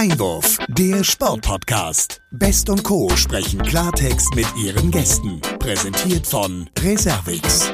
Einwurf, 0.00 0.56
der 0.68 1.04
Sportpodcast. 1.04 2.22
Best 2.30 2.70
und 2.70 2.82
Co. 2.84 3.10
sprechen 3.16 3.60
Klartext 3.60 4.34
mit 4.34 4.46
ihren 4.56 4.90
Gästen. 4.90 5.42
Präsentiert 5.58 6.26
von 6.26 6.70
Reservix. 6.78 7.70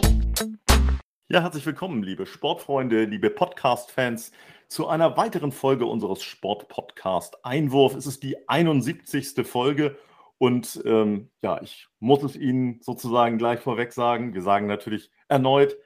Ja, 1.29 1.43
herzlich 1.43 1.65
willkommen, 1.65 2.03
liebe 2.03 2.27
Sportfreunde, 2.27 3.04
liebe 3.04 3.31
Podcast-Fans, 3.31 4.33
zu 4.67 4.89
einer 4.89 5.17
weiteren 5.17 5.52
Folge 5.52 5.86
unseres 5.86 6.25
Sportpodcast 6.25 7.45
Einwurf. 7.45 7.95
Es 7.95 8.09
ist 8.09 8.25
die 8.25 8.48
71. 8.48 9.46
Folge 9.46 9.96
und 10.38 10.82
ähm, 10.84 11.30
ja, 11.43 11.62
ich 11.62 11.86
muss 12.00 12.24
es 12.24 12.34
Ihnen 12.34 12.80
sozusagen 12.82 13.38
gleich 13.38 13.61
vorweg 13.61 13.93
sagen. 13.93 14.34
Wir 14.34 14.43
sagen 14.43 14.66
natürlich 14.66 15.12
erneut 15.29 15.77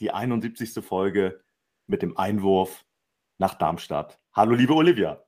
die 0.00 0.10
71. 0.10 0.82
Folge 0.82 1.44
mit 1.86 2.00
dem 2.00 2.16
Einwurf 2.16 2.86
nach 3.36 3.52
Darmstadt. 3.56 4.18
Hallo, 4.32 4.54
liebe 4.54 4.72
Olivia. 4.72 5.25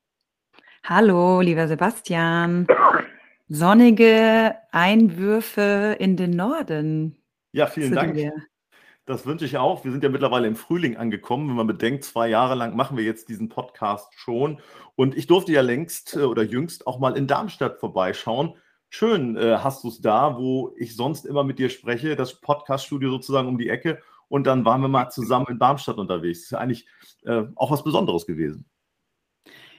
Hallo, 0.85 1.41
lieber 1.41 1.69
Sebastian. 1.69 2.67
Sonnige 3.49 4.55
Einwürfe 4.73 5.97
in 5.99 6.17
den 6.17 6.31
Norden. 6.31 7.17
Ja, 7.53 7.67
vielen 7.67 7.95
Dank. 7.95 8.15
Dir. 8.15 8.33
Das 9.07 9.25
wünsche 9.25 9.47
ich 9.47 9.57
auch. 9.57 9.85
Wir 9.85 9.93
sind 9.93 10.05
ja 10.05 10.11
mittlerweile 10.11 10.47
im 10.47 10.57
Frühling 10.57 10.99
angekommen. 10.99 11.49
Wenn 11.49 11.57
man 11.57 11.67
bedenkt, 11.67 12.05
zwei 12.05 12.29
Jahre 12.29 12.55
lang 12.55 12.77
machen 12.77 12.97
wir 12.97 13.05
jetzt 13.05 13.31
diesen 13.31 13.49
Podcast 13.49 14.13
schon. 14.15 14.61
Und 14.97 15.17
ich 15.17 15.27
durfte 15.27 15.53
ja 15.53 15.63
längst 15.63 16.15
äh, 16.17 16.21
oder 16.21 16.43
jüngst 16.43 16.87
auch 16.87 16.99
mal 16.99 17.17
in 17.17 17.27
Darmstadt 17.27 17.81
vorbeischauen. 17.81 18.55
Schön 18.91 19.37
äh, 19.37 19.59
hast 19.63 19.85
du 19.85 19.89
es 19.89 20.01
da, 20.01 20.37
wo 20.37 20.75
ich 20.77 20.95
sonst 20.95 21.25
immer 21.25 21.43
mit 21.43 21.59
dir 21.59 21.71
spreche, 21.71 22.17
das 22.17 22.41
Podcaststudio 22.41 23.11
sozusagen 23.11 23.49
um 23.49 23.57
die 23.57 23.71
Ecke. 23.71 24.03
Und 24.29 24.47
dann 24.47 24.67
waren 24.67 24.83
wir 24.83 24.89
mal 24.89 25.09
zusammen 25.09 25.47
in 25.49 25.59
Darmstadt 25.59 25.97
unterwegs. 25.97 26.41
Das 26.41 26.45
ist 26.45 26.51
ja 26.51 26.59
eigentlich 26.59 26.87
äh, 27.25 27.45
auch 27.57 27.71
was 27.71 27.85
Besonderes 27.85 28.27
gewesen. 28.27 28.67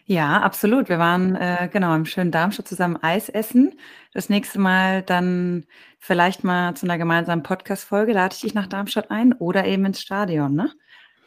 Ja, 0.10 0.42
absolut. 0.42 0.90
Wir 0.90 0.98
waren 0.98 1.36
äh, 1.36 1.70
genau 1.72 1.94
im 1.94 2.06
schönen 2.06 2.32
Darmstadt 2.32 2.68
zusammen 2.68 2.98
Eis 2.98 3.30
essen. 3.30 3.78
Das 4.12 4.28
nächste 4.28 4.58
Mal 4.58 5.04
dann 5.04 5.68
vielleicht 6.00 6.44
mal 6.44 6.74
zu 6.74 6.88
einer 6.88 6.98
gemeinsamen 6.98 7.44
Podcast-Folge. 7.44 8.14
Lade 8.14 8.34
ich 8.34 8.42
dich 8.42 8.56
nach 8.56 8.66
Darmstadt 8.66 9.12
ein 9.12 9.34
oder 9.34 9.66
eben 9.66 9.86
ins 9.86 10.02
Stadion, 10.02 10.56
ne? 10.56 10.72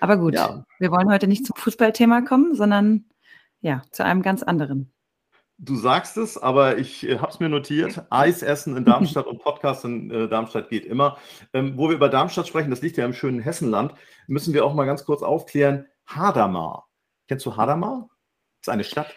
Aber 0.01 0.17
gut, 0.17 0.35
ja. 0.35 0.65
wir 0.81 0.91
wollen 0.91 1.09
heute 1.13 1.29
nicht 1.29 1.47
zum 1.47 1.55
Fußballthema 1.55 2.23
kommen, 2.23 2.57
sondern 2.57 3.05
ja, 3.61 3.83
zu 3.93 4.05
einem 4.05 4.21
ganz 4.21 4.43
anderen. 4.43 4.93
Du 5.59 5.77
sagst 5.77 6.17
es, 6.17 6.37
aber 6.37 6.77
ich 6.77 7.09
äh, 7.09 7.19
habe 7.19 7.31
es 7.31 7.39
mir 7.39 7.49
notiert. 7.49 8.05
Eis 8.11 8.43
essen 8.43 8.77
in 8.77 8.85
Darmstadt 8.85 9.29
und 9.29 9.39
Podcast 9.39 9.85
in 9.85 10.11
äh, 10.11 10.27
Darmstadt 10.27 10.71
geht 10.71 10.87
immer. 10.87 11.19
Ähm, 11.53 11.79
wo 11.79 11.89
wir 11.89 11.95
über 11.95 12.09
Darmstadt 12.09 12.49
sprechen, 12.49 12.71
das 12.71 12.83
liegt 12.83 12.97
ja 12.97 13.05
im 13.05 13.13
schönen 13.13 13.39
Hessenland, 13.39 13.95
müssen 14.27 14.53
wir 14.53 14.65
auch 14.65 14.75
mal 14.75 14.87
ganz 14.87 15.05
kurz 15.05 15.23
aufklären. 15.23 15.87
Hadamar. 16.05 16.89
Kennst 17.29 17.47
du 17.47 17.57
Hadamar? 17.57 18.09
Ist 18.63 18.69
eine 18.69 18.85
Stadt? 18.85 19.15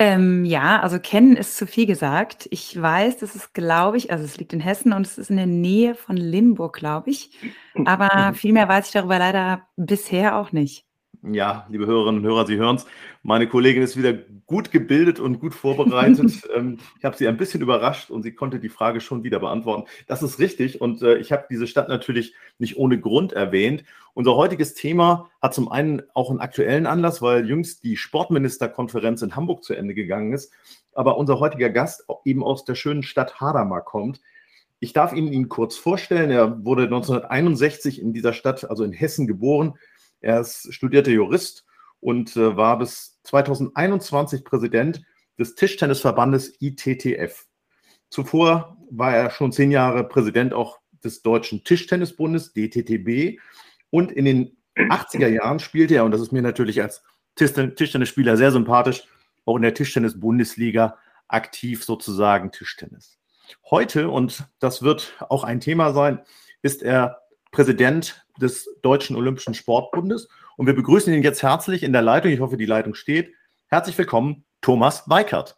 Ähm, 0.00 0.44
ja, 0.44 0.80
also 0.80 1.00
kennen 1.00 1.36
ist 1.36 1.56
zu 1.56 1.66
viel 1.66 1.84
gesagt. 1.84 2.46
Ich 2.52 2.80
weiß, 2.80 3.18
das 3.18 3.34
ist, 3.34 3.52
glaube 3.52 3.96
ich, 3.96 4.12
also 4.12 4.24
es 4.24 4.36
liegt 4.36 4.52
in 4.52 4.60
Hessen 4.60 4.92
und 4.92 5.04
es 5.04 5.18
ist 5.18 5.30
in 5.30 5.36
der 5.36 5.46
Nähe 5.46 5.96
von 5.96 6.16
Limburg, 6.16 6.76
glaube 6.76 7.10
ich. 7.10 7.36
Aber 7.84 8.30
mhm. 8.30 8.34
viel 8.34 8.52
mehr 8.52 8.68
weiß 8.68 8.86
ich 8.86 8.92
darüber 8.92 9.18
leider 9.18 9.66
bisher 9.76 10.36
auch 10.36 10.52
nicht. 10.52 10.87
Ja, 11.22 11.66
liebe 11.68 11.86
Hörerinnen 11.86 12.20
und 12.20 12.26
Hörer, 12.26 12.46
Sie 12.46 12.56
hören 12.56 12.76
es. 12.76 12.86
Meine 13.24 13.48
Kollegin 13.48 13.82
ist 13.82 13.96
wieder 13.96 14.12
gut 14.46 14.70
gebildet 14.70 15.18
und 15.18 15.40
gut 15.40 15.54
vorbereitet. 15.54 16.18
Ähm, 16.54 16.78
ich 16.98 17.04
habe 17.04 17.16
sie 17.16 17.28
ein 17.28 17.36
bisschen 17.36 17.60
überrascht 17.60 18.10
und 18.10 18.22
sie 18.22 18.32
konnte 18.32 18.58
die 18.58 18.70
Frage 18.70 19.00
schon 19.00 19.22
wieder 19.22 19.38
beantworten. 19.38 19.86
Das 20.06 20.22
ist 20.22 20.38
richtig 20.38 20.80
und 20.80 21.02
äh, 21.02 21.18
ich 21.18 21.30
habe 21.30 21.46
diese 21.50 21.66
Stadt 21.66 21.88
natürlich 21.88 22.34
nicht 22.58 22.78
ohne 22.78 22.98
Grund 22.98 23.32
erwähnt. 23.32 23.84
Unser 24.14 24.34
heutiges 24.36 24.74
Thema 24.74 25.28
hat 25.42 25.52
zum 25.52 25.70
einen 25.70 26.02
auch 26.14 26.30
einen 26.30 26.40
aktuellen 26.40 26.86
Anlass, 26.86 27.20
weil 27.20 27.46
jüngst 27.46 27.84
die 27.84 27.96
Sportministerkonferenz 27.96 29.20
in 29.22 29.36
Hamburg 29.36 29.62
zu 29.62 29.74
Ende 29.74 29.94
gegangen 29.94 30.32
ist. 30.32 30.52
Aber 30.94 31.18
unser 31.18 31.38
heutiger 31.38 31.70
Gast 31.70 32.06
eben 32.24 32.42
aus 32.42 32.64
der 32.64 32.74
schönen 32.74 33.02
Stadt 33.02 33.40
Hadamar 33.40 33.84
kommt. 33.84 34.20
Ich 34.80 34.92
darf 34.92 35.12
Ihnen 35.12 35.32
ihn 35.32 35.48
kurz 35.48 35.76
vorstellen. 35.76 36.30
Er 36.30 36.64
wurde 36.64 36.84
1961 36.84 38.00
in 38.00 38.12
dieser 38.12 38.32
Stadt, 38.32 38.70
also 38.70 38.84
in 38.84 38.92
Hessen, 38.92 39.26
geboren 39.26 39.74
er 40.20 40.40
ist 40.40 40.72
studierter 40.72 41.10
Jurist 41.10 41.64
und 42.00 42.36
äh, 42.36 42.56
war 42.56 42.78
bis 42.78 43.20
2021 43.24 44.44
Präsident 44.44 45.02
des 45.38 45.54
Tischtennisverbandes 45.54 46.54
ITTF. 46.60 47.46
Zuvor 48.10 48.76
war 48.90 49.14
er 49.14 49.30
schon 49.30 49.52
zehn 49.52 49.70
Jahre 49.70 50.04
Präsident 50.04 50.54
auch 50.54 50.78
des 51.04 51.22
Deutschen 51.22 51.64
Tischtennisbundes, 51.64 52.52
DTTB. 52.52 53.38
Und 53.90 54.12
in 54.12 54.24
den 54.24 54.56
80er 54.76 55.28
Jahren 55.28 55.58
spielte 55.58 55.94
er, 55.94 56.04
und 56.04 56.10
das 56.10 56.20
ist 56.20 56.32
mir 56.32 56.42
natürlich 56.42 56.82
als 56.82 57.02
Tischtennisspieler 57.36 58.36
sehr 58.36 58.52
sympathisch, 58.52 59.04
auch 59.44 59.56
in 59.56 59.62
der 59.62 59.74
Tischtennis-Bundesliga 59.74 60.98
aktiv 61.28 61.84
sozusagen 61.84 62.50
Tischtennis. 62.52 63.18
Heute, 63.70 64.10
und 64.10 64.44
das 64.58 64.82
wird 64.82 65.14
auch 65.28 65.44
ein 65.44 65.60
Thema 65.60 65.92
sein, 65.92 66.20
ist 66.62 66.82
er 66.82 67.22
Präsident 67.50 68.24
des 68.40 68.78
Deutschen 68.82 69.16
Olympischen 69.16 69.54
Sportbundes. 69.54 70.28
Und 70.56 70.66
wir 70.66 70.74
begrüßen 70.74 71.12
ihn 71.12 71.22
jetzt 71.22 71.42
herzlich 71.42 71.82
in 71.82 71.92
der 71.92 72.02
Leitung. 72.02 72.30
Ich 72.30 72.40
hoffe, 72.40 72.56
die 72.56 72.66
Leitung 72.66 72.94
steht. 72.94 73.32
Herzlich 73.68 73.96
willkommen, 73.98 74.44
Thomas 74.60 75.08
Weikert. 75.08 75.56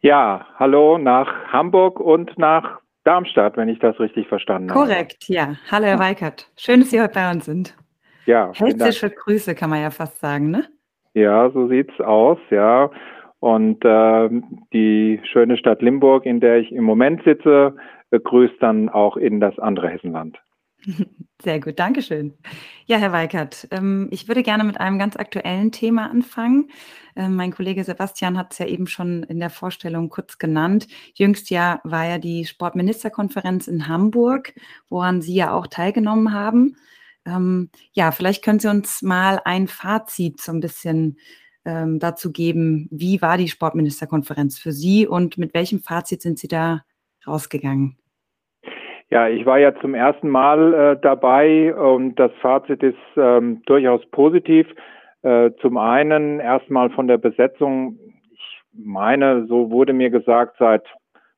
Ja, 0.00 0.46
hallo 0.58 0.98
nach 0.98 1.52
Hamburg 1.52 1.98
und 1.98 2.38
nach 2.38 2.80
Darmstadt, 3.04 3.56
wenn 3.56 3.68
ich 3.68 3.78
das 3.78 3.98
richtig 3.98 4.28
verstanden 4.28 4.68
Korrekt, 4.68 4.90
habe. 4.90 5.04
Korrekt, 5.04 5.28
ja. 5.28 5.54
Hallo, 5.70 5.86
Herr 5.86 5.98
Weikert. 5.98 6.50
Schön, 6.56 6.80
dass 6.80 6.90
Sie 6.90 7.00
heute 7.00 7.14
bei 7.14 7.30
uns 7.30 7.46
sind. 7.46 7.74
Ja. 8.26 8.52
Hessische 8.54 9.10
Grüße, 9.10 9.54
kann 9.54 9.70
man 9.70 9.80
ja 9.80 9.90
fast 9.90 10.20
sagen, 10.20 10.50
ne? 10.50 10.68
Ja, 11.14 11.50
so 11.50 11.68
sieht's 11.68 11.98
aus, 12.00 12.38
ja. 12.50 12.90
Und 13.40 13.84
äh, 13.84 14.28
die 14.72 15.20
schöne 15.32 15.56
Stadt 15.56 15.80
Limburg, 15.80 16.26
in 16.26 16.40
der 16.40 16.58
ich 16.58 16.70
im 16.70 16.84
Moment 16.84 17.22
sitze, 17.24 17.74
grüßt 18.10 18.56
dann 18.60 18.88
auch 18.88 19.16
in 19.16 19.40
das 19.40 19.58
andere 19.58 19.88
Hessenland. 19.88 20.38
Sehr 21.42 21.60
gut, 21.60 21.78
Dankeschön. 21.78 22.34
Ja, 22.86 22.98
Herr 22.98 23.12
Weikert, 23.12 23.68
ähm, 23.70 24.08
ich 24.10 24.28
würde 24.28 24.42
gerne 24.42 24.64
mit 24.64 24.80
einem 24.80 24.98
ganz 24.98 25.16
aktuellen 25.16 25.72
Thema 25.72 26.10
anfangen. 26.10 26.70
Ähm, 27.16 27.36
mein 27.36 27.52
Kollege 27.52 27.84
Sebastian 27.84 28.38
hat 28.38 28.52
es 28.52 28.58
ja 28.58 28.66
eben 28.66 28.86
schon 28.86 29.22
in 29.24 29.40
der 29.40 29.50
Vorstellung 29.50 30.08
kurz 30.08 30.38
genannt. 30.38 30.86
Jüngst 31.14 31.50
ja 31.50 31.80
war 31.84 32.06
ja 32.06 32.18
die 32.18 32.44
Sportministerkonferenz 32.44 33.66
in 33.66 33.88
Hamburg, 33.88 34.54
woran 34.88 35.20
Sie 35.20 35.34
ja 35.34 35.52
auch 35.52 35.66
teilgenommen 35.66 36.32
haben. 36.32 36.76
Ähm, 37.24 37.70
ja, 37.92 38.12
vielleicht 38.12 38.44
können 38.44 38.60
Sie 38.60 38.68
uns 38.70 39.02
mal 39.02 39.40
ein 39.44 39.68
Fazit 39.68 40.40
so 40.40 40.52
ein 40.52 40.60
bisschen 40.60 41.18
dazu 41.64 42.32
geben. 42.32 42.88
Wie 42.90 43.20
war 43.20 43.36
die 43.36 43.48
Sportministerkonferenz 43.48 44.58
für 44.58 44.72
Sie 44.72 45.06
und 45.06 45.36
mit 45.36 45.52
welchem 45.52 45.80
Fazit 45.82 46.22
sind 46.22 46.38
Sie 46.38 46.48
da 46.48 46.82
rausgegangen? 47.26 47.98
Ja, 49.10 49.26
ich 49.26 49.46
war 49.46 49.58
ja 49.58 49.74
zum 49.80 49.94
ersten 49.94 50.28
Mal 50.28 50.74
äh, 50.74 51.00
dabei 51.00 51.74
und 51.74 52.16
das 52.16 52.30
Fazit 52.42 52.82
ist 52.82 52.98
ähm, 53.16 53.62
durchaus 53.64 54.04
positiv. 54.10 54.66
Äh, 55.22 55.50
zum 55.62 55.78
einen 55.78 56.40
erstmal 56.40 56.90
von 56.90 57.08
der 57.08 57.16
Besetzung. 57.16 57.98
Ich 58.32 58.62
meine, 58.74 59.46
so 59.46 59.70
wurde 59.70 59.94
mir 59.94 60.10
gesagt, 60.10 60.56
seit 60.58 60.84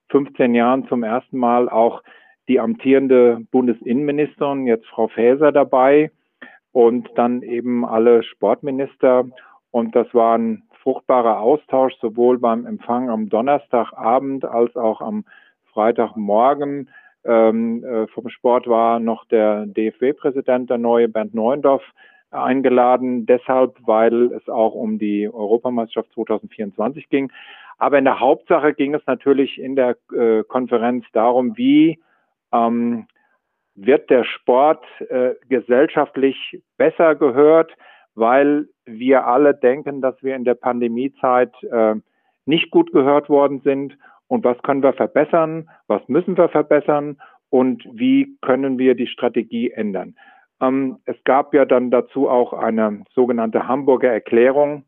15 0.08 0.54
Jahren 0.54 0.88
zum 0.88 1.04
ersten 1.04 1.38
Mal 1.38 1.68
auch 1.68 2.02
die 2.48 2.58
amtierende 2.58 3.38
Bundesinnenministerin, 3.52 4.66
jetzt 4.66 4.86
Frau 4.86 5.06
Faeser 5.06 5.52
dabei 5.52 6.10
und 6.72 7.08
dann 7.14 7.42
eben 7.42 7.84
alle 7.84 8.24
Sportminister. 8.24 9.26
Und 9.70 9.94
das 9.94 10.12
war 10.12 10.36
ein 10.36 10.64
fruchtbarer 10.82 11.38
Austausch, 11.38 11.94
sowohl 12.00 12.38
beim 12.38 12.66
Empfang 12.66 13.08
am 13.08 13.28
Donnerstagabend 13.28 14.44
als 14.44 14.74
auch 14.74 15.00
am 15.00 15.24
Freitagmorgen. 15.72 16.90
Ähm, 17.24 17.84
äh, 17.84 18.06
vom 18.08 18.28
Sport 18.28 18.66
war 18.66 18.98
noch 18.98 19.24
der 19.26 19.66
DFW-Präsident, 19.66 20.70
der 20.70 20.78
neue 20.78 21.08
Bernd 21.08 21.34
Neuendorf, 21.34 21.82
eingeladen, 22.30 23.26
deshalb, 23.26 23.76
weil 23.84 24.32
es 24.32 24.48
auch 24.48 24.74
um 24.74 24.98
die 24.98 25.28
Europameisterschaft 25.28 26.12
2024 26.14 27.08
ging. 27.08 27.32
Aber 27.78 27.98
in 27.98 28.04
der 28.04 28.20
Hauptsache 28.20 28.74
ging 28.74 28.94
es 28.94 29.02
natürlich 29.06 29.58
in 29.58 29.74
der 29.74 29.96
äh, 30.16 30.44
Konferenz 30.44 31.04
darum, 31.12 31.56
wie 31.56 31.98
ähm, 32.52 33.06
wird 33.74 34.10
der 34.10 34.24
Sport 34.24 34.84
äh, 35.08 35.34
gesellschaftlich 35.48 36.62
besser 36.76 37.14
gehört, 37.14 37.72
weil 38.14 38.68
wir 38.84 39.26
alle 39.26 39.54
denken, 39.54 40.00
dass 40.00 40.22
wir 40.22 40.36
in 40.36 40.44
der 40.44 40.54
Pandemiezeit 40.54 41.54
äh, 41.64 41.94
nicht 42.44 42.70
gut 42.70 42.92
gehört 42.92 43.28
worden 43.28 43.60
sind 43.64 43.96
und 44.30 44.44
was 44.44 44.62
können 44.62 44.84
wir 44.84 44.92
verbessern, 44.92 45.68
was 45.88 46.06
müssen 46.06 46.36
wir 46.36 46.48
verbessern 46.48 47.20
und 47.50 47.84
wie 47.92 48.38
können 48.42 48.78
wir 48.78 48.94
die 48.94 49.08
Strategie 49.08 49.72
ändern. 49.72 50.14
Ähm, 50.60 50.98
es 51.04 51.16
gab 51.24 51.52
ja 51.52 51.64
dann 51.64 51.90
dazu 51.90 52.28
auch 52.28 52.52
eine 52.52 53.02
sogenannte 53.12 53.66
Hamburger 53.66 54.12
Erklärung, 54.12 54.84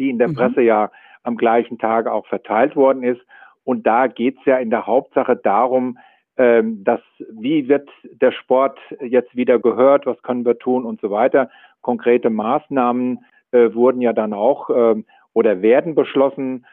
die 0.00 0.10
in 0.10 0.18
der 0.18 0.28
mhm. 0.28 0.34
Presse 0.34 0.62
ja 0.62 0.90
am 1.22 1.36
gleichen 1.36 1.78
Tag 1.78 2.08
auch 2.08 2.26
verteilt 2.26 2.74
worden 2.74 3.04
ist. 3.04 3.20
Und 3.62 3.86
da 3.86 4.08
geht 4.08 4.36
es 4.40 4.44
ja 4.46 4.56
in 4.56 4.70
der 4.70 4.84
Hauptsache 4.84 5.36
darum, 5.36 5.98
ähm, 6.36 6.82
dass 6.82 7.00
wie 7.30 7.68
wird 7.68 7.88
der 8.20 8.32
Sport 8.32 8.80
jetzt 9.00 9.36
wieder 9.36 9.60
gehört, 9.60 10.06
was 10.06 10.20
können 10.22 10.44
wir 10.44 10.58
tun 10.58 10.84
und 10.84 11.00
so 11.00 11.12
weiter. 11.12 11.50
Konkrete 11.82 12.30
Maßnahmen 12.30 13.24
äh, 13.52 13.72
wurden 13.74 14.00
ja 14.00 14.12
dann 14.12 14.32
auch 14.32 14.70
äh, 14.70 14.96
oder 15.34 15.62
werden 15.62 15.94
beschlossen, 15.94 16.66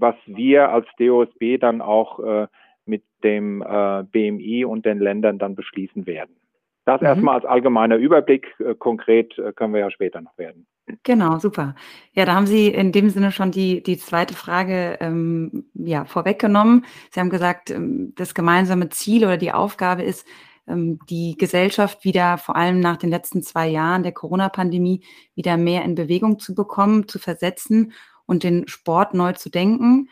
was 0.00 0.16
wir 0.26 0.70
als 0.70 0.86
DOSB 0.98 1.58
dann 1.60 1.80
auch 1.80 2.20
äh, 2.20 2.46
mit 2.84 3.04
dem 3.22 3.62
äh, 3.62 4.04
BMI 4.04 4.64
und 4.64 4.86
den 4.86 4.98
Ländern 4.98 5.38
dann 5.38 5.54
beschließen 5.54 6.06
werden. 6.06 6.36
Das 6.84 7.00
mhm. 7.00 7.06
erstmal 7.06 7.34
als 7.36 7.44
allgemeiner 7.44 7.96
Überblick. 7.96 8.54
Äh, 8.58 8.74
konkret 8.74 9.34
können 9.56 9.74
wir 9.74 9.80
ja 9.80 9.90
später 9.90 10.20
noch 10.20 10.36
werden. 10.38 10.66
Genau, 11.02 11.38
super. 11.38 11.74
Ja, 12.12 12.24
da 12.24 12.34
haben 12.34 12.46
Sie 12.46 12.68
in 12.68 12.92
dem 12.92 13.10
Sinne 13.10 13.32
schon 13.32 13.50
die, 13.50 13.82
die 13.82 13.98
zweite 13.98 14.34
Frage 14.34 14.98
ähm, 15.00 15.66
ja, 15.74 16.04
vorweggenommen. 16.04 16.84
Sie 17.10 17.20
haben 17.20 17.30
gesagt, 17.30 17.70
ähm, 17.70 18.12
das 18.16 18.34
gemeinsame 18.34 18.88
Ziel 18.88 19.24
oder 19.24 19.36
die 19.36 19.52
Aufgabe 19.52 20.02
ist, 20.02 20.26
ähm, 20.66 20.98
die 21.08 21.36
Gesellschaft 21.38 22.04
wieder, 22.04 22.38
vor 22.38 22.56
allem 22.56 22.80
nach 22.80 22.96
den 22.96 23.10
letzten 23.10 23.42
zwei 23.42 23.68
Jahren 23.68 24.02
der 24.02 24.12
Corona-Pandemie, 24.12 25.04
wieder 25.34 25.56
mehr 25.56 25.84
in 25.84 25.94
Bewegung 25.94 26.38
zu 26.38 26.54
bekommen, 26.54 27.08
zu 27.08 27.18
versetzen 27.18 27.92
und 28.30 28.44
den 28.44 28.68
Sport 28.68 29.12
neu 29.12 29.32
zu 29.32 29.50
denken. 29.50 30.08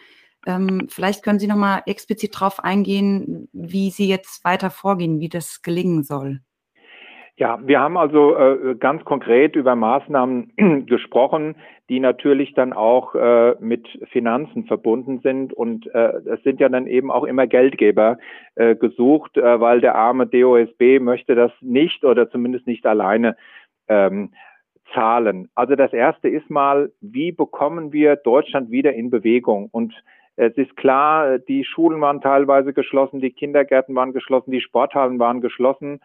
Ähm, 0.47 0.89
vielleicht 0.91 1.23
können 1.23 1.39
Sie 1.39 1.47
noch 1.47 1.57
mal 1.57 1.83
explizit 1.87 2.35
darauf 2.35 2.63
eingehen, 2.63 3.49
wie 3.53 3.91
Sie 3.91 4.09
jetzt 4.09 4.45
weiter 4.45 4.71
vorgehen, 4.71 5.21
wie 5.21 5.29
das 5.29 5.63
gelingen 5.63 6.03
soll. 6.03 6.41
Ja, 7.37 7.61
wir 7.63 7.79
haben 7.79 7.97
also 7.97 8.37
äh, 8.37 8.75
ganz 8.75 9.05
konkret 9.05 9.55
über 9.55 9.77
Maßnahmen 9.77 10.87
gesprochen, 10.87 11.55
die 11.89 12.01
natürlich 12.01 12.53
dann 12.55 12.73
auch 12.73 13.15
äh, 13.15 13.55
mit 13.61 13.87
Finanzen 14.11 14.65
verbunden 14.65 15.21
sind. 15.21 15.53
Und 15.53 15.87
äh, 15.95 16.15
es 16.27 16.43
sind 16.43 16.59
ja 16.59 16.69
dann 16.69 16.89
eben 16.89 17.13
auch 17.13 17.23
immer 17.23 17.47
Geldgeber 17.47 18.19
äh, 18.57 18.75
gesucht, 18.75 19.37
äh, 19.37 19.61
weil 19.61 19.81
der 19.81 19.95
arme 19.95 20.27
DOSB 20.27 20.99
möchte 20.99 21.37
das 21.37 21.53
nicht 21.61 22.05
oder 22.05 22.29
zumindest 22.29 22.67
nicht 22.67 22.85
alleine 22.85 23.37
ähm, 23.87 24.33
zahlen. 24.95 25.49
Also 25.55 25.77
das 25.77 25.93
erste 25.93 26.29
ist 26.29 26.51
mal, 26.51 26.91
wie 27.01 27.33
bekommen 27.33 27.93
wir 27.93 28.17
Deutschland 28.17 28.71
wieder 28.71 28.93
in 28.93 29.11
Bewegung? 29.11 29.69
Und 29.71 29.95
es 30.37 30.57
ist 30.57 30.77
klar, 30.77 31.39
die 31.39 31.65
Schulen 31.65 32.01
waren 32.01 32.21
teilweise 32.21 32.73
geschlossen, 32.73 33.21
die 33.21 33.33
Kindergärten 33.33 33.95
waren 33.95 34.13
geschlossen, 34.13 34.53
die 34.53 34.61
Sporthallen 34.61 35.19
waren 35.19 35.41
geschlossen. 35.41 36.01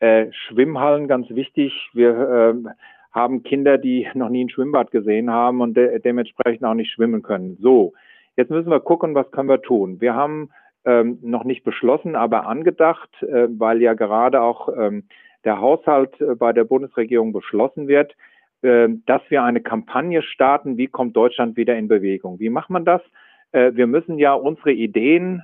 Äh, 0.00 0.26
Schwimmhallen, 0.32 1.06
ganz 1.06 1.30
wichtig. 1.30 1.72
Wir 1.92 2.10
äh, 2.10 2.70
haben 3.12 3.42
Kinder, 3.42 3.78
die 3.78 4.08
noch 4.14 4.28
nie 4.28 4.44
ein 4.44 4.50
Schwimmbad 4.50 4.90
gesehen 4.90 5.30
haben 5.30 5.60
und 5.60 5.76
de 5.76 6.00
dementsprechend 6.00 6.64
auch 6.64 6.74
nicht 6.74 6.92
schwimmen 6.92 7.22
können. 7.22 7.56
So, 7.60 7.92
jetzt 8.36 8.50
müssen 8.50 8.70
wir 8.70 8.80
gucken, 8.80 9.14
was 9.14 9.30
können 9.30 9.48
wir 9.48 9.62
tun. 9.62 10.00
Wir 10.00 10.14
haben 10.14 10.50
ähm, 10.84 11.18
noch 11.22 11.44
nicht 11.44 11.64
beschlossen, 11.64 12.16
aber 12.16 12.46
angedacht, 12.46 13.10
äh, 13.22 13.48
weil 13.48 13.80
ja 13.82 13.94
gerade 13.94 14.40
auch 14.40 14.68
ähm, 14.76 15.04
der 15.44 15.60
Haushalt 15.60 16.20
äh, 16.20 16.34
bei 16.34 16.52
der 16.52 16.64
Bundesregierung 16.64 17.32
beschlossen 17.32 17.88
wird, 17.88 18.16
äh, 18.62 18.88
dass 19.06 19.22
wir 19.28 19.42
eine 19.42 19.60
Kampagne 19.60 20.22
starten, 20.22 20.76
wie 20.76 20.88
kommt 20.88 21.16
Deutschland 21.16 21.56
wieder 21.56 21.76
in 21.76 21.88
Bewegung. 21.88 22.38
Wie 22.40 22.50
macht 22.50 22.70
man 22.70 22.84
das? 22.84 23.02
Äh, 23.52 23.72
wir 23.74 23.86
müssen 23.86 24.18
ja 24.18 24.34
unsere 24.34 24.72
Ideen, 24.72 25.42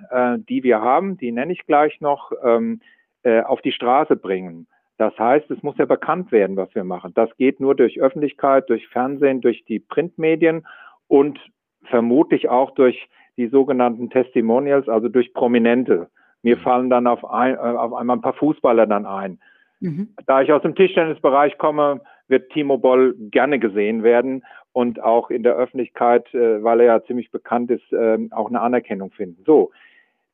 die 0.48 0.62
wir 0.62 0.80
haben, 0.80 1.16
die 1.16 1.32
nenne 1.32 1.52
ich 1.52 1.66
gleich 1.66 2.00
noch, 2.00 2.32
ähm, 2.44 2.80
äh, 3.24 3.40
auf 3.40 3.62
die 3.62 3.72
Straße 3.72 4.16
bringen. 4.16 4.66
Das 4.98 5.18
heißt, 5.18 5.50
es 5.50 5.62
muss 5.62 5.78
ja 5.78 5.86
bekannt 5.86 6.30
werden, 6.30 6.56
was 6.56 6.74
wir 6.74 6.84
machen. 6.84 7.12
Das 7.14 7.34
geht 7.36 7.58
nur 7.58 7.74
durch 7.74 8.00
Öffentlichkeit, 8.00 8.68
durch 8.68 8.86
Fernsehen, 8.88 9.40
durch 9.40 9.64
die 9.64 9.80
Printmedien 9.80 10.66
und 11.08 11.40
vermutlich 11.84 12.50
auch 12.50 12.72
durch 12.72 13.08
die 13.38 13.48
sogenannten 13.48 14.10
Testimonials, 14.10 14.88
also 14.88 15.08
durch 15.08 15.32
Prominente. 15.32 16.08
Mir 16.42 16.56
mhm. 16.56 16.60
fallen 16.60 16.90
dann 16.90 17.06
auf, 17.06 17.24
ein, 17.24 17.56
auf 17.56 17.94
einmal 17.94 18.18
ein 18.18 18.22
paar 18.22 18.34
Fußballer 18.34 18.86
dann 18.86 19.06
ein. 19.06 19.40
Mhm. 19.84 20.08
Da 20.26 20.40
ich 20.40 20.50
aus 20.50 20.62
dem 20.62 20.74
Tischtennisbereich 20.74 21.58
komme, 21.58 22.00
wird 22.26 22.50
Timo 22.52 22.78
Boll 22.78 23.14
gerne 23.30 23.58
gesehen 23.58 24.02
werden 24.02 24.42
und 24.72 25.02
auch 25.02 25.28
in 25.28 25.42
der 25.42 25.56
Öffentlichkeit, 25.56 26.32
äh, 26.32 26.64
weil 26.64 26.80
er 26.80 26.86
ja 26.86 27.04
ziemlich 27.04 27.30
bekannt 27.30 27.70
ist, 27.70 27.92
äh, 27.92 28.18
auch 28.30 28.48
eine 28.48 28.62
Anerkennung 28.62 29.10
finden. 29.10 29.42
So, 29.44 29.72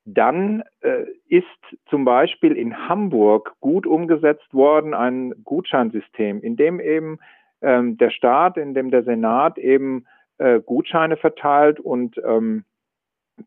dann 0.04 0.62
äh, 0.82 1.04
ist 1.28 1.46
zum 1.88 2.04
Beispiel 2.04 2.52
in 2.52 2.88
Hamburg 2.88 3.54
gut 3.58 3.88
umgesetzt 3.88 4.54
worden 4.54 4.94
ein 4.94 5.34
Gutscheinsystem, 5.42 6.40
in 6.42 6.56
dem 6.56 6.78
eben 6.78 7.18
ähm, 7.60 7.98
der 7.98 8.10
Staat, 8.10 8.56
in 8.56 8.72
dem 8.72 8.92
der 8.92 9.02
Senat 9.02 9.58
eben 9.58 10.06
äh, 10.38 10.60
Gutscheine 10.60 11.16
verteilt 11.16 11.80
und 11.80 12.20
ähm, 12.24 12.64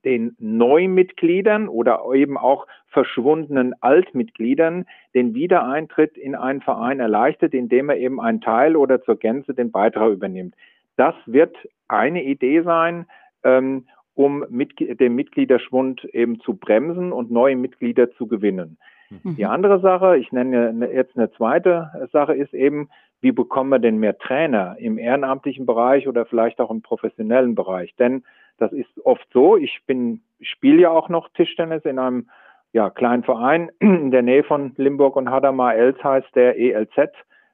den 0.04 0.36
Neumitgliedern 0.40 1.68
oder 1.68 2.02
eben 2.14 2.38
auch 2.38 2.68
verschwundenen 2.88 3.74
Altmitgliedern 3.82 4.86
den 5.14 5.34
Wiedereintritt 5.34 6.18
in 6.18 6.36
einen 6.36 6.62
Verein 6.62 7.00
erleichtert, 7.00 7.54
indem 7.54 7.90
er 7.90 7.98
eben 7.98 8.22
einen 8.22 8.42
Teil 8.42 8.76
oder 8.76 9.02
zur 9.02 9.18
Gänze 9.18 9.54
den 9.54 9.72
Beitrag 9.72 10.12
übernimmt. 10.12 10.56
Das 10.96 11.16
wird 11.26 11.56
eine 11.88 12.24
Idee 12.24 12.62
sein, 12.62 13.06
ähm, 13.44 13.88
um 14.16 14.46
mit, 14.50 14.80
den 14.80 15.16
Mitgliederschwund 15.16 16.06
eben 16.06 16.40
zu 16.42 16.56
bremsen 16.56 17.12
und 17.12 17.32
neue 17.32 17.56
Mitglieder 17.56 18.12
zu 18.12 18.28
gewinnen. 18.28 18.78
Mhm. 19.10 19.36
Die 19.36 19.46
andere 19.46 19.80
Sache, 19.80 20.18
ich 20.18 20.32
nenne 20.32 20.74
ne, 20.74 20.94
jetzt 20.94 21.18
eine 21.18 21.32
zweite 21.32 22.10
Sache, 22.12 22.36
ist 22.36 22.54
eben, 22.54 22.90
wie 23.22 23.32
bekommen 23.32 23.70
wir 23.70 23.80
denn 23.80 23.98
mehr 23.98 24.18
Trainer 24.18 24.76
im 24.80 24.98
ehrenamtlichen 24.98 25.66
Bereich 25.66 26.08
oder 26.08 26.26
vielleicht 26.26 26.60
auch 26.60 26.70
im 26.70 26.82
professionellen 26.82 27.56
Bereich? 27.56 27.96
Denn 27.96 28.24
das 28.58 28.72
ist 28.72 28.90
oft 29.04 29.28
so, 29.34 29.58
ich 29.58 29.82
bin, 29.86 30.22
spiele 30.42 30.82
ja 30.82 30.92
auch 30.92 31.10
noch 31.10 31.30
Tischtennis 31.30 31.86
in 31.86 32.00
einem 32.00 32.30
ja, 32.72 32.90
kleinen 32.90 33.24
Verein 33.24 33.72
in 33.80 34.12
der 34.12 34.22
Nähe 34.22 34.44
von 34.44 34.74
Limburg 34.78 35.16
und 35.16 35.30
Hadamar. 35.30 35.76
Els 35.76 36.04
heißt 36.04 36.36
der 36.36 36.58
ELZ, 36.58 37.12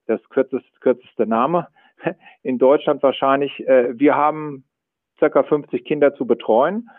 das 0.07 0.22
kürzeste, 0.30 0.69
kürzeste 0.80 1.25
Name 1.25 1.68
in 2.44 2.57
Deutschland 2.57 3.04
wahrscheinlich. 3.04 3.68
Äh, 3.68 4.00
wir 4.00 4.16
haben 4.16 4.63
circa 5.19 5.44
50 5.44 5.86
Kinder 5.86 6.16
zu 6.16 6.25
betreuen. 6.25 6.90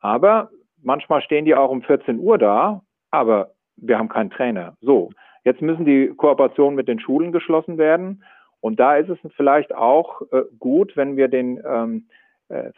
Aber 0.00 0.50
manchmal 0.82 1.22
stehen 1.22 1.44
die 1.44 1.54
auch 1.54 1.70
um 1.70 1.82
14 1.82 2.18
Uhr 2.18 2.38
da, 2.38 2.82
aber 3.10 3.52
wir 3.76 3.98
haben 3.98 4.08
keinen 4.08 4.30
Trainer. 4.30 4.76
So, 4.80 5.10
jetzt 5.44 5.62
müssen 5.62 5.84
die 5.84 6.08
Kooperationen 6.16 6.76
mit 6.76 6.88
den 6.88 7.00
Schulen 7.00 7.32
geschlossen 7.32 7.78
werden. 7.78 8.22
Und 8.60 8.80
da 8.80 8.96
ist 8.96 9.08
es 9.08 9.18
vielleicht 9.36 9.74
auch 9.74 10.22
äh, 10.32 10.42
gut, 10.58 10.96
wenn 10.96 11.16
wir 11.16 11.28
den 11.28 11.60
ähm, 11.66 12.06
äh, 12.06 12.23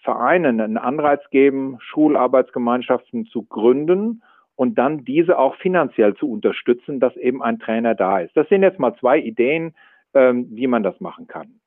Vereinen 0.03 0.61
einen 0.61 0.79
Anreiz 0.79 1.21
geben, 1.31 1.79
Schularbeitsgemeinschaften 1.81 3.27
zu 3.27 3.43
gründen 3.43 4.23
und 4.55 4.79
dann 4.79 5.05
diese 5.05 5.39
auch 5.39 5.57
finanziell 5.57 6.15
zu 6.15 6.31
unterstützen, 6.31 7.01
dass 7.01 7.17
eben 7.17 7.43
ein 7.43 7.59
Trainer 7.59 7.95
da 7.95 8.21
ist. 8.21 8.37
Das 8.37 8.49
sind 8.49 8.63
jetzt 8.63 8.79
mal 8.79 8.95
zwei 8.97 9.19
Ideen, 9.19 9.75
ähm, 10.15 10.47
wie 10.51 10.67
man 10.67 10.83
das 10.83 10.99
machen 11.01 11.27
kann. 11.27 11.61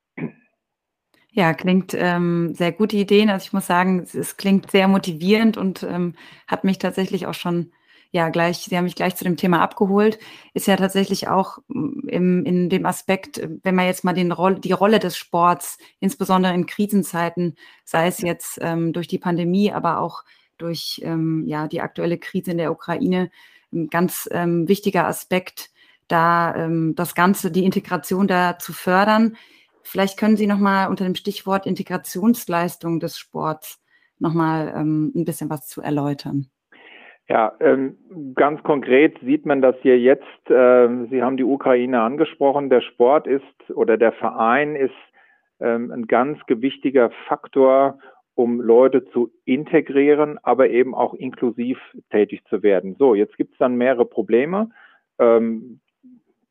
Ja, 1.32 1.54
klingt 1.54 1.94
ähm, 1.96 2.56
sehr 2.56 2.72
gute 2.72 2.98
Ideen. 2.98 3.30
Also 3.30 3.46
ich 3.46 3.54
muss 3.54 3.68
sagen, 3.68 4.00
es, 4.00 4.16
es 4.16 4.38
klingt 4.38 4.72
sehr 4.72 4.88
motivierend 4.88 5.58
und 5.58 5.84
ähm, 5.84 6.16
hat 6.48 6.64
mich 6.64 6.80
tatsächlich 6.80 7.28
auch 7.28 7.36
schon, 7.36 7.72
ja, 8.12 8.30
gleich, 8.30 8.58
Sie 8.58 8.76
haben 8.76 8.86
mich 8.86 8.96
gleich 8.96 9.16
zu 9.16 9.24
dem 9.24 9.38
Thema 9.38 9.62
abgeholt. 9.62 10.18
Ist 10.54 10.68
ja 10.68 10.76
tatsächlich 10.76 11.28
auch 11.28 11.60
mm, 11.68 12.08
im, 12.08 12.46
in 12.46 12.70
dem 12.70 12.86
Aspekt, 12.86 13.42
wenn 13.64 13.76
man 13.76 13.86
jetzt 13.86 14.04
mal 14.04 14.14
den 14.14 14.32
Roll, 14.32 14.60
die 14.60 14.72
Rolle 14.72 15.00
des 15.00 15.16
Sports, 15.16 15.78
insbesondere 16.00 16.54
in 16.54 16.66
Krisenzeiten, 16.66 17.56
sei 17.86 18.08
es 18.08 18.20
jetzt 18.22 18.58
ähm, 18.62 18.94
durch 18.94 19.08
die 19.08 19.20
Pandemie, 19.20 19.72
aber 19.72 20.00
auch 20.00 20.24
durch 20.58 21.02
ähm, 21.04 21.44
ja, 21.48 21.68
die 21.68 21.82
aktuelle 21.82 22.18
Krise 22.18 22.52
in 22.52 22.58
der 22.58 22.72
Ukraine, 22.72 23.30
ein 23.72 23.88
ganz 23.90 24.28
ähm, 24.32 24.68
wichtiger 24.68 25.08
Aspekt, 25.08 25.70
da 26.08 26.56
ähm, 26.56 26.96
das 26.96 27.14
Ganze, 27.14 27.52
die 27.52 27.66
Integration 27.66 28.28
da 28.28 28.58
zu 28.58 28.74
fördern. 28.74 29.38
Vielleicht 29.84 30.18
können 30.18 30.38
Sie 30.38 30.48
noch 30.48 30.58
mal 30.58 30.88
unter 30.88 31.06
dem 31.06 31.16
Stichwort 31.16 31.68
Integrationsleistung 31.68 33.00
des 33.00 33.20
Sports 33.20 33.80
noch 34.18 34.34
mal 34.34 34.74
ähm, 34.76 35.12
ein 35.16 35.26
bisschen 35.26 35.50
was 35.52 35.68
zu 35.68 35.82
erläutern. 35.82 36.50
Ja, 37.30 37.54
ähm, 37.60 37.96
ganz 38.34 38.64
konkret 38.64 39.20
sieht 39.22 39.46
man 39.46 39.62
das 39.62 39.76
hier 39.82 40.00
jetzt. 40.00 40.50
Äh, 40.50 41.06
Sie 41.12 41.22
haben 41.22 41.38
die 41.38 41.44
Ukraine 41.44 42.02
angesprochen. 42.02 42.72
Der 42.72 42.82
Sport 42.82 43.28
ist 43.28 43.70
oder 43.70 43.98
der 43.98 44.14
Verein 44.14 44.76
ist 44.76 44.96
ähm, 45.60 45.92
ein 45.92 46.08
ganz 46.08 46.44
gewichtiger 46.48 47.12
Faktor, 47.28 48.00
um 48.34 48.60
Leute 48.60 49.06
zu 49.12 49.30
integrieren, 49.46 50.40
aber 50.42 50.70
eben 50.72 50.96
auch 50.96 51.14
inklusiv 51.14 51.78
tätig 52.10 52.42
zu 52.50 52.64
werden. 52.64 52.96
So, 52.98 53.14
jetzt 53.14 53.38
gibt 53.38 53.52
es 53.54 53.60
dann 53.60 53.76
mehrere 53.76 54.06
Probleme. 54.06 54.72
Ähm, 55.20 55.82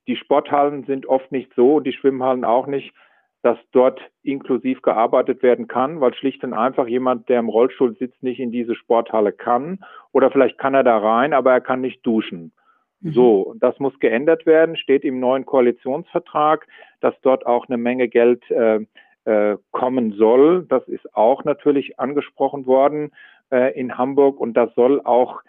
die 0.06 0.16
Sporthallen 0.16 0.84
sind 0.84 1.06
oft 1.06 1.32
nicht 1.32 1.52
so, 1.56 1.80
die 1.80 1.92
Schwimmhallen 1.92 2.44
auch 2.44 2.68
nicht 2.68 2.94
dass 3.42 3.58
dort 3.72 4.00
inklusiv 4.22 4.82
gearbeitet 4.82 5.42
werden 5.42 5.68
kann, 5.68 6.00
weil 6.00 6.14
schlicht 6.14 6.42
und 6.42 6.54
einfach 6.54 6.86
jemand, 6.88 7.28
der 7.28 7.38
im 7.38 7.48
Rollstuhl 7.48 7.96
sitzt, 7.96 8.22
nicht 8.22 8.40
in 8.40 8.50
diese 8.50 8.74
Sporthalle 8.74 9.32
kann. 9.32 9.78
Oder 10.12 10.30
vielleicht 10.30 10.58
kann 10.58 10.74
er 10.74 10.82
da 10.82 10.98
rein, 10.98 11.32
aber 11.32 11.52
er 11.52 11.60
kann 11.60 11.80
nicht 11.80 12.04
duschen. 12.04 12.52
Mhm. 13.00 13.12
So, 13.12 13.54
das 13.60 13.78
muss 13.78 13.98
geändert 14.00 14.44
werden, 14.44 14.76
steht 14.76 15.04
im 15.04 15.20
neuen 15.20 15.46
Koalitionsvertrag, 15.46 16.66
dass 17.00 17.14
dort 17.22 17.46
auch 17.46 17.68
eine 17.68 17.78
Menge 17.78 18.08
Geld 18.08 18.50
äh, 18.50 18.80
äh, 19.24 19.56
kommen 19.70 20.12
soll. 20.12 20.64
Das 20.68 20.86
ist 20.88 21.14
auch 21.14 21.44
natürlich 21.44 22.00
angesprochen 22.00 22.66
worden 22.66 23.12
äh, 23.52 23.78
in 23.78 23.96
Hamburg 23.96 24.40
und 24.40 24.54
das 24.54 24.74
soll 24.74 25.00
auch 25.04 25.42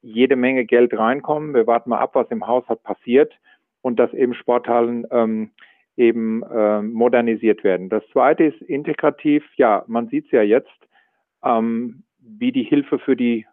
jede 0.00 0.36
Menge 0.36 0.64
Geld 0.64 0.96
reinkommen. 0.96 1.54
Wir 1.54 1.66
warten 1.66 1.90
mal 1.90 1.98
ab, 1.98 2.14
was 2.14 2.30
im 2.30 2.46
Haushalt 2.46 2.82
passiert 2.82 3.32
und 3.82 3.98
dass 3.98 4.12
eben 4.12 4.34
Sporthallen 4.34 5.06
ähm, 5.10 5.50
eben 5.98 6.42
äh, 6.44 6.80
modernisiert 6.80 7.64
werden. 7.64 7.88
Das 7.88 8.04
zweite 8.12 8.44
ist 8.44 8.62
integrativ. 8.62 9.44
Ja, 9.56 9.84
man 9.88 10.08
sieht 10.08 10.26
es 10.26 10.30
ja 10.30 10.42
jetzt, 10.42 10.78
ähm, 11.44 12.04
wie 12.20 12.52
die 12.52 12.62
Hilfe 12.62 12.98
für 13.00 13.16
die 13.16 13.46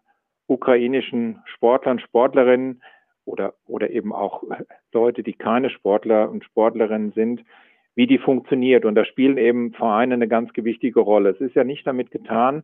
ukrainischen 0.48 1.42
Sportler 1.46 1.94
und 1.94 2.02
Sportlerinnen 2.02 2.84
oder, 3.26 3.56
oder 3.66 3.90
eben 3.90 4.14
auch 4.14 4.44
Leute, 4.94 5.24
die 5.24 5.34
keine 5.34 5.72
Sportler 5.72 6.30
und 6.30 6.44
Sportlerinnen 6.44 7.14
sind, 7.14 7.44
wie 7.96 8.06
die 8.06 8.20
funktioniert. 8.20 8.86
Und 8.86 8.94
da 8.94 9.06
spielen 9.06 9.38
eben 9.38 9.74
Vereine 9.74 10.14
eine 10.14 10.28
ganz 10.28 10.54
gewichtige 10.54 11.00
Rolle. 11.00 11.32
Es 11.32 11.42
ist 11.42 11.56
ja 11.56 11.64
nicht 11.64 11.88
damit 11.88 12.12
getan, 12.12 12.64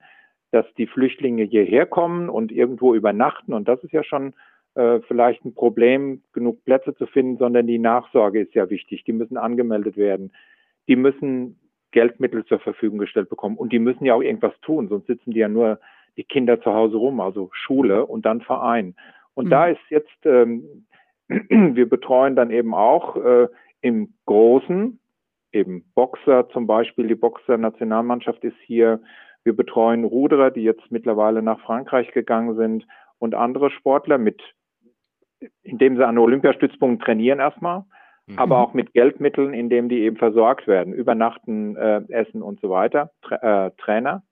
dass 0.51 0.65
die 0.77 0.85
Flüchtlinge 0.85 1.43
hierher 1.43 1.87
kommen 1.87 2.29
und 2.29 2.51
irgendwo 2.51 2.93
übernachten. 2.93 3.53
Und 3.53 3.67
das 3.67 3.83
ist 3.83 3.93
ja 3.93 4.03
schon 4.03 4.33
äh, 4.75 4.99
vielleicht 5.07 5.43
ein 5.45 5.53
Problem, 5.53 6.21
genug 6.33 6.63
Plätze 6.63 6.95
zu 6.95 7.05
finden, 7.07 7.37
sondern 7.37 7.67
die 7.67 7.79
Nachsorge 7.79 8.41
ist 8.41 8.53
ja 8.53 8.69
wichtig. 8.69 9.03
Die 9.03 9.13
müssen 9.13 9.37
angemeldet 9.37 9.97
werden. 9.97 10.31
Die 10.87 10.95
müssen 10.95 11.59
Geldmittel 11.91 12.45
zur 12.45 12.59
Verfügung 12.59 12.99
gestellt 12.99 13.29
bekommen. 13.29 13.57
Und 13.57 13.73
die 13.73 13.79
müssen 13.79 14.05
ja 14.05 14.15
auch 14.15 14.21
irgendwas 14.21 14.53
tun, 14.61 14.87
sonst 14.87 15.07
sitzen 15.07 15.31
die 15.31 15.39
ja 15.39 15.49
nur 15.49 15.79
die 16.17 16.23
Kinder 16.23 16.61
zu 16.61 16.73
Hause 16.73 16.97
rum, 16.97 17.19
also 17.19 17.49
Schule 17.53 18.05
und 18.05 18.25
dann 18.25 18.41
Verein. 18.41 18.95
Und 19.33 19.45
mhm. 19.45 19.49
da 19.49 19.67
ist 19.67 19.81
jetzt, 19.89 20.25
ähm, 20.25 20.85
wir 21.27 21.87
betreuen 21.87 22.35
dann 22.35 22.51
eben 22.51 22.73
auch 22.73 23.15
äh, 23.17 23.47
im 23.81 24.13
Großen, 24.25 24.99
eben 25.51 25.83
Boxer 25.95 26.49
zum 26.49 26.67
Beispiel, 26.67 27.07
die 27.07 27.15
Boxer-Nationalmannschaft 27.15 28.43
ist 28.43 28.57
hier. 28.65 29.01
Wir 29.43 29.55
betreuen 29.55 30.05
Ruderer, 30.05 30.51
die 30.51 30.61
jetzt 30.61 30.91
mittlerweile 30.91 31.41
nach 31.41 31.59
Frankreich 31.61 32.11
gegangen 32.11 32.55
sind 32.55 32.87
und 33.19 33.35
andere 33.35 33.69
Sportler 33.71 34.17
mit, 34.17 34.41
indem 35.63 35.97
sie 35.97 36.05
an 36.05 36.17
Olympiastützpunkten 36.17 37.03
trainieren 37.03 37.39
erstmal, 37.39 37.83
mhm. 38.27 38.39
aber 38.39 38.59
auch 38.59 38.73
mit 38.73 38.93
Geldmitteln, 38.93 39.53
indem 39.53 39.89
die 39.89 40.01
eben 40.01 40.17
versorgt 40.17 40.67
werden, 40.67 40.93
übernachten, 40.93 41.75
äh, 41.75 42.01
essen 42.09 42.41
und 42.41 42.59
so 42.61 42.69
weiter, 42.69 43.11
Tra 43.21 43.67
äh, 43.67 43.71
Trainer. 43.77 44.23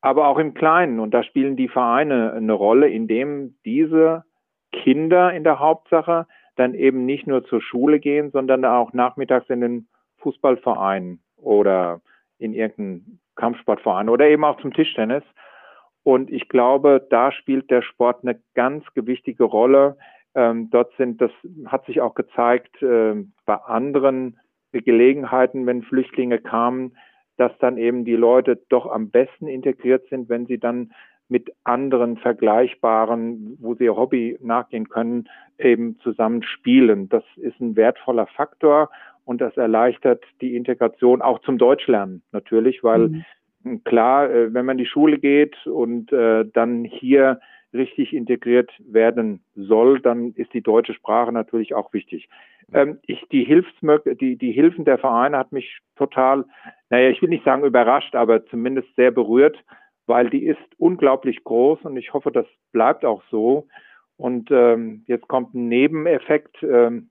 Aber 0.00 0.28
auch 0.28 0.38
im 0.38 0.54
Kleinen, 0.54 1.00
und 1.00 1.12
da 1.12 1.22
spielen 1.22 1.56
die 1.56 1.68
Vereine 1.68 2.32
eine 2.32 2.52
Rolle, 2.52 2.88
indem 2.88 3.56
diese 3.64 4.24
Kinder 4.70 5.32
in 5.32 5.44
der 5.44 5.58
Hauptsache 5.58 6.26
dann 6.56 6.74
eben 6.74 7.04
nicht 7.04 7.26
nur 7.26 7.44
zur 7.44 7.60
Schule 7.60 7.98
gehen, 7.98 8.30
sondern 8.30 8.64
auch 8.64 8.92
nachmittags 8.92 9.48
in 9.48 9.60
den 9.60 9.88
Fußballverein 10.18 11.20
oder 11.36 12.00
in 12.38 12.52
irgendeinen 12.54 13.20
Kampfsportverein 13.36 14.08
oder 14.08 14.28
eben 14.28 14.44
auch 14.44 14.60
zum 14.60 14.72
Tischtennis. 14.72 15.22
Und 16.02 16.30
ich 16.30 16.48
glaube, 16.48 17.06
da 17.10 17.32
spielt 17.32 17.70
der 17.70 17.82
Sport 17.82 18.22
eine 18.22 18.40
ganz 18.54 18.84
gewichtige 18.94 19.44
Rolle. 19.44 19.98
Ähm, 20.38 20.70
dort 20.70 20.92
sind, 20.96 21.20
das 21.20 21.32
hat 21.66 21.84
sich 21.86 22.00
auch 22.00 22.14
gezeigt 22.14 22.80
äh, 22.80 23.16
bei 23.44 23.56
anderen 23.56 24.38
Gelegenheiten, 24.70 25.66
wenn 25.66 25.82
Flüchtlinge 25.82 26.38
kamen, 26.38 26.96
dass 27.38 27.50
dann 27.58 27.76
eben 27.76 28.04
die 28.04 28.14
Leute 28.14 28.60
doch 28.68 28.86
am 28.86 29.10
besten 29.10 29.48
integriert 29.48 30.08
sind, 30.10 30.28
wenn 30.28 30.46
sie 30.46 30.58
dann 30.58 30.92
mit 31.28 31.52
anderen 31.64 32.18
vergleichbaren, 32.18 33.56
wo 33.60 33.74
sie 33.74 33.84
ihr 33.84 33.96
Hobby 33.96 34.38
nachgehen 34.40 34.88
können, 34.88 35.28
eben 35.58 35.98
zusammen 36.04 36.44
spielen. 36.44 37.08
Das 37.08 37.24
ist 37.34 37.58
ein 37.60 37.74
wertvoller 37.74 38.28
Faktor 38.28 38.90
und 39.24 39.40
das 39.40 39.56
erleichtert 39.56 40.22
die 40.40 40.54
Integration 40.54 41.20
auch 41.20 41.40
zum 41.40 41.58
Deutschlernen 41.58 42.22
natürlich, 42.30 42.84
weil 42.84 43.24
mhm. 43.64 43.82
klar, 43.82 44.30
äh, 44.30 44.54
wenn 44.54 44.66
man 44.66 44.78
die 44.78 44.86
Schule 44.86 45.18
geht 45.18 45.66
und 45.66 46.12
äh, 46.12 46.44
dann 46.52 46.84
hier 46.84 47.40
richtig 47.72 48.14
integriert 48.14 48.70
werden 48.78 49.42
soll, 49.54 50.00
dann 50.00 50.32
ist 50.32 50.52
die 50.54 50.62
deutsche 50.62 50.94
Sprache 50.94 51.32
natürlich 51.32 51.74
auch 51.74 51.92
wichtig. 51.92 52.28
Ähm, 52.72 52.98
ich, 53.06 53.24
die, 53.30 53.44
Hilfsmög 53.44 54.04
die, 54.18 54.36
die 54.36 54.52
Hilfen 54.52 54.84
der 54.84 54.98
Vereine 54.98 55.36
hat 55.36 55.52
mich 55.52 55.78
total, 55.96 56.44
naja, 56.90 57.10
ich 57.10 57.20
will 57.22 57.28
nicht 57.28 57.44
sagen 57.44 57.64
überrascht, 57.64 58.14
aber 58.14 58.46
zumindest 58.46 58.88
sehr 58.96 59.10
berührt, 59.10 59.56
weil 60.06 60.30
die 60.30 60.44
ist 60.44 60.58
unglaublich 60.78 61.44
groß 61.44 61.82
und 61.82 61.96
ich 61.96 62.12
hoffe, 62.12 62.32
das 62.32 62.46
bleibt 62.72 63.04
auch 63.04 63.22
so. 63.30 63.66
Und 64.16 64.50
ähm, 64.50 65.04
jetzt 65.06 65.28
kommt 65.28 65.54
ein 65.54 65.68
Nebeneffekt. 65.68 66.62
Ähm, 66.62 67.10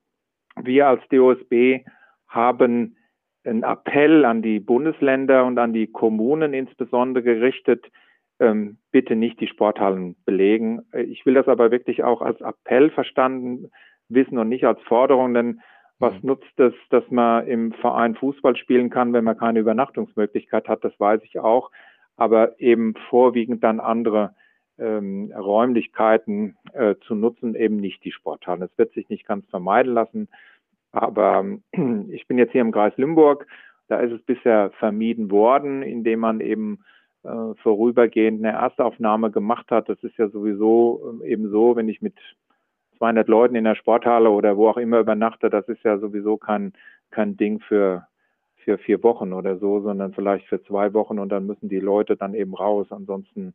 wir 0.55 0.87
als 0.87 1.01
DOSB 1.09 1.85
haben 2.27 2.97
einen 3.45 3.63
Appell 3.63 4.25
an 4.25 4.41
die 4.41 4.59
Bundesländer 4.59 5.45
und 5.45 5.57
an 5.57 5.71
die 5.71 5.87
Kommunen 5.87 6.53
insbesondere 6.53 7.23
gerichtet, 7.23 7.85
ähm, 8.39 8.77
bitte 8.91 9.15
nicht 9.15 9.39
die 9.39 9.47
Sporthallen 9.47 10.15
belegen. 10.25 10.81
Ich 10.93 11.25
will 11.25 11.33
das 11.33 11.47
aber 11.47 11.71
wirklich 11.71 12.03
auch 12.03 12.21
als 12.21 12.39
Appell 12.41 12.89
verstanden 12.91 13.71
wissen 14.09 14.37
und 14.37 14.49
nicht 14.49 14.65
als 14.65 14.81
Forderung, 14.83 15.33
denn 15.33 15.61
was 15.99 16.13
mhm. 16.21 16.29
nutzt 16.29 16.59
es, 16.59 16.73
dass 16.89 17.03
man 17.09 17.47
im 17.47 17.71
Verein 17.73 18.15
Fußball 18.15 18.55
spielen 18.55 18.89
kann, 18.89 19.13
wenn 19.13 19.23
man 19.23 19.37
keine 19.37 19.59
Übernachtungsmöglichkeit 19.59 20.67
hat, 20.67 20.83
das 20.83 20.97
weiß 20.99 21.21
ich 21.23 21.39
auch, 21.39 21.71
aber 22.15 22.59
eben 22.59 22.93
vorwiegend 23.09 23.63
dann 23.63 23.79
andere 23.79 24.35
ähm, 24.77 25.33
Räumlichkeiten 25.35 26.55
äh, 26.73 26.95
zu 27.07 27.15
nutzen, 27.15 27.55
eben 27.55 27.77
nicht 27.77 28.03
die 28.03 28.11
Sporthallen. 28.11 28.61
Es 28.61 28.77
wird 28.77 28.93
sich 28.93 29.09
nicht 29.09 29.25
ganz 29.25 29.47
vermeiden 29.49 29.93
lassen, 29.93 30.27
aber 30.91 31.45
äh, 31.71 31.81
ich 32.11 32.27
bin 32.27 32.37
jetzt 32.37 32.51
hier 32.51 32.61
im 32.61 32.71
Kreis 32.71 32.95
Limburg, 32.97 33.47
da 33.87 33.99
ist 33.99 34.11
es 34.11 34.21
bisher 34.23 34.71
vermieden 34.79 35.31
worden, 35.31 35.81
indem 35.81 36.19
man 36.19 36.41
eben 36.41 36.83
äh, 37.27 37.55
vorübergehend 37.61 38.43
eine 38.43 38.57
Erstaufnahme 38.57 39.31
gemacht 39.31 39.69
hat. 39.69 39.89
Das 39.89 40.01
ist 40.03 40.17
ja 40.17 40.29
sowieso 40.29 41.19
äh, 41.21 41.31
eben 41.31 41.49
so, 41.49 41.75
wenn 41.75 41.89
ich 41.89 42.01
mit 42.01 42.15
200 42.97 43.27
Leuten 43.27 43.55
in 43.55 43.65
der 43.65 43.75
Sporthalle 43.75 44.29
oder 44.29 44.57
wo 44.57 44.69
auch 44.69 44.77
immer 44.77 44.99
übernachte, 44.99 45.49
das 45.49 45.67
ist 45.67 45.83
ja 45.83 45.97
sowieso 45.99 46.37
kein, 46.37 46.73
kein 47.11 47.35
Ding 47.35 47.59
für, 47.59 48.07
für 48.55 48.77
vier 48.77 49.03
Wochen 49.03 49.33
oder 49.33 49.57
so, 49.57 49.81
sondern 49.81 50.13
vielleicht 50.13 50.47
für 50.47 50.63
zwei 50.63 50.93
Wochen 50.93 51.19
und 51.19 51.29
dann 51.29 51.45
müssen 51.45 51.69
die 51.69 51.79
Leute 51.79 52.15
dann 52.15 52.33
eben 52.33 52.55
raus. 52.55 52.87
Ansonsten 52.91 53.53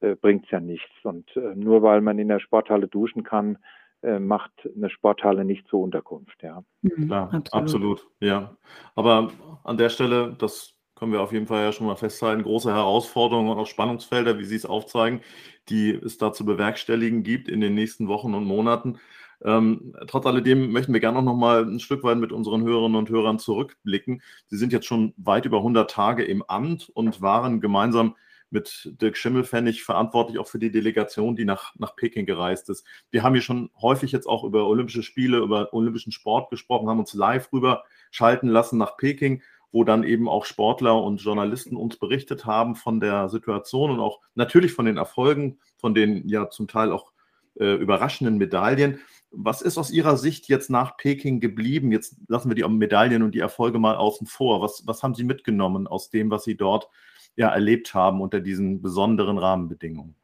äh, 0.00 0.14
bringt 0.14 0.44
es 0.44 0.50
ja 0.50 0.60
nichts. 0.60 0.94
Und 1.02 1.36
äh, 1.36 1.54
nur 1.56 1.82
weil 1.82 2.00
man 2.00 2.18
in 2.18 2.28
der 2.28 2.40
Sporthalle 2.40 2.86
duschen 2.86 3.24
kann, 3.24 3.58
äh, 4.02 4.20
macht 4.20 4.52
eine 4.76 4.90
Sporthalle 4.90 5.44
nicht 5.44 5.66
zur 5.66 5.80
Unterkunft. 5.80 6.40
Ja. 6.42 6.62
Mhm, 6.82 7.06
Klar, 7.06 7.24
absolut. 7.34 7.52
absolut. 7.52 8.06
Ja. 8.20 8.56
Aber 8.94 9.32
an 9.64 9.76
der 9.76 9.88
Stelle, 9.88 10.36
das 10.38 10.77
können 10.98 11.12
wir 11.12 11.20
auf 11.20 11.32
jeden 11.32 11.46
Fall 11.46 11.62
ja 11.62 11.72
schon 11.72 11.86
mal 11.86 11.96
festhalten, 11.96 12.42
große 12.42 12.72
Herausforderungen 12.72 13.50
und 13.50 13.58
auch 13.58 13.66
Spannungsfelder, 13.66 14.38
wie 14.38 14.44
Sie 14.44 14.56
es 14.56 14.66
aufzeigen, 14.66 15.20
die 15.68 15.90
es 15.90 16.18
da 16.18 16.32
zu 16.32 16.44
bewerkstelligen 16.44 17.22
gibt 17.22 17.48
in 17.48 17.60
den 17.60 17.74
nächsten 17.74 18.08
Wochen 18.08 18.34
und 18.34 18.44
Monaten. 18.44 18.98
Ähm, 19.44 19.94
trotz 20.08 20.26
alledem 20.26 20.72
möchten 20.72 20.92
wir 20.92 21.00
gerne 21.00 21.22
noch 21.22 21.36
mal 21.36 21.64
ein 21.64 21.78
Stück 21.78 22.02
weit 22.02 22.18
mit 22.18 22.32
unseren 22.32 22.64
Hörerinnen 22.64 22.96
und 22.96 23.08
Hörern 23.08 23.38
zurückblicken. 23.38 24.22
Sie 24.46 24.56
sind 24.56 24.72
jetzt 24.72 24.86
schon 24.86 25.14
weit 25.16 25.46
über 25.46 25.58
100 25.58 25.88
Tage 25.90 26.24
im 26.24 26.42
Amt 26.42 26.88
und 26.88 27.22
waren 27.22 27.60
gemeinsam 27.60 28.16
mit 28.50 28.94
Dirk 29.00 29.16
Schimmelfennig 29.16 29.84
verantwortlich 29.84 30.38
auch 30.38 30.46
für 30.46 30.58
die 30.58 30.70
Delegation, 30.70 31.36
die 31.36 31.44
nach, 31.44 31.74
nach 31.76 31.94
Peking 31.94 32.26
gereist 32.26 32.70
ist. 32.70 32.84
Wir 33.10 33.22
haben 33.22 33.34
hier 33.34 33.42
schon 33.42 33.70
häufig 33.80 34.10
jetzt 34.10 34.26
auch 34.26 34.42
über 34.42 34.66
Olympische 34.66 35.02
Spiele, 35.02 35.38
über 35.38 35.72
olympischen 35.74 36.12
Sport 36.12 36.50
gesprochen, 36.50 36.88
haben 36.88 36.98
uns 36.98 37.14
live 37.14 37.52
rüber 37.52 37.84
schalten 38.10 38.48
lassen 38.48 38.78
nach 38.78 38.96
Peking 38.96 39.42
wo 39.72 39.84
dann 39.84 40.04
eben 40.04 40.28
auch 40.28 40.44
Sportler 40.44 41.02
und 41.02 41.20
Journalisten 41.22 41.76
uns 41.76 41.96
berichtet 41.96 42.46
haben 42.46 42.74
von 42.74 43.00
der 43.00 43.28
Situation 43.28 43.90
und 43.90 44.00
auch 44.00 44.20
natürlich 44.34 44.72
von 44.72 44.86
den 44.86 44.96
Erfolgen, 44.96 45.58
von 45.76 45.94
den 45.94 46.28
ja 46.28 46.48
zum 46.48 46.68
Teil 46.68 46.92
auch 46.92 47.12
äh, 47.58 47.74
überraschenden 47.74 48.38
Medaillen. 48.38 49.00
Was 49.30 49.60
ist 49.60 49.76
aus 49.76 49.90
Ihrer 49.90 50.16
Sicht 50.16 50.48
jetzt 50.48 50.70
nach 50.70 50.96
Peking 50.96 51.40
geblieben? 51.40 51.92
Jetzt 51.92 52.16
lassen 52.28 52.48
wir 52.48 52.54
die 52.54 52.66
Medaillen 52.66 53.22
und 53.22 53.34
die 53.34 53.40
Erfolge 53.40 53.78
mal 53.78 53.96
außen 53.96 54.26
vor. 54.26 54.62
Was, 54.62 54.84
was 54.86 55.02
haben 55.02 55.14
Sie 55.14 55.24
mitgenommen 55.24 55.86
aus 55.86 56.08
dem, 56.08 56.30
was 56.30 56.44
Sie 56.44 56.56
dort 56.56 56.88
ja, 57.36 57.48
erlebt 57.48 57.92
haben 57.94 58.20
unter 58.20 58.40
diesen 58.40 58.80
besonderen 58.80 59.36
Rahmenbedingungen? 59.36 60.14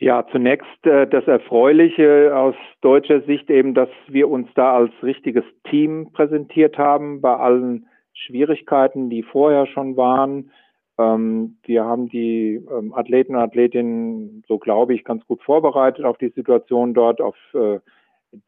Ja, 0.00 0.24
zunächst 0.30 0.86
äh, 0.86 1.08
das 1.08 1.26
Erfreuliche 1.26 2.36
aus 2.36 2.54
deutscher 2.82 3.22
Sicht 3.22 3.50
eben, 3.50 3.74
dass 3.74 3.88
wir 4.06 4.28
uns 4.28 4.48
da 4.54 4.76
als 4.76 4.92
richtiges 5.02 5.44
Team 5.68 6.12
präsentiert 6.12 6.78
haben 6.78 7.20
bei 7.20 7.36
allen 7.36 7.86
Schwierigkeiten, 8.26 9.10
die 9.10 9.22
vorher 9.22 9.66
schon 9.66 9.96
waren. 9.96 10.50
Ähm, 10.98 11.56
wir 11.64 11.84
haben 11.84 12.08
die 12.08 12.60
ähm, 12.70 12.92
Athleten 12.94 13.36
und 13.36 13.42
Athletinnen, 13.42 14.44
so 14.48 14.58
glaube 14.58 14.94
ich, 14.94 15.04
ganz 15.04 15.24
gut 15.26 15.42
vorbereitet 15.42 16.04
auf 16.04 16.18
die 16.18 16.30
Situation 16.30 16.94
dort, 16.94 17.20
auf 17.20 17.36
äh, 17.54 17.78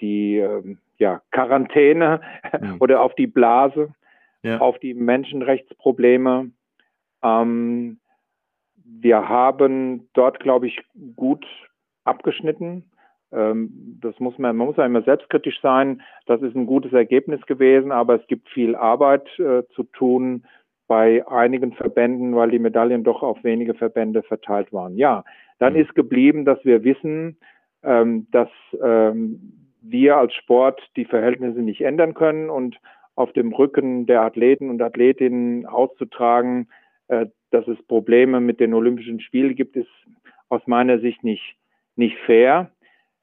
die 0.01 0.39
ähm, 0.39 0.79
ja, 0.99 1.23
Quarantäne 1.31 2.21
ja. 2.53 2.77
oder 2.81 3.03
auf 3.03 3.15
die 3.15 3.29
Blase, 3.29 3.95
ja. 4.43 4.59
auf 4.59 4.79
die 4.79 4.95
Menschenrechtsprobleme. 4.95 6.51
Ähm, 7.23 7.99
wir 8.85 9.29
haben 9.29 10.09
dort, 10.15 10.41
glaube 10.41 10.67
ich, 10.67 10.81
gut 11.15 11.47
abgeschnitten. 12.05 12.90
Ähm, 13.33 13.99
das 14.01 14.19
muss 14.21 14.39
man, 14.39 14.57
man 14.57 14.67
muss 14.67 14.77
ja 14.77 14.87
immer 14.87 15.03
selbstkritisch 15.03 15.61
sein. 15.61 16.03
Das 16.27 16.43
ist 16.43 16.55
ein 16.55 16.67
gutes 16.67 16.93
Ergebnis 16.93 17.41
gewesen, 17.47 17.93
aber 17.93 18.21
es 18.21 18.27
gibt 18.27 18.49
viel 18.49 18.75
Arbeit 18.75 19.27
äh, 19.39 19.63
zu 19.75 19.85
tun 19.85 20.45
bei 20.89 21.27
einigen 21.29 21.73
Verbänden, 21.73 22.35
weil 22.35 22.51
die 22.51 22.59
Medaillen 22.59 23.05
doch 23.05 23.23
auf 23.23 23.45
wenige 23.45 23.75
Verbände 23.75 24.25
verteilt 24.25 24.73
waren. 24.73 24.97
Ja, 24.97 25.25
dann 25.59 25.75
mhm. 25.75 25.81
ist 25.81 25.95
geblieben, 25.95 26.45
dass 26.45 26.65
wir 26.65 26.83
wissen, 26.83 27.37
ähm, 27.85 28.27
dass 28.33 28.49
ähm, 28.83 29.71
wir 29.83 30.17
als 30.17 30.35
Sport 30.35 30.83
die 30.97 31.05
Verhältnisse 31.05 31.61
nicht 31.61 31.83
ändern 31.83 32.15
können 32.15 32.51
und 32.51 32.77
auf 33.15 33.33
dem 33.33 33.53
Rücken 33.53 34.07
der 34.07 34.23
Athleten 34.23 34.71
und 34.71 34.83
Athletinnen 34.83 35.67
auszutragen, 35.67 36.69
äh, 37.09 37.27
dass 37.51 37.67
es 37.69 37.81
Probleme 37.87 38.41
mit 38.41 38.61
den 38.61 38.75
Olympischen 38.75 39.21
Spielen 39.21 39.55
gibt, 39.55 39.77
ist 39.77 39.91
aus 40.49 40.63
meiner 40.67 40.99
Sicht 40.99 41.23
nicht, 41.23 41.57
nicht 41.97 42.17
fair. 42.27 42.71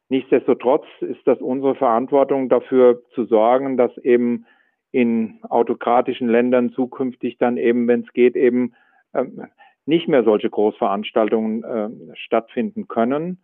Nichtsdestotrotz 0.10 0.86
ist 1.02 1.26
das 1.26 1.40
unsere 1.40 1.76
Verantwortung, 1.76 2.50
dafür 2.50 3.04
zu 3.14 3.26
sorgen, 3.26 3.76
dass 3.78 3.96
eben 3.98 4.46
in 4.92 5.40
autokratischen 5.44 6.30
Ländern 6.30 6.72
zukünftig 6.72 7.38
dann 7.38 7.58
eben, 7.58 7.88
wenn 7.88 8.02
es 8.02 8.14
geht, 8.14 8.36
eben 8.36 8.74
ähm, 9.14 9.48
nicht 9.86 10.08
mehr 10.08 10.24
solche 10.24 10.50
Großveranstaltungen 10.50 11.64
äh, 11.64 12.16
stattfinden 12.16 12.88
können. 12.88 13.44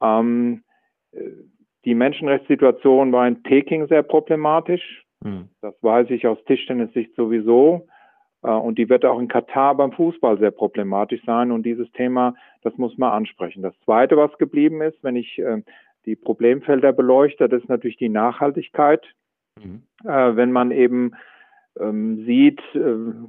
Ähm, 0.00 0.62
die 1.84 1.94
Menschenrechtssituation 1.94 3.12
war 3.12 3.26
in 3.26 3.42
Peking 3.42 3.86
sehr 3.88 4.02
problematisch. 4.02 5.04
Mhm. 5.24 5.48
Das 5.62 5.74
weiß 5.82 6.10
ich 6.10 6.26
aus 6.26 6.42
Tischtennis-Sicht 6.44 7.14
sowieso. 7.14 7.86
Äh, 8.42 8.50
und 8.50 8.78
die 8.78 8.88
wird 8.88 9.04
auch 9.04 9.18
in 9.18 9.28
Katar 9.28 9.76
beim 9.76 9.92
Fußball 9.92 10.38
sehr 10.38 10.50
problematisch 10.50 11.22
sein. 11.24 11.50
Und 11.50 11.64
dieses 11.64 11.90
Thema, 11.92 12.34
das 12.62 12.76
muss 12.76 12.98
man 12.98 13.12
ansprechen. 13.12 13.62
Das 13.62 13.78
Zweite, 13.84 14.16
was 14.16 14.36
geblieben 14.38 14.82
ist, 14.82 15.02
wenn 15.02 15.16
ich 15.16 15.38
äh, 15.38 15.62
die 16.08 16.16
Problemfelder 16.16 16.92
beleuchte, 16.92 17.48
das 17.48 17.62
ist 17.62 17.68
natürlich 17.68 17.98
die 17.98 18.08
Nachhaltigkeit. 18.08 19.06
Mhm. 19.62 19.82
Äh, 20.04 20.36
wenn 20.36 20.52
man 20.52 20.70
eben 20.70 21.12
ähm, 21.78 22.24
sieht, 22.24 22.60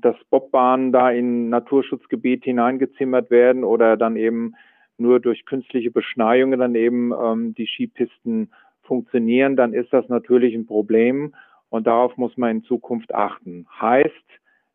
dass 0.02 0.16
Bobbahnen 0.30 0.92
da 0.92 1.12
in 1.12 1.50
Naturschutzgebiet 1.50 2.44
hineingezimmert 2.44 3.30
werden 3.30 3.64
oder 3.64 3.98
dann 3.98 4.16
eben 4.16 4.56
nur 4.98 5.20
durch 5.20 5.46
künstliche 5.46 5.92
Beschneiungen 5.92 6.60
dann 6.60 6.76
eben 6.76 7.12
ähm, 7.12 7.54
die 7.56 7.68
Skipisten 7.68 8.52
funktionieren, 8.84 9.56
dann 9.56 9.74
ist 9.74 9.94
das 9.94 10.08
natürlich 10.10 10.56
ein 10.56 10.66
Problem 10.66 11.34
und 11.70 11.88
darauf 11.88 12.18
muss 12.18 12.36
man 12.38 12.58
in 12.58 12.64
Zukunft 12.64 13.14
achten. 13.14 13.68
Heißt, 13.80 14.14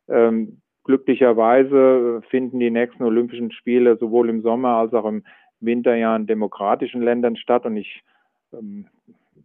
ähm, 0.08 0.60
glücklicherweise 0.84 2.22
finden 2.28 2.60
die 2.60 2.70
nächsten 2.70 3.02
Olympischen 3.02 3.50
Spiele 3.50 3.96
sowohl 3.96 4.28
im 4.28 4.42
Sommer 4.42 4.76
als 4.76 4.94
auch 4.94 5.06
im 5.06 5.24
Winter 5.60 5.94
ja 5.94 6.14
in 6.16 6.26
demokratischen 6.26 7.02
Ländern 7.02 7.36
statt 7.36 7.64
und 7.66 7.76
ich 7.76 8.02
ähm, 8.52 8.86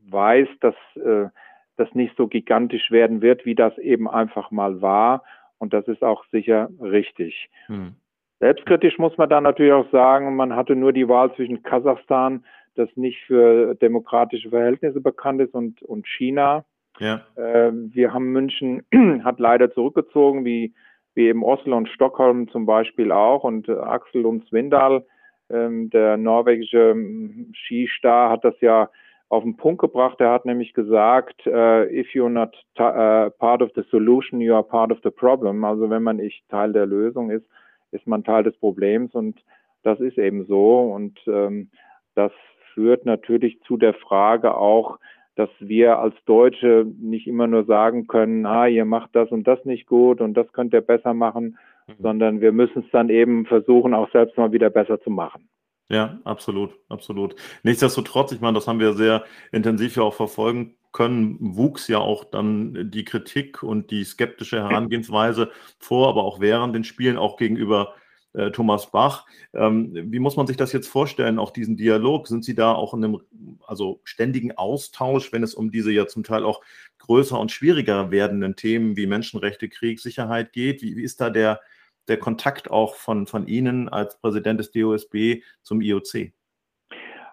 weiß, 0.09 0.47
dass 0.61 0.75
äh, 0.95 1.29
das 1.77 1.93
nicht 1.93 2.15
so 2.17 2.27
gigantisch 2.27 2.91
werden 2.91 3.21
wird, 3.21 3.45
wie 3.45 3.55
das 3.55 3.77
eben 3.77 4.09
einfach 4.09 4.51
mal 4.51 4.81
war 4.81 5.23
und 5.59 5.73
das 5.73 5.87
ist 5.87 6.03
auch 6.03 6.25
sicher 6.31 6.69
richtig. 6.81 7.49
Hm. 7.67 7.95
Selbstkritisch 8.39 8.97
muss 8.97 9.17
man 9.17 9.29
dann 9.29 9.43
natürlich 9.43 9.73
auch 9.73 9.91
sagen, 9.91 10.35
man 10.35 10.55
hatte 10.55 10.75
nur 10.75 10.93
die 10.93 11.07
Wahl 11.09 11.33
zwischen 11.35 11.61
Kasachstan, 11.61 12.45
das 12.75 12.89
nicht 12.95 13.21
für 13.25 13.75
demokratische 13.75 14.49
Verhältnisse 14.49 15.01
bekannt 15.01 15.41
ist, 15.41 15.53
und, 15.53 15.81
und 15.83 16.07
China. 16.07 16.63
Ja. 16.99 17.21
Äh, 17.35 17.71
wir 17.73 18.13
haben 18.13 18.31
München 18.31 18.83
hat 19.23 19.39
leider 19.39 19.71
zurückgezogen, 19.71 20.45
wie, 20.45 20.73
wie 21.13 21.27
eben 21.27 21.43
Oslo 21.43 21.75
und 21.75 21.89
Stockholm 21.89 22.47
zum 22.49 22.65
Beispiel 22.65 23.11
auch. 23.11 23.43
Und 23.43 23.67
äh, 23.67 23.73
Axel 23.73 24.25
und 24.25 24.47
Svindal, 24.47 25.05
äh, 25.50 25.70
der 25.89 26.18
norwegische 26.18 26.91
ähm, 26.91 27.51
Skistar, 27.56 28.29
hat 28.29 28.44
das 28.44 28.60
ja 28.62 28.89
auf 29.29 29.44
den 29.44 29.58
Punkt 29.58 29.82
gebracht. 29.82 30.20
Er 30.20 30.32
hat 30.32 30.46
nämlich 30.46 30.74
gesagt, 30.74 31.46
uh, 31.46 31.84
if 31.91 32.08
you're 32.13 32.29
not 32.29 32.56
uh, 32.79 33.29
part 33.38 33.62
of 33.62 33.70
the 33.75 33.84
solution, 33.91 34.41
you 34.41 34.56
are 34.56 34.63
part 34.63 34.91
of 34.91 34.98
the 35.03 35.12
problem. 35.12 35.63
Also 35.63 35.89
wenn 35.89 36.01
man 36.03 36.18
nicht 36.18 36.50
Teil 36.50 36.74
der 36.74 36.88
Lösung 36.88 37.29
ist, 37.29 37.46
ist 37.91 38.08
man 38.08 38.24
Teil 38.24 38.44
des 38.44 38.58
Problems 38.58 39.13
und 39.13 39.39
das 39.84 40.00
ist 40.00 40.18
eben 40.18 40.46
so. 40.46 40.79
Und 40.79 41.20
ähm, 41.27 41.70
das 42.15 42.32
führt 42.74 43.06
natürlich 43.06 43.62
zu 43.62 43.77
der 43.77 43.94
Frage 43.94 44.56
auch, 44.56 45.00
dass 45.36 45.50
wir 45.60 46.00
als 46.00 46.15
Deutsche 46.25 46.86
nicht 47.00 47.27
immer 47.27 47.48
nur 47.48 47.63
sagen 47.63 48.08
können, 48.08 48.46
ah, 48.46 48.68
ihr 48.68 48.86
macht 48.86 49.15
das 49.15 49.29
und 49.29 49.48
das 49.48 49.63
nicht 49.63 49.86
gut 49.86 50.22
und 50.22 50.34
das 50.34 50.51
könnt 50.51 50.74
ihr 50.74 50.82
besser 50.82 51.13
machen. 51.13 51.58
Sondern 51.98 52.41
wir 52.41 52.51
müssen 52.51 52.84
es 52.84 52.91
dann 52.91 53.10
eben 53.10 53.46
versuchen, 53.46 53.93
auch 53.93 54.12
selbst 54.12 54.38
mal 54.38 54.51
wieder 54.51 54.69
besser 54.69 55.01
zu 55.01 55.09
machen. 55.09 55.50
Ja, 55.90 56.20
absolut, 56.24 56.72
absolut. 56.87 57.35
Nichtsdestotrotz, 57.63 58.31
ich 58.31 58.42
meine, 58.42 58.53
das 58.55 58.68
haben 58.68 58.79
wir 58.79 58.94
sehr 58.94 59.24
intensiv 59.51 59.96
ja 59.96 60.03
auch 60.03 60.13
verfolgen 60.13 60.75
können, 60.92 61.37
wuchs 61.40 61.87
ja 61.87 61.98
auch 61.98 62.25
dann 62.25 62.92
die 62.92 63.05
Kritik 63.05 63.63
und 63.63 63.90
die 63.90 64.03
skeptische 64.03 64.57
Herangehensweise 64.57 65.51
vor, 65.79 66.09
aber 66.09 66.24
auch 66.24 66.40
während 66.40 66.75
den 66.75 66.83
Spielen, 66.83 67.18
auch 67.18 67.37
gegenüber 67.37 67.96
äh, 68.33 68.51
Thomas 68.51 68.92
Bach. 68.92 69.25
Ähm, 69.53 69.92
wie 70.11 70.20
muss 70.20 70.35
man 70.35 70.48
sich 70.48 70.57
das 70.57 70.74
jetzt 70.74 70.87
vorstellen, 70.87 71.40
auch 71.40 71.51
diesen 71.51 71.77
Dialog? 71.77 72.27
Sind 72.27 72.46
Sie 72.46 72.55
da 72.55 72.74
auch 72.74 72.94
in 72.94 73.03
einem 73.03 73.22
also 73.66 74.01
ständigen 74.03 74.57
Austausch, 74.57 75.31
wenn 75.33 75.44
es 75.44 75.55
um 75.55 75.72
diese 75.72 75.92
ja 75.92 76.07
zum 76.07 76.24
Teil 76.24 76.44
auch 76.44 76.61
größer 77.00 77.40
und 77.40 77.51
schwieriger 77.51 78.11
werdenden 78.11 78.55
Themen 78.55 78.96
wie 78.96 79.07
Menschenrechte, 79.07 79.70
Krieg, 79.70 80.00
Sicherheit 80.00 80.53
geht? 80.53 80.81
Wie, 80.83 80.96
wie 80.96 81.03
ist 81.03 81.22
da 81.22 81.29
der, 81.29 81.61
der 82.09 82.17
Kontakt 82.17 82.69
auch 82.72 82.95
von, 82.95 83.27
von 83.27 83.48
Ihnen 83.48 83.89
als 83.89 84.19
Präsident 84.19 84.59
des 84.59 84.72
DOSB 84.72 85.41
zum 85.61 85.81
IOC? 85.81 86.31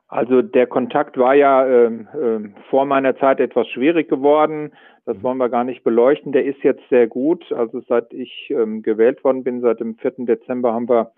Also 0.08 0.40
der 0.40 0.68
Kontakt 0.68 1.18
war 1.18 1.34
ja 1.34 1.66
äh, 1.66 1.86
äh, 1.86 2.48
vor 2.70 2.84
meiner 2.84 3.16
Zeit 3.16 3.40
etwas 3.40 3.68
schwierig 3.68 4.08
geworden. 4.08 4.72
Das 5.04 5.16
mhm. 5.16 5.22
wollen 5.22 5.38
wir 5.38 5.48
gar 5.48 5.64
nicht 5.64 5.82
beleuchten. 5.82 6.32
Der 6.32 6.44
ist 6.44 6.62
jetzt 6.62 6.82
sehr 6.90 7.08
gut. 7.08 7.50
Also 7.52 7.80
seit 7.88 8.12
ich 8.12 8.50
ähm, 8.50 8.82
gewählt 8.82 9.24
worden 9.24 9.42
bin, 9.42 9.60
seit 9.62 9.80
dem 9.80 9.96
4. 9.96 10.12
Dezember, 10.18 10.72
haben 10.72 10.88
wir 10.88 11.12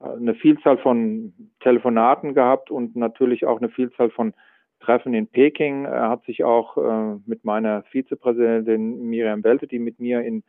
äh, 0.00 0.08
eine 0.08 0.34
Vielzahl 0.34 0.78
von 0.78 1.32
Telefonaten 1.60 2.34
gehabt 2.34 2.70
und 2.70 2.96
natürlich 2.96 3.46
auch 3.46 3.58
eine 3.58 3.68
Vielzahl 3.68 4.10
von 4.10 4.34
Treffen 4.80 5.14
in 5.14 5.28
Peking. 5.28 5.84
Er 5.84 6.08
hat 6.08 6.24
sich 6.24 6.42
auch 6.42 6.76
äh, 6.76 7.20
mit 7.24 7.44
meiner 7.44 7.84
Vizepräsidentin 7.84 9.04
Miriam 9.08 9.44
Welte, 9.44 9.68
die 9.68 9.78
mit 9.78 10.00
mir 10.00 10.22
in 10.22 10.42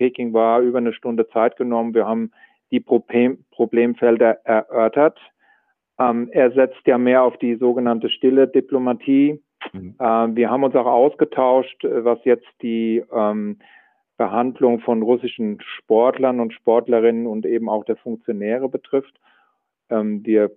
Peking 0.00 0.32
war, 0.32 0.60
über 0.60 0.78
eine 0.78 0.94
Stunde 0.94 1.28
Zeit 1.28 1.56
genommen. 1.56 1.94
Wir 1.94 2.06
haben 2.06 2.32
die 2.70 2.80
Problem 2.80 3.44
Problemfelder 3.50 4.38
erörtert 4.44 5.18
ähm, 6.00 6.30
er 6.32 6.50
setzt 6.52 6.86
ja 6.86 6.96
mehr 6.96 7.22
auf 7.22 7.36
die 7.36 7.56
sogenannte 7.56 8.08
stille 8.08 8.48
Diplomatie. 8.48 9.42
Mhm. 9.72 9.94
Ähm, 10.00 10.36
wir 10.36 10.50
haben 10.50 10.64
uns 10.64 10.74
auch 10.74 10.86
ausgetauscht, 10.86 11.84
äh, 11.84 12.04
was 12.04 12.18
jetzt 12.24 12.48
die 12.62 13.04
ähm, 13.12 13.58
Behandlung 14.16 14.80
von 14.80 15.02
russischen 15.02 15.58
Sportlern 15.60 16.40
und 16.40 16.54
Sportlerinnen 16.54 17.26
und 17.26 17.44
eben 17.44 17.68
auch 17.68 17.84
der 17.84 17.96
Funktionäre 17.96 18.68
betrifft. 18.68 19.14
Ähm, 19.90 20.24
wir 20.24 20.50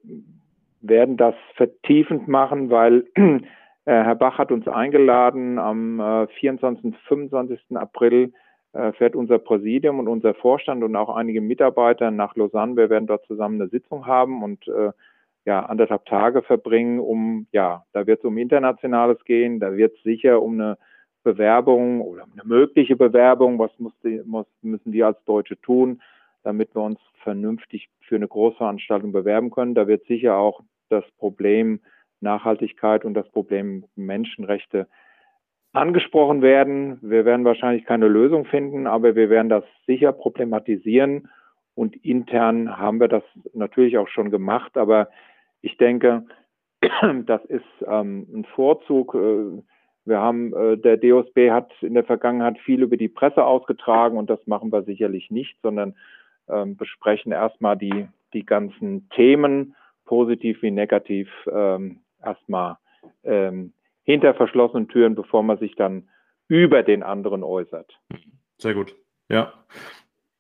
werden 0.80 1.18
das 1.18 1.36
vertiefend 1.56 2.28
machen, 2.30 2.70
weil 2.70 3.06
äh, 3.16 3.40
Herr 3.86 4.16
Bach 4.16 4.38
hat 4.38 4.52
uns 4.52 4.68
eingeladen. 4.68 5.60
Am 5.60 6.00
äh, 6.00 6.28
24. 6.28 6.86
und 6.86 6.98
25. 7.08 7.60
April 7.76 8.32
fährt 8.94 9.16
unser 9.16 9.38
Präsidium 9.38 10.00
und 10.00 10.08
unser 10.08 10.34
Vorstand 10.34 10.84
und 10.84 10.96
auch 10.96 11.16
einige 11.16 11.42
Mitarbeiter 11.42 12.12
nach 12.12 12.36
Lausanne. 12.36 12.76
Wir 12.76 12.90
werden 12.90 13.08
dort 13.08 13.26
zusammen 13.26 13.62
eine 13.62 13.70
Sitzung 13.70 14.08
haben 14.08 14.44
und 14.44 14.68
äh, 14.68 14.92
ja, 15.46 15.66
anderthalb 15.66 16.06
Tage 16.06 16.42
verbringen, 16.42 17.00
um, 17.00 17.48
ja, 17.52 17.86
da 17.92 18.08
wird 18.08 18.20
es 18.20 18.26
um 18.26 18.38
Internationales 18.38 19.24
gehen, 19.26 19.60
da 19.60 19.76
wird 19.76 19.96
es 19.96 20.04
sicher 20.04 20.42
um 20.42 20.54
eine 20.54 20.78
Bewerbung 21.24 22.02
oder 22.02 22.24
eine 22.24 22.44
mögliche 22.46 22.96
Bewerbung, 22.96 23.60
was 23.60 23.72
muss 23.78 23.94
die, 24.04 24.22
muss, 24.26 24.48
müssen 24.62 24.94
wir 24.94 25.08
als 25.08 25.24
Deutsche 25.26 25.60
tun, 25.62 26.02
damit 26.44 26.74
wir 26.76 26.82
uns 26.82 27.00
vernünftig 27.24 27.90
für 28.02 28.16
eine 28.16 28.28
Großveranstaltung 28.28 29.12
bewerben 29.12 29.52
können. 29.52 29.76
Da 29.76 29.88
wird 29.88 30.06
sicher 30.06 30.38
auch 30.38 30.62
das 30.90 31.04
Problem 31.18 31.80
Nachhaltigkeit 32.22 33.06
und 33.06 33.14
das 33.14 33.30
Problem 33.30 33.86
Menschenrechte 33.96 34.88
angesprochen 35.74 36.42
werden. 36.42 37.00
Wir 37.02 37.26
werden 37.26 37.46
wahrscheinlich 37.46 37.86
keine 37.86 38.08
Lösung 38.08 38.46
finden, 38.46 38.88
aber 38.88 39.16
wir 39.16 39.30
werden 39.30 39.50
das 39.50 39.64
sicher 39.86 40.14
problematisieren. 40.14 41.30
Und 41.76 41.96
intern 42.06 42.78
haben 42.78 43.00
wir 43.00 43.08
das 43.08 43.24
natürlich 43.54 43.98
auch 43.98 44.08
schon 44.08 44.30
gemacht, 44.30 44.78
aber 44.78 45.10
ich 45.62 45.78
denke, 45.78 46.26
das 47.26 47.44
ist 47.46 47.66
ähm, 47.88 48.28
ein 48.32 48.46
Vorzug. 48.56 49.16
Äh, 49.16 49.64
wir 50.06 50.20
haben, 50.20 50.54
äh, 50.54 50.78
der 50.78 50.98
DOSB 50.98 51.50
hat 51.50 51.72
in 51.82 51.96
der 51.96 52.04
Vergangenheit 52.04 52.60
viel 52.60 52.84
über 52.84 52.98
die 52.98 53.08
Presse 53.08 53.44
ausgetragen 53.44 54.18
und 54.18 54.30
das 54.30 54.46
machen 54.46 54.72
wir 54.72 54.84
sicherlich 54.84 55.32
nicht, 55.32 55.58
sondern 55.64 55.96
ähm, 56.50 56.76
besprechen 56.76 57.32
erstmal 57.32 57.78
die, 57.78 58.08
die 58.34 58.46
ganzen 58.46 59.10
Themen, 59.10 59.76
positiv 60.06 60.62
wie 60.62 60.72
negativ, 60.72 61.30
ähm, 61.52 62.02
erstmal 62.22 62.78
ähm, 63.24 63.74
hinter 64.04 64.34
verschlossenen 64.34 64.88
Türen, 64.88 65.16
bevor 65.16 65.44
man 65.44 65.58
sich 65.58 65.76
dann 65.76 66.10
über 66.48 66.84
den 66.84 67.04
anderen 67.04 67.44
äußert. 67.44 68.00
Sehr 68.58 68.74
gut. 68.74 68.96
Ja. 69.30 69.54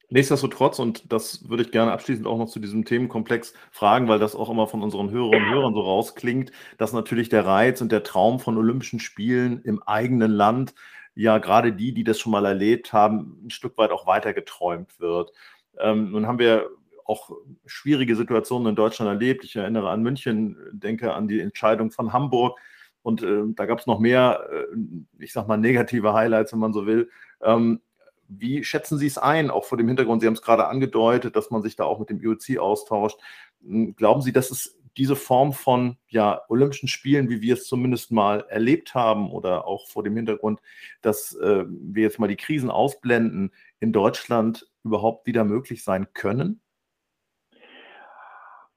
Nichtsdestotrotz, 0.10 0.78
und 0.78 1.12
das 1.12 1.50
würde 1.50 1.64
ich 1.64 1.72
gerne 1.72 1.92
abschließend 1.92 2.28
auch 2.28 2.38
noch 2.38 2.48
zu 2.48 2.60
diesem 2.60 2.86
Themenkomplex 2.86 3.56
fragen, 3.72 4.08
weil 4.08 4.20
das 4.20 4.36
auch 4.36 4.50
immer 4.50 4.68
von 4.68 4.84
unseren 4.84 5.10
Hörerinnen 5.10 5.48
und 5.48 5.54
Hörern 5.56 5.74
so 5.74 5.82
rausklingt, 5.82 6.52
dass 6.78 6.94
natürlich 6.94 7.30
der 7.30 7.48
Reiz 7.48 7.82
und 7.82 7.92
der 7.92 8.04
Traum 8.04 8.40
von 8.40 8.58
Olympischen 8.58 9.00
Spielen 9.00 9.62
im 9.64 9.82
eigenen 9.82 10.32
Land 10.32 10.76
ja 11.16 11.40
gerade 11.40 11.74
die, 11.74 11.94
die 11.94 12.04
das 12.04 12.20
schon 12.20 12.32
mal 12.32 12.46
erlebt 12.46 12.94
haben, 12.94 13.40
ein 13.46 13.50
Stück 13.50 13.78
weit 13.78 13.92
auch 13.92 14.06
weiter 14.06 14.34
geträumt 14.34 15.00
wird. 15.00 15.32
Ähm, 15.80 16.12
nun 16.12 16.28
haben 16.28 16.40
wir 16.40 16.70
auch 17.06 17.32
schwierige 17.66 18.16
Situationen 18.16 18.68
in 18.68 18.76
Deutschland 18.76 19.10
erlebt. 19.10 19.44
Ich 19.44 19.56
erinnere 19.56 19.90
an 19.90 20.04
München, 20.04 20.58
denke 20.72 21.14
an 21.14 21.28
die 21.28 21.40
Entscheidung 21.40 21.92
von 21.92 22.14
Hamburg. 22.14 22.60
Und 23.04 23.22
äh, 23.22 23.44
da 23.56 23.66
gab 23.66 23.80
es 23.80 23.86
noch 23.86 24.00
mehr, 24.00 24.48
äh, 24.52 24.76
ich 25.20 25.34
sag 25.34 25.48
mal, 25.48 25.58
negative 25.58 26.14
Highlights, 26.14 26.54
wenn 26.54 26.60
man 26.60 26.74
so 26.74 26.86
will, 26.86 27.10
Ähm, 27.42 27.82
wie 28.28 28.64
schätzen 28.64 28.98
Sie 28.98 29.08
es 29.08 29.18
ein, 29.18 29.52
auch 29.52 29.66
vor 29.66 29.78
dem 29.78 29.88
Hintergrund, 29.88 30.22
Sie 30.22 30.28
haben 30.28 30.34
es 30.34 30.42
gerade 30.42 30.68
angedeutet, 30.68 31.36
dass 31.36 31.52
man 31.52 31.62
sich 31.62 31.76
da 31.76 31.84
auch 31.84 32.00
mit 32.00 32.10
dem 32.10 32.22
IOC 32.22 32.58
austauscht. 32.58 33.20
Hm, 33.62 33.96
glauben 33.96 34.22
Sie, 34.22 34.32
dass 34.32 34.50
es 34.50 34.80
diese 34.98 35.16
Form 35.16 35.54
von 35.54 35.98
ja, 36.08 36.42
Olympischen 36.50 36.88
Spielen, 36.88 37.30
wie 37.30 37.42
wir 37.42 37.56
es 37.56 37.68
zumindest 37.68 38.12
mal 38.12 38.46
erlebt 38.50 38.94
haben, 38.94 39.32
oder 39.32 39.66
auch 39.66 39.88
vor 39.88 40.04
dem 40.04 40.16
Hintergrund, 40.16 40.62
dass 41.02 41.36
äh, 41.36 41.66
wir 41.68 42.04
jetzt 42.04 42.20
mal 42.20 42.28
die 42.28 42.36
Krisen 42.36 42.70
ausblenden, 42.70 43.52
in 43.80 43.92
Deutschland 43.92 44.68
überhaupt 44.84 45.26
wieder 45.26 45.44
möglich 45.44 45.84
sein 45.84 46.08
können? 46.14 46.62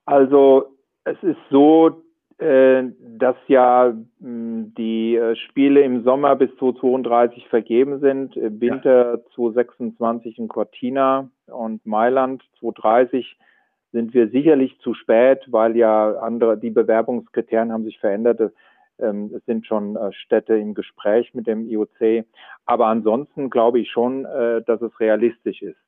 Also 0.07 0.77
es 1.05 1.17
ist 1.23 1.39
so, 1.51 2.03
dass 2.39 3.37
ja 3.49 3.95
hm, 4.21 4.75
die 4.77 5.17
äh, 5.17 5.37
Spiele 5.37 5.81
im 5.81 6.05
Sommer 6.05 6.37
bis 6.37 6.51
2032 6.59 7.49
vergeben 7.49 8.01
sind, 8.01 8.37
im 8.37 8.61
Winter 8.61 9.15
ja. 9.15 9.31
2026 9.35 10.39
in 10.39 10.49
Cortina 10.49 11.31
und 11.47 11.85
Mailand 11.87 12.43
2030 12.61 13.39
sind 13.93 14.13
wir 14.13 14.29
sicherlich 14.29 14.79
zu 14.81 14.93
spät, 14.93 15.41
weil 15.47 15.77
ja 15.77 16.19
andere, 16.19 16.59
die 16.59 16.71
Bewerbungskriterien 16.71 17.73
haben 17.73 17.85
sich 17.85 17.99
verändert. 17.99 18.53
Ähm, 18.99 19.31
es 19.35 19.45
sind 19.47 19.67
schon 19.67 19.97
äh, 19.97 20.13
Städte 20.13 20.57
im 20.57 20.75
Gespräch 20.75 21.33
mit 21.33 21.47
dem 21.47 21.67
IOC. 21.67 22.27
Aber 22.67 22.87
ansonsten 22.87 23.49
glaube 23.49 23.81
ich 23.81 23.91
schon, 23.91 24.27
äh, 24.27 24.61
dass 24.63 24.83
es 24.83 25.01
realistisch 25.01 25.63
ist. 25.63 25.86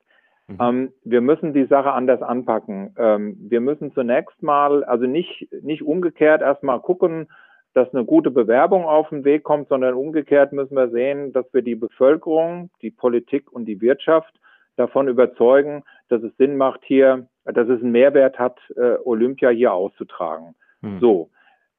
Mhm. 0.49 0.57
Ähm, 0.61 0.93
wir 1.05 1.21
müssen 1.21 1.53
die 1.53 1.67
Sache 1.67 1.93
anders 1.93 2.23
anpacken. 2.23 2.95
Ähm, 2.99 3.37
wir 3.49 3.61
müssen 3.61 3.93
zunächst 3.93 4.43
mal, 4.43 4.83
also 4.85 5.07
nicht, 5.07 5.49
nicht 5.63 5.83
umgekehrt 5.83 6.43
erstmal 6.43 6.81
gucken, 6.81 7.29
dass 7.75 7.95
eine 7.95 8.05
gute 8.05 8.31
Bewerbung 8.31 8.85
auf 8.85 9.11
den 9.11 9.25
Weg 9.25 9.45
kommt, 9.45 9.69
sondern 9.69 9.95
umgekehrt 9.95 10.53
müssen 10.53 10.75
wir 10.75 10.89
sehen, 10.89 11.33
dass 11.33 11.47
wir 11.53 11.63
die 11.63 11.75
Bevölkerung, 11.77 12.71
die 12.83 12.91
Politik 12.91 13.53
und 13.53 13.67
die 13.67 13.81
Wirtschaft 13.81 14.35
davon 14.77 15.07
überzeugen, 15.07 15.85
dass 16.09 16.23
es 16.23 16.37
Sinn 16.39 16.57
macht, 16.57 16.81
hier, 16.85 17.29
dass 17.45 17.69
es 17.69 17.83
einen 17.83 17.93
Mehrwert 17.93 18.39
hat, 18.39 18.59
äh, 18.77 18.97
Olympia 19.05 19.51
hier 19.51 19.73
auszutragen. 19.73 20.55
Mhm. 20.81 20.99
So. 21.01 21.31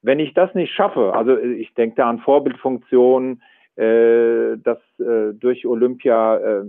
Wenn 0.02 0.18
ich 0.18 0.32
das 0.32 0.54
nicht 0.54 0.72
schaffe, 0.72 1.12
also 1.12 1.36
ich 1.36 1.74
denke 1.74 1.96
da 1.96 2.08
an 2.08 2.20
Vorbildfunktionen, 2.20 3.42
äh, 3.76 4.56
dass 4.56 4.78
äh, 4.98 5.34
durch 5.34 5.66
Olympia 5.66 6.36
äh, 6.36 6.64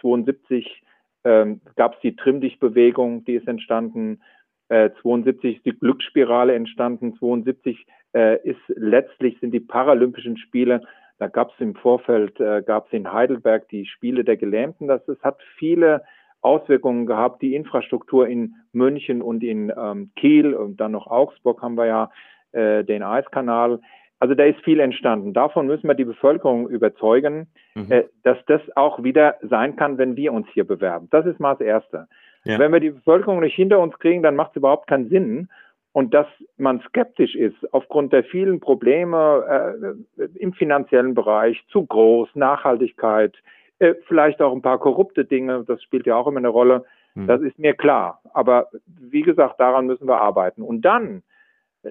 72 0.00 0.82
äh, 1.26 1.56
gab 1.76 1.94
es 1.94 2.00
die 2.00 2.16
Trimm-Dich-Bewegung, 2.16 3.24
die 3.24 3.34
ist 3.34 3.48
entstanden. 3.48 4.20
Äh, 4.68 4.90
72 5.02 5.56
ist 5.56 5.66
die 5.66 5.78
Glücksspirale 5.78 6.54
entstanden. 6.54 7.16
72 7.18 7.86
äh, 8.14 8.40
ist 8.48 8.60
letztlich 8.68 9.38
sind 9.40 9.52
die 9.52 9.60
Paralympischen 9.60 10.36
Spiele. 10.36 10.82
Da 11.18 11.28
gab 11.28 11.52
es 11.52 11.60
im 11.60 11.74
Vorfeld, 11.74 12.38
äh, 12.40 12.62
gab 12.62 12.86
es 12.86 12.92
in 12.92 13.12
Heidelberg 13.12 13.68
die 13.68 13.86
Spiele 13.86 14.24
der 14.24 14.36
Gelähmten. 14.36 14.86
Das, 14.86 15.04
das 15.06 15.20
hat 15.22 15.38
viele 15.58 16.02
Auswirkungen 16.42 17.06
gehabt. 17.06 17.42
Die 17.42 17.54
Infrastruktur 17.54 18.28
in 18.28 18.54
München 18.72 19.22
und 19.22 19.42
in 19.42 19.72
ähm, 19.76 20.10
Kiel 20.16 20.54
und 20.54 20.80
dann 20.80 20.92
noch 20.92 21.06
Augsburg 21.06 21.62
haben 21.62 21.76
wir 21.76 21.86
ja 21.86 22.10
äh, 22.52 22.84
den 22.84 23.02
Eiskanal. 23.02 23.80
Also 24.18 24.34
da 24.34 24.44
ist 24.44 24.60
viel 24.64 24.80
entstanden. 24.80 25.34
Davon 25.34 25.66
müssen 25.66 25.88
wir 25.88 25.94
die 25.94 26.04
Bevölkerung 26.04 26.68
überzeugen, 26.68 27.48
mhm. 27.74 27.92
äh, 27.92 28.04
dass 28.22 28.38
das 28.46 28.62
auch 28.74 29.02
wieder 29.02 29.36
sein 29.42 29.76
kann, 29.76 29.98
wenn 29.98 30.16
wir 30.16 30.32
uns 30.32 30.46
hier 30.52 30.64
bewerben. 30.64 31.08
Das 31.10 31.26
ist 31.26 31.38
mal 31.38 31.52
das 31.52 31.60
Erste. 31.60 32.08
Ja. 32.44 32.58
Wenn 32.58 32.72
wir 32.72 32.80
die 32.80 32.90
Bevölkerung 32.90 33.40
nicht 33.40 33.54
hinter 33.54 33.80
uns 33.80 33.98
kriegen, 33.98 34.22
dann 34.22 34.36
macht 34.36 34.50
es 34.50 34.56
überhaupt 34.56 34.88
keinen 34.88 35.08
Sinn. 35.08 35.48
Und 35.92 36.12
dass 36.12 36.26
man 36.58 36.80
skeptisch 36.80 37.34
ist 37.34 37.72
aufgrund 37.72 38.12
der 38.12 38.22
vielen 38.24 38.60
Probleme 38.60 39.96
äh, 40.18 40.24
im 40.38 40.52
finanziellen 40.52 41.14
Bereich, 41.14 41.64
zu 41.68 41.86
groß, 41.86 42.28
Nachhaltigkeit, 42.34 43.34
äh, 43.78 43.94
vielleicht 44.06 44.42
auch 44.42 44.52
ein 44.52 44.62
paar 44.62 44.78
korrupte 44.78 45.24
Dinge, 45.24 45.64
das 45.66 45.82
spielt 45.82 46.06
ja 46.06 46.16
auch 46.16 46.26
immer 46.26 46.38
eine 46.38 46.48
Rolle, 46.48 46.84
mhm. 47.14 47.26
das 47.26 47.40
ist 47.40 47.58
mir 47.58 47.74
klar. 47.74 48.20
Aber 48.34 48.68
wie 48.86 49.22
gesagt, 49.22 49.58
daran 49.58 49.86
müssen 49.86 50.06
wir 50.06 50.20
arbeiten. 50.20 50.62
Und 50.62 50.82
dann 50.82 51.22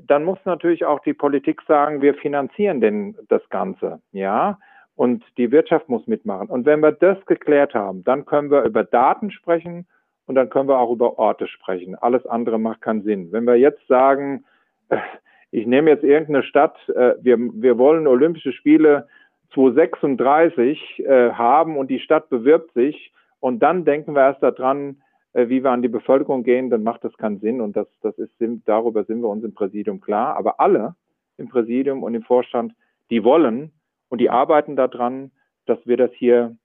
dann 0.08 0.23
muss 0.23 0.39
natürlich 0.45 0.86
auch 0.86 0.99
die 0.99 1.13
Politik 1.13 1.62
sagen, 1.67 2.01
wir 2.01 2.15
finanzieren 2.15 2.81
denn 2.81 3.15
das 3.29 3.47
Ganze, 3.49 3.99
ja, 4.12 4.58
und 4.95 5.23
die 5.38 5.51
Wirtschaft 5.51 5.89
muss 5.89 6.08
mitmachen. 6.08 6.47
Und 6.47 6.65
wenn 6.65 6.79
wir 6.79 6.91
das 6.91 7.23
geklärt 7.25 7.73
haben, 7.73 8.03
dann 8.03 8.25
können 8.25 8.49
wir 8.49 8.63
über 8.63 8.84
Daten 8.84 9.29
sprechen 9.29 9.86
und 10.25 10.36
dann 10.36 10.49
können 10.49 10.69
wir 10.69 10.79
auch 10.79 10.91
über 10.91 11.19
Orte 11.19 11.47
sprechen. 11.47 11.95
Alles 11.95 12.25
andere 12.25 12.58
macht 12.58 12.81
keinen 12.81 13.03
Sinn. 13.03 13.31
Wenn 13.31 13.45
wir 13.45 13.55
jetzt 13.55 13.86
sagen, 13.88 14.45
äh, 14.89 14.97
ich 15.51 15.67
nehme 15.67 15.89
jetzt 15.89 16.03
irgendeine 16.03 16.43
Stadt, 16.43 16.77
äh, 16.89 17.15
wir, 17.21 17.38
wir 17.38 17.77
wollen 17.77 18.08
Olympische 18.08 18.53
Spiele 18.53 19.08
2036 19.53 21.05
äh, 21.05 21.31
haben 21.31 21.77
und 21.77 21.89
die 21.89 21.99
Stadt 21.99 22.29
bewirbt 22.29 22.73
sich 22.73 23.13
und 23.39 23.60
dann 23.60 23.86
denken 23.86 24.13
wir 24.13 24.21
erst 24.21 24.43
daran, 24.43 25.01
wie 25.36 25.63
wir 25.63 25.71
an 25.71 25.82
die 25.82 25.89
Bevölkerung 25.89 26.43
gehen, 26.43 26.69
dann 26.69 26.84
macht 26.84 27.04
das 27.04 27.15
keinen 27.17 27.39
Sinn 27.39 27.62
und 27.62 27.76
das, 27.76 27.88
das 28.02 28.17
ist, 28.17 28.34
darüber 28.65 29.04
sind 29.04 29.21
wir 29.21 29.30
uns 29.30 29.43
im 29.43 29.54
Präsidium 29.54 30.02
klar. 30.02 30.38
Aber 30.38 30.60
alle 30.60 30.95
im 31.38 31.50
Präsidium 31.50 32.04
und 32.04 32.15
im 32.15 32.24
Vorstand, 32.24 32.74
die 33.10 33.24
wollen 33.24 33.71
und 34.10 34.21
die 34.21 34.30
arbeiten 34.30 34.76
daran, 34.76 35.32
dass 35.65 35.80
wir 35.86 35.98
das 35.98 36.12
hier 36.13 36.56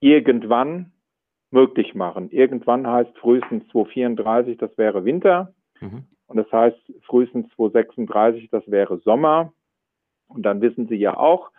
irgendwann 0.00 0.92
möglich 1.50 1.94
machen. 1.94 2.30
Irgendwann 2.30 2.86
heißt 2.86 3.16
frühestens 3.18 3.66
2034, 3.68 4.56
das 4.58 4.76
wäre 4.78 5.04
Winter. 5.04 5.54
Mhm. 5.80 6.04
Und 6.26 6.36
das 6.38 6.50
heißt 6.50 6.78
frühestens 7.02 7.46
2036, 7.56 8.48
das 8.50 8.62
wäre 8.70 8.98
Sommer. 9.00 9.52
Und 10.28 10.44
dann 10.44 10.62
wissen 10.62 10.88
Sie 10.88 10.96
ja 10.96 11.16
auch, 11.16 11.50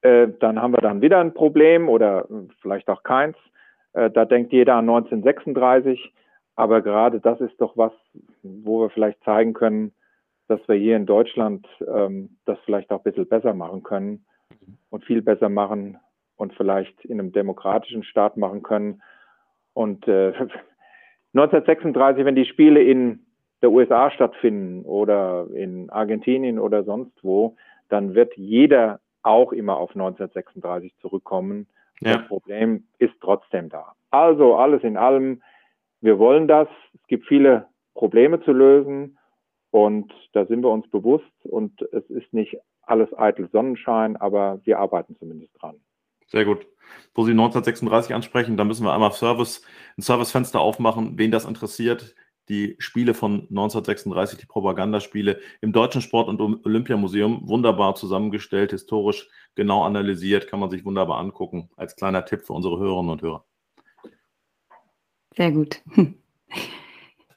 äh, 0.00 0.28
dann 0.40 0.60
haben 0.60 0.72
wir 0.72 0.80
dann 0.80 1.00
wieder 1.00 1.20
ein 1.20 1.32
Problem 1.32 1.88
oder 1.88 2.28
äh, 2.28 2.48
vielleicht 2.60 2.88
auch 2.88 3.04
keins. 3.04 3.36
Äh, 3.96 4.10
da 4.10 4.26
denkt 4.26 4.52
jeder 4.52 4.74
an 4.74 4.88
1936, 4.88 6.12
aber 6.54 6.82
gerade 6.82 7.18
das 7.18 7.40
ist 7.40 7.58
doch 7.60 7.76
was, 7.76 7.92
wo 8.42 8.82
wir 8.82 8.90
vielleicht 8.90 9.22
zeigen 9.24 9.54
können, 9.54 9.92
dass 10.48 10.60
wir 10.68 10.76
hier 10.76 10.96
in 10.96 11.06
Deutschland 11.06 11.66
ähm, 11.86 12.36
das 12.44 12.58
vielleicht 12.64 12.90
auch 12.92 13.00
ein 13.00 13.10
bisschen 13.10 13.26
besser 13.26 13.54
machen 13.54 13.82
können 13.82 14.24
und 14.90 15.04
viel 15.04 15.22
besser 15.22 15.48
machen 15.48 15.98
und 16.36 16.52
vielleicht 16.54 17.04
in 17.06 17.18
einem 17.18 17.32
demokratischen 17.32 18.04
Staat 18.04 18.36
machen 18.36 18.62
können. 18.62 19.02
Und 19.72 20.06
äh, 20.06 20.28
1936, 21.34 22.24
wenn 22.24 22.36
die 22.36 22.44
Spiele 22.44 22.82
in 22.82 23.26
der 23.62 23.72
USA 23.72 24.10
stattfinden 24.10 24.84
oder 24.84 25.48
in 25.54 25.88
Argentinien 25.88 26.58
oder 26.58 26.84
sonst 26.84 27.24
wo, 27.24 27.56
dann 27.88 28.14
wird 28.14 28.36
jeder 28.36 29.00
auch 29.22 29.52
immer 29.52 29.78
auf 29.78 29.90
1936 29.90 30.94
zurückkommen. 30.98 31.66
Ja. 32.00 32.18
Das 32.18 32.28
Problem 32.28 32.86
ist 32.98 33.14
trotzdem 33.20 33.68
da. 33.68 33.94
Also 34.10 34.56
alles 34.56 34.82
in 34.82 34.96
allem, 34.96 35.42
wir 36.00 36.18
wollen 36.18 36.48
das. 36.48 36.68
Es 36.94 37.06
gibt 37.08 37.26
viele 37.26 37.66
Probleme 37.94 38.42
zu 38.42 38.52
lösen 38.52 39.18
und 39.70 40.12
da 40.32 40.46
sind 40.46 40.62
wir 40.62 40.70
uns 40.70 40.88
bewusst 40.90 41.32
und 41.44 41.82
es 41.92 42.08
ist 42.10 42.32
nicht 42.32 42.56
alles 42.82 43.08
eitel 43.18 43.48
Sonnenschein, 43.50 44.16
aber 44.16 44.60
wir 44.64 44.78
arbeiten 44.78 45.16
zumindest 45.16 45.52
dran. 45.60 45.76
Sehr 46.26 46.44
gut. 46.44 46.66
Wo 47.14 47.24
Sie 47.24 47.32
1936 47.32 48.14
ansprechen, 48.14 48.56
da 48.56 48.64
müssen 48.64 48.84
wir 48.84 48.92
einmal 48.92 49.12
Service, 49.12 49.64
ein 49.96 50.02
Servicefenster 50.02 50.60
aufmachen, 50.60 51.18
wen 51.18 51.30
das 51.30 51.44
interessiert 51.44 52.14
die 52.48 52.76
Spiele 52.78 53.14
von 53.14 53.40
1936, 53.50 54.38
die 54.38 54.46
Propagandaspiele 54.46 55.40
im 55.60 55.72
Deutschen 55.72 56.00
Sport- 56.00 56.28
und 56.28 56.40
Olympiamuseum, 56.64 57.48
wunderbar 57.48 57.94
zusammengestellt, 57.94 58.70
historisch 58.70 59.28
genau 59.54 59.84
analysiert, 59.84 60.48
kann 60.48 60.60
man 60.60 60.70
sich 60.70 60.84
wunderbar 60.84 61.18
angucken, 61.18 61.70
als 61.76 61.96
kleiner 61.96 62.24
Tipp 62.24 62.42
für 62.42 62.52
unsere 62.52 62.78
Hörerinnen 62.78 63.10
und 63.10 63.22
Hörer. 63.22 63.44
Sehr 65.36 65.52
gut. 65.52 65.82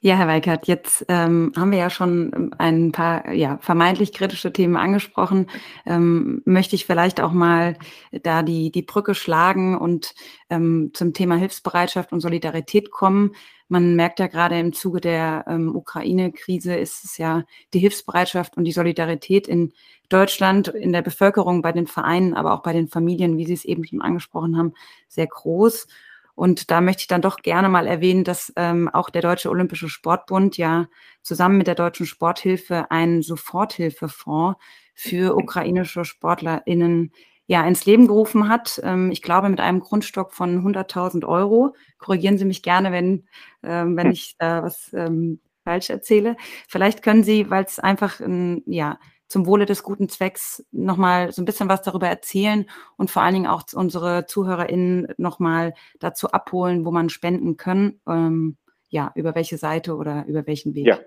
Ja, 0.02 0.16
Herr 0.16 0.28
Weikert, 0.28 0.66
jetzt 0.66 1.04
ähm, 1.08 1.52
haben 1.54 1.72
wir 1.72 1.78
ja 1.78 1.90
schon 1.90 2.54
ein 2.56 2.90
paar 2.90 3.32
ja, 3.32 3.58
vermeintlich 3.60 4.14
kritische 4.14 4.50
Themen 4.50 4.76
angesprochen. 4.76 5.46
Ähm, 5.84 6.40
möchte 6.46 6.74
ich 6.74 6.86
vielleicht 6.86 7.20
auch 7.20 7.32
mal 7.32 7.76
da 8.22 8.42
die, 8.42 8.72
die 8.72 8.80
Brücke 8.80 9.14
schlagen 9.14 9.76
und 9.76 10.14
ähm, 10.48 10.92
zum 10.94 11.12
Thema 11.12 11.36
Hilfsbereitschaft 11.36 12.12
und 12.14 12.20
Solidarität 12.20 12.90
kommen. 12.90 13.32
Man 13.70 13.94
merkt 13.94 14.18
ja 14.18 14.26
gerade 14.26 14.58
im 14.58 14.72
Zuge 14.72 15.00
der 15.00 15.44
ähm, 15.46 15.76
Ukraine-Krise 15.76 16.74
ist 16.74 17.04
es 17.04 17.18
ja 17.18 17.44
die 17.72 17.78
Hilfsbereitschaft 17.78 18.56
und 18.56 18.64
die 18.64 18.72
Solidarität 18.72 19.46
in 19.46 19.72
Deutschland, 20.08 20.66
in 20.66 20.92
der 20.92 21.02
Bevölkerung, 21.02 21.62
bei 21.62 21.70
den 21.70 21.86
Vereinen, 21.86 22.34
aber 22.34 22.52
auch 22.52 22.64
bei 22.64 22.72
den 22.72 22.88
Familien, 22.88 23.38
wie 23.38 23.46
Sie 23.46 23.52
es 23.52 23.64
eben 23.64 23.84
schon 23.84 24.02
angesprochen 24.02 24.58
haben, 24.58 24.74
sehr 25.06 25.28
groß. 25.28 25.86
Und 26.34 26.72
da 26.72 26.80
möchte 26.80 27.02
ich 27.02 27.06
dann 27.06 27.22
doch 27.22 27.36
gerne 27.36 27.68
mal 27.68 27.86
erwähnen, 27.86 28.24
dass 28.24 28.52
ähm, 28.56 28.88
auch 28.88 29.08
der 29.08 29.22
Deutsche 29.22 29.50
Olympische 29.50 29.88
Sportbund 29.88 30.56
ja 30.56 30.88
zusammen 31.22 31.56
mit 31.56 31.68
der 31.68 31.76
Deutschen 31.76 32.06
Sporthilfe 32.06 32.90
einen 32.90 33.22
Soforthilfefonds 33.22 34.58
für 34.94 35.36
ukrainische 35.40 36.04
SportlerInnen 36.04 37.12
ja 37.50 37.66
ins 37.66 37.84
Leben 37.84 38.06
gerufen 38.06 38.48
hat. 38.48 38.80
Ähm, 38.84 39.10
ich 39.10 39.22
glaube 39.22 39.48
mit 39.48 39.58
einem 39.58 39.80
Grundstock 39.80 40.32
von 40.32 40.64
100.000 40.64 41.26
Euro. 41.26 41.74
Korrigieren 41.98 42.38
Sie 42.38 42.44
mich 42.44 42.62
gerne, 42.62 42.92
wenn, 42.92 43.26
ähm, 43.64 43.96
wenn 43.96 44.12
ich 44.12 44.36
da 44.38 44.62
was 44.62 44.92
ähm, 44.92 45.40
falsch 45.64 45.90
erzähle. 45.90 46.36
Vielleicht 46.68 47.02
können 47.02 47.24
Sie, 47.24 47.50
weil 47.50 47.64
es 47.64 47.80
einfach 47.80 48.20
ein 48.20 48.62
ja, 48.66 49.00
zum 49.26 49.46
Wohle 49.46 49.66
des 49.66 49.82
guten 49.82 50.08
Zwecks 50.08 50.64
nochmal 50.70 51.32
so 51.32 51.42
ein 51.42 51.44
bisschen 51.44 51.68
was 51.68 51.82
darüber 51.82 52.06
erzählen 52.06 52.66
und 52.96 53.10
vor 53.10 53.22
allen 53.22 53.34
Dingen 53.34 53.48
auch 53.48 53.64
unsere 53.74 54.26
ZuhörerInnen 54.26 55.08
nochmal 55.16 55.74
dazu 55.98 56.30
abholen, 56.30 56.84
wo 56.84 56.92
man 56.92 57.08
spenden 57.08 57.56
kann. 57.56 58.00
Ähm, 58.08 58.58
ja, 58.90 59.10
über 59.16 59.34
welche 59.34 59.58
Seite 59.58 59.96
oder 59.96 60.24
über 60.28 60.46
welchen 60.46 60.76
Weg? 60.76 60.86
Ja. 60.86 61.00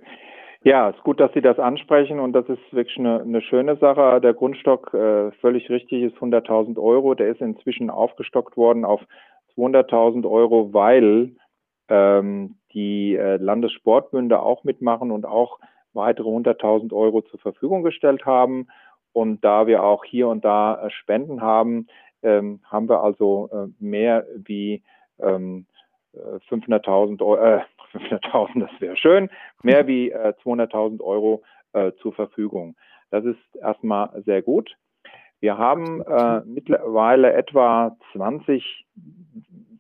Ja, 0.65 0.89
es 0.89 0.95
ist 0.95 1.03
gut, 1.03 1.19
dass 1.19 1.33
Sie 1.33 1.41
das 1.41 1.59
ansprechen 1.59 2.21
und 2.21 2.31
das 2.31 2.47
ist 2.47 2.61
wirklich 2.71 2.97
eine, 2.97 3.21
eine 3.21 3.41
schöne 3.41 3.75
Sache. 3.75 4.21
Der 4.21 4.33
Grundstock, 4.33 4.93
äh, 4.93 5.31
völlig 5.41 5.69
richtig, 5.69 6.03
ist 6.03 6.15
100.000 6.17 6.81
Euro. 6.81 7.15
Der 7.15 7.27
ist 7.27 7.41
inzwischen 7.41 7.89
aufgestockt 7.89 8.55
worden 8.55 8.85
auf 8.85 9.01
200.000 9.57 10.29
Euro, 10.29 10.73
weil 10.73 11.35
ähm, 11.89 12.55
die 12.73 13.15
äh, 13.15 13.35
Landessportbünde 13.35 14.41
auch 14.41 14.63
mitmachen 14.63 15.11
und 15.11 15.25
auch 15.25 15.59
weitere 15.91 16.29
100.000 16.29 16.93
Euro 16.93 17.23
zur 17.23 17.41
Verfügung 17.41 17.83
gestellt 17.83 18.25
haben. 18.25 18.67
Und 19.11 19.43
da 19.43 19.67
wir 19.67 19.83
auch 19.83 20.05
hier 20.05 20.29
und 20.29 20.45
da 20.45 20.85
äh, 20.85 20.89
Spenden 20.91 21.41
haben, 21.41 21.87
ähm, 22.23 22.61
haben 22.63 22.87
wir 22.87 23.03
also 23.03 23.49
äh, 23.51 23.67
mehr 23.83 24.25
wie 24.37 24.81
ähm, 25.19 25.65
500.000 26.49 27.21
Euro, 27.21 27.37
äh, 27.37 27.61
500.000, 27.93 28.59
das 28.67 28.81
wäre 28.81 28.97
schön, 28.97 29.29
mehr 29.61 29.87
wie 29.87 30.11
äh, 30.11 30.33
200.000 30.43 31.01
Euro 31.01 31.43
äh, 31.73 31.91
zur 32.01 32.13
Verfügung. 32.13 32.75
Das 33.11 33.25
ist 33.25 33.37
erstmal 33.61 34.09
sehr 34.25 34.41
gut. 34.41 34.75
Wir 35.39 35.57
haben 35.57 36.01
äh, 36.03 36.41
mittlerweile 36.45 37.33
etwa 37.33 37.97
20, 38.13 38.85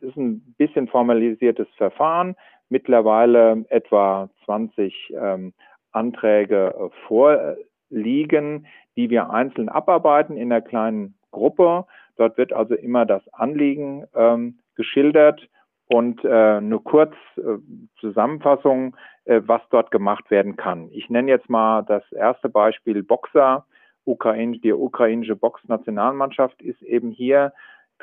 das 0.01 0.09
ist 0.09 0.17
ein 0.17 0.53
bisschen 0.57 0.87
formalisiertes 0.87 1.67
Verfahren, 1.77 2.35
mittlerweile 2.69 3.63
etwa 3.69 4.29
20 4.45 5.13
ähm, 5.15 5.53
Anträge 5.93 6.75
äh, 6.77 6.89
vorliegen, 7.07 8.67
die 8.97 9.09
wir 9.09 9.29
einzeln 9.29 9.69
abarbeiten 9.69 10.35
in 10.35 10.51
einer 10.51 10.61
kleinen 10.61 11.15
Gruppe. 11.31 11.85
Dort 12.17 12.37
wird 12.37 12.51
also 12.51 12.75
immer 12.75 13.05
das 13.05 13.21
Anliegen 13.33 14.05
ähm, 14.15 14.59
geschildert 14.75 15.47
und 15.87 16.23
äh, 16.23 16.61
nur 16.61 16.83
kurz 16.83 17.13
äh, 17.37 17.57
Zusammenfassung, 17.99 18.95
äh, 19.25 19.41
was 19.45 19.61
dort 19.69 19.91
gemacht 19.91 20.31
werden 20.31 20.55
kann. 20.55 20.89
Ich 20.91 21.09
nenne 21.09 21.29
jetzt 21.29 21.49
mal 21.49 21.83
das 21.83 22.03
erste 22.11 22.49
Beispiel 22.49 23.03
Boxer. 23.03 23.65
Ukraine, 24.05 24.59
die 24.59 24.73
ukrainische 24.73 25.35
Boxnationalmannschaft 25.35 26.61
ist 26.61 26.81
eben 26.81 27.11
hier. 27.11 27.53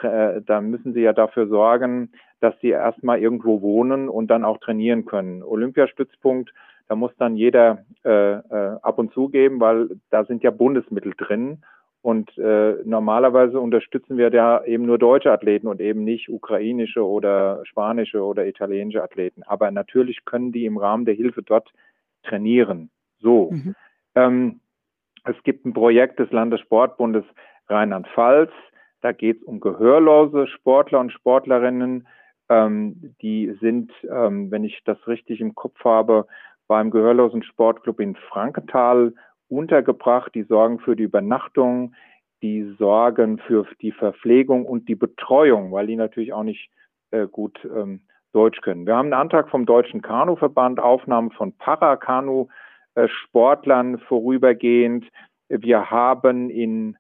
Äh, 0.03 0.41
da 0.43 0.61
müssen 0.61 0.95
sie 0.95 1.03
ja 1.03 1.13
dafür 1.13 1.47
sorgen, 1.49 2.13
dass 2.41 2.55
sie 2.61 2.69
erstmal 2.69 3.19
irgendwo 3.19 3.61
wohnen 3.61 4.09
und 4.09 4.29
dann 4.29 4.45
auch 4.45 4.59
trainieren 4.59 5.05
können. 5.05 5.43
Olympiastützpunkt, 5.43 6.53
da 6.89 6.97
muss 6.97 7.15
dann 7.19 7.37
jeder 7.37 7.85
äh, 8.05 8.33
äh, 8.33 8.79
ab 8.83 8.99
und 8.99 9.13
zu 9.13 9.29
geben, 9.29 9.61
weil 9.61 9.91
da 10.11 10.25
sind 10.25 10.43
ja 10.43 10.51
Bundesmittel 10.51 11.13
drin 11.17 11.63
und 12.03 12.37
äh, 12.39 12.77
normalerweise 12.85 13.61
unterstützen 13.61 14.17
wir 14.17 14.31
da 14.31 14.65
eben 14.65 14.87
nur 14.87 14.99
deutsche 14.99 15.31
Athleten 15.31 15.67
und 15.67 15.81
eben 15.81 16.03
nicht 16.05 16.31
ukrainische 16.31 17.07
oder 17.07 17.65
spanische 17.67 18.23
oder 18.25 18.47
italienische 18.47 19.03
Athleten. 19.03 19.43
Aber 19.43 19.71
natürlich 19.71 20.25
können 20.25 20.51
die 20.51 20.65
im 20.65 20.79
Rahmen 20.79 21.05
der 21.05 21.15
Hilfe 21.15 21.43
dort 21.43 21.71
trainieren. 22.23 22.91
So. 23.21 23.51
Mhm. 23.51 23.75
Ähm, 24.15 24.61
es 25.25 25.37
gibt 25.43 25.67
ein 25.67 25.75
Projekt 25.75 26.19
des 26.19 26.31
Landessportbundes 26.31 27.25
Rheinland-Pfalz. 27.69 28.51
Da 29.03 29.13
geht 29.13 29.39
es 29.39 29.43
um 29.43 29.61
gehörlose 29.61 30.47
Sportler 30.47 31.01
und 31.01 31.13
Sportlerinnen. 31.13 32.07
Ähm, 32.49 33.15
die 33.21 33.55
sind, 33.61 33.93
ähm, 34.11 34.51
wenn 34.51 34.65
ich 34.65 34.81
das 34.85 35.07
richtig 35.07 35.41
im 35.41 35.55
Kopf 35.55 35.85
habe, 35.85 36.27
beim 36.67 36.91
Gehörlosen 36.91 37.43
Sportclub 37.43 38.01
in 38.01 38.15
Frankenthal 38.15 39.13
untergebracht, 39.51 40.35
die 40.35 40.45
sorgen 40.45 40.81
für 40.81 40.97
die 40.97 41.03
Übernachtung, 41.05 41.95
die 42.43 42.75
sorgen 42.79 43.39
für 43.39 43.67
die 43.83 43.93
Verpflegung 43.93 44.65
und 44.65 44.89
die 44.89 44.95
Betreuung, 44.95 45.73
weil 45.73 45.87
die 45.87 45.97
natürlich 45.97 46.33
auch 46.33 46.45
nicht 46.45 46.71
äh, 47.11 47.27
gut 47.27 47.61
ähm, 47.65 48.01
Deutsch 48.33 48.61
können. 48.61 48.87
Wir 48.87 48.95
haben 48.97 49.07
einen 49.07 49.21
Antrag 49.21 49.49
vom 49.51 49.67
Deutschen 49.67 50.03
Kanuverband, 50.03 50.79
Aufnahme 50.81 51.31
von 51.31 51.53
Parakanu-Sportlern 51.53 53.99
vorübergehend. 53.99 55.05
Wir 55.49 55.91
haben 55.91 56.49
in 56.49 56.97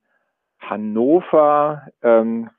Hannover 0.58 1.86
ähm, 2.02 2.50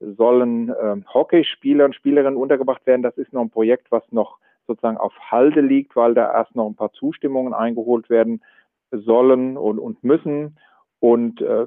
sollen 0.00 0.74
ähm, 0.82 1.04
Hockeyspieler 1.12 1.84
und 1.84 1.94
Spielerinnen 1.94 2.36
untergebracht 2.36 2.84
werden. 2.86 3.02
Das 3.02 3.16
ist 3.16 3.32
noch 3.32 3.42
ein 3.42 3.50
Projekt, 3.50 3.90
was 3.90 4.02
noch 4.12 4.38
sozusagen 4.66 4.98
auf 4.98 5.12
Halde 5.30 5.60
liegt, 5.60 5.96
weil 5.96 6.14
da 6.14 6.32
erst 6.32 6.54
noch 6.54 6.68
ein 6.68 6.76
paar 6.76 6.92
Zustimmungen 6.92 7.54
eingeholt 7.54 8.10
werden 8.10 8.42
sollen 8.90 9.56
und, 9.56 9.78
und 9.78 10.02
müssen. 10.04 10.58
Und 11.00 11.40
äh, 11.40 11.66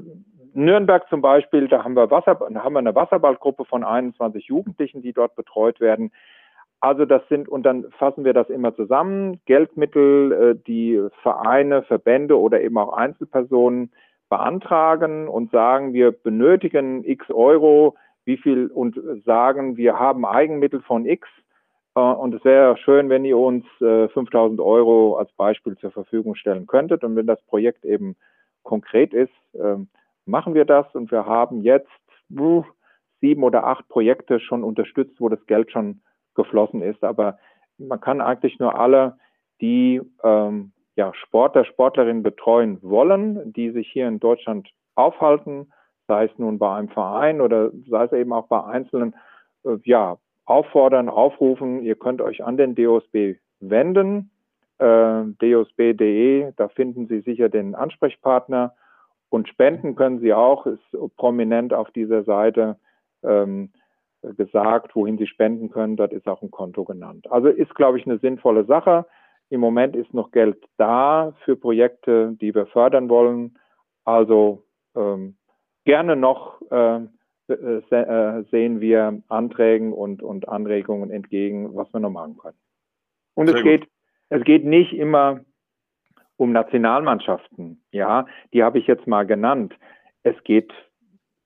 Nürnberg 0.53 1.07
zum 1.09 1.21
Beispiel, 1.21 1.67
da 1.67 1.83
haben 1.83 1.95
wir, 1.95 2.11
Wasser, 2.11 2.39
haben 2.39 2.73
wir 2.73 2.79
eine 2.79 2.95
Wasserballgruppe 2.95 3.65
von 3.65 3.83
21 3.83 4.45
Jugendlichen, 4.45 5.01
die 5.01 5.13
dort 5.13 5.35
betreut 5.35 5.79
werden. 5.79 6.11
Also 6.81 7.05
das 7.05 7.21
sind, 7.29 7.47
und 7.47 7.63
dann 7.63 7.85
fassen 7.91 8.25
wir 8.25 8.33
das 8.33 8.49
immer 8.49 8.75
zusammen, 8.75 9.39
Geldmittel, 9.45 10.31
äh, 10.31 10.63
die 10.67 11.01
Vereine, 11.21 11.83
Verbände 11.83 12.39
oder 12.39 12.61
eben 12.61 12.77
auch 12.77 12.93
Einzelpersonen 12.93 13.91
beantragen 14.29 15.27
und 15.27 15.51
sagen, 15.51 15.93
wir 15.93 16.11
benötigen 16.11 17.03
x 17.03 17.29
Euro, 17.29 17.95
wie 18.25 18.37
viel 18.37 18.67
und 18.67 18.99
sagen, 19.25 19.77
wir 19.77 19.99
haben 19.99 20.25
Eigenmittel 20.25 20.81
von 20.81 21.05
x 21.05 21.27
und 21.93 22.33
es 22.33 22.45
wäre 22.45 22.77
schön, 22.77 23.09
wenn 23.09 23.25
ihr 23.25 23.37
uns 23.37 23.65
5000 23.79 24.59
äh, 24.59 24.63
Euro 24.63 25.17
als 25.17 25.31
Beispiel 25.33 25.77
zur 25.77 25.91
Verfügung 25.91 26.35
stellen 26.35 26.65
könntet. 26.65 27.03
Und 27.03 27.15
wenn 27.15 27.27
das 27.27 27.41
Projekt 27.43 27.83
eben 27.83 28.15
konkret 28.63 29.13
ist, 29.13 29.33
ähm, 29.53 29.89
machen 30.25 30.53
wir 30.53 30.65
das. 30.65 30.85
Und 30.93 31.11
wir 31.11 31.25
haben 31.25 31.61
jetzt 31.61 31.89
sieben 33.19 33.43
oder 33.43 33.65
acht 33.65 33.87
Projekte 33.89 34.39
schon 34.39 34.63
unterstützt, 34.63 35.19
wo 35.19 35.27
das 35.29 35.45
Geld 35.47 35.71
schon 35.71 36.01
geflossen 36.35 36.81
ist. 36.81 37.03
Aber 37.03 37.37
man 37.77 37.99
kann 37.99 38.21
eigentlich 38.21 38.57
nur 38.59 38.75
alle, 38.75 39.17
die 39.59 40.01
ähm, 40.23 40.71
ja, 40.95 41.13
Sportler, 41.13 41.65
Sportlerinnen 41.65 42.23
betreuen 42.23 42.79
wollen, 42.81 43.51
die 43.53 43.71
sich 43.71 43.89
hier 43.91 44.07
in 44.07 44.19
Deutschland 44.19 44.69
aufhalten, 44.95 45.71
sei 46.07 46.25
es 46.25 46.37
nun 46.37 46.57
bei 46.57 46.73
einem 46.75 46.89
Verein 46.89 47.41
oder 47.41 47.71
sei 47.87 48.05
es 48.05 48.11
eben 48.13 48.33
auch 48.33 48.47
bei 48.47 48.63
einzelnen 48.63 49.15
äh, 49.65 49.77
ja, 49.83 50.17
auffordern, 50.51 51.09
aufrufen, 51.09 51.81
ihr 51.81 51.95
könnt 51.95 52.21
euch 52.21 52.43
an 52.43 52.57
den 52.57 52.75
DOSB 52.75 53.37
wenden, 53.61 54.31
äh, 54.79 55.23
dosb.de, 55.39 56.51
da 56.55 56.67
finden 56.69 57.07
Sie 57.07 57.21
sicher 57.21 57.49
den 57.49 57.73
Ansprechpartner 57.73 58.73
und 59.29 59.47
spenden 59.47 59.95
können 59.95 60.19
Sie 60.19 60.33
auch, 60.33 60.65
ist 60.65 60.83
prominent 61.15 61.73
auf 61.73 61.89
dieser 61.91 62.23
Seite 62.23 62.77
ähm, 63.23 63.71
gesagt, 64.21 64.95
wohin 64.95 65.17
Sie 65.17 65.27
spenden 65.27 65.69
können, 65.69 65.95
dort 65.95 66.11
ist 66.11 66.27
auch 66.27 66.41
ein 66.41 66.51
Konto 66.51 66.83
genannt. 66.83 67.31
Also 67.31 67.47
ist, 67.47 67.73
glaube 67.75 67.97
ich, 67.97 68.05
eine 68.05 68.19
sinnvolle 68.19 68.65
Sache. 68.65 69.05
Im 69.49 69.61
Moment 69.61 69.95
ist 69.95 70.13
noch 70.13 70.31
Geld 70.31 70.57
da 70.77 71.33
für 71.45 71.55
Projekte, 71.55 72.35
die 72.39 72.53
wir 72.53 72.65
fördern 72.67 73.09
wollen. 73.09 73.57
Also 74.03 74.63
ähm, 74.95 75.35
gerne 75.85 76.15
noch 76.15 76.61
äh, 76.71 76.99
sehen 78.51 78.81
wir 78.81 79.21
Anträgen 79.27 79.93
und, 79.93 80.23
und 80.23 80.47
Anregungen 80.49 81.09
entgegen, 81.11 81.75
was 81.75 81.91
wir 81.93 81.99
noch 81.99 82.09
machen 82.09 82.37
können. 82.37 82.57
Und 83.33 83.49
es 83.49 83.61
geht, 83.63 83.87
es 84.29 84.43
geht 84.43 84.65
nicht 84.65 84.93
immer 84.93 85.41
um 86.37 86.51
Nationalmannschaften. 86.51 87.83
Ja, 87.91 88.25
die 88.53 88.63
habe 88.63 88.79
ich 88.79 88.87
jetzt 88.87 89.07
mal 89.07 89.25
genannt. 89.25 89.75
Es 90.23 90.35
geht 90.43 90.73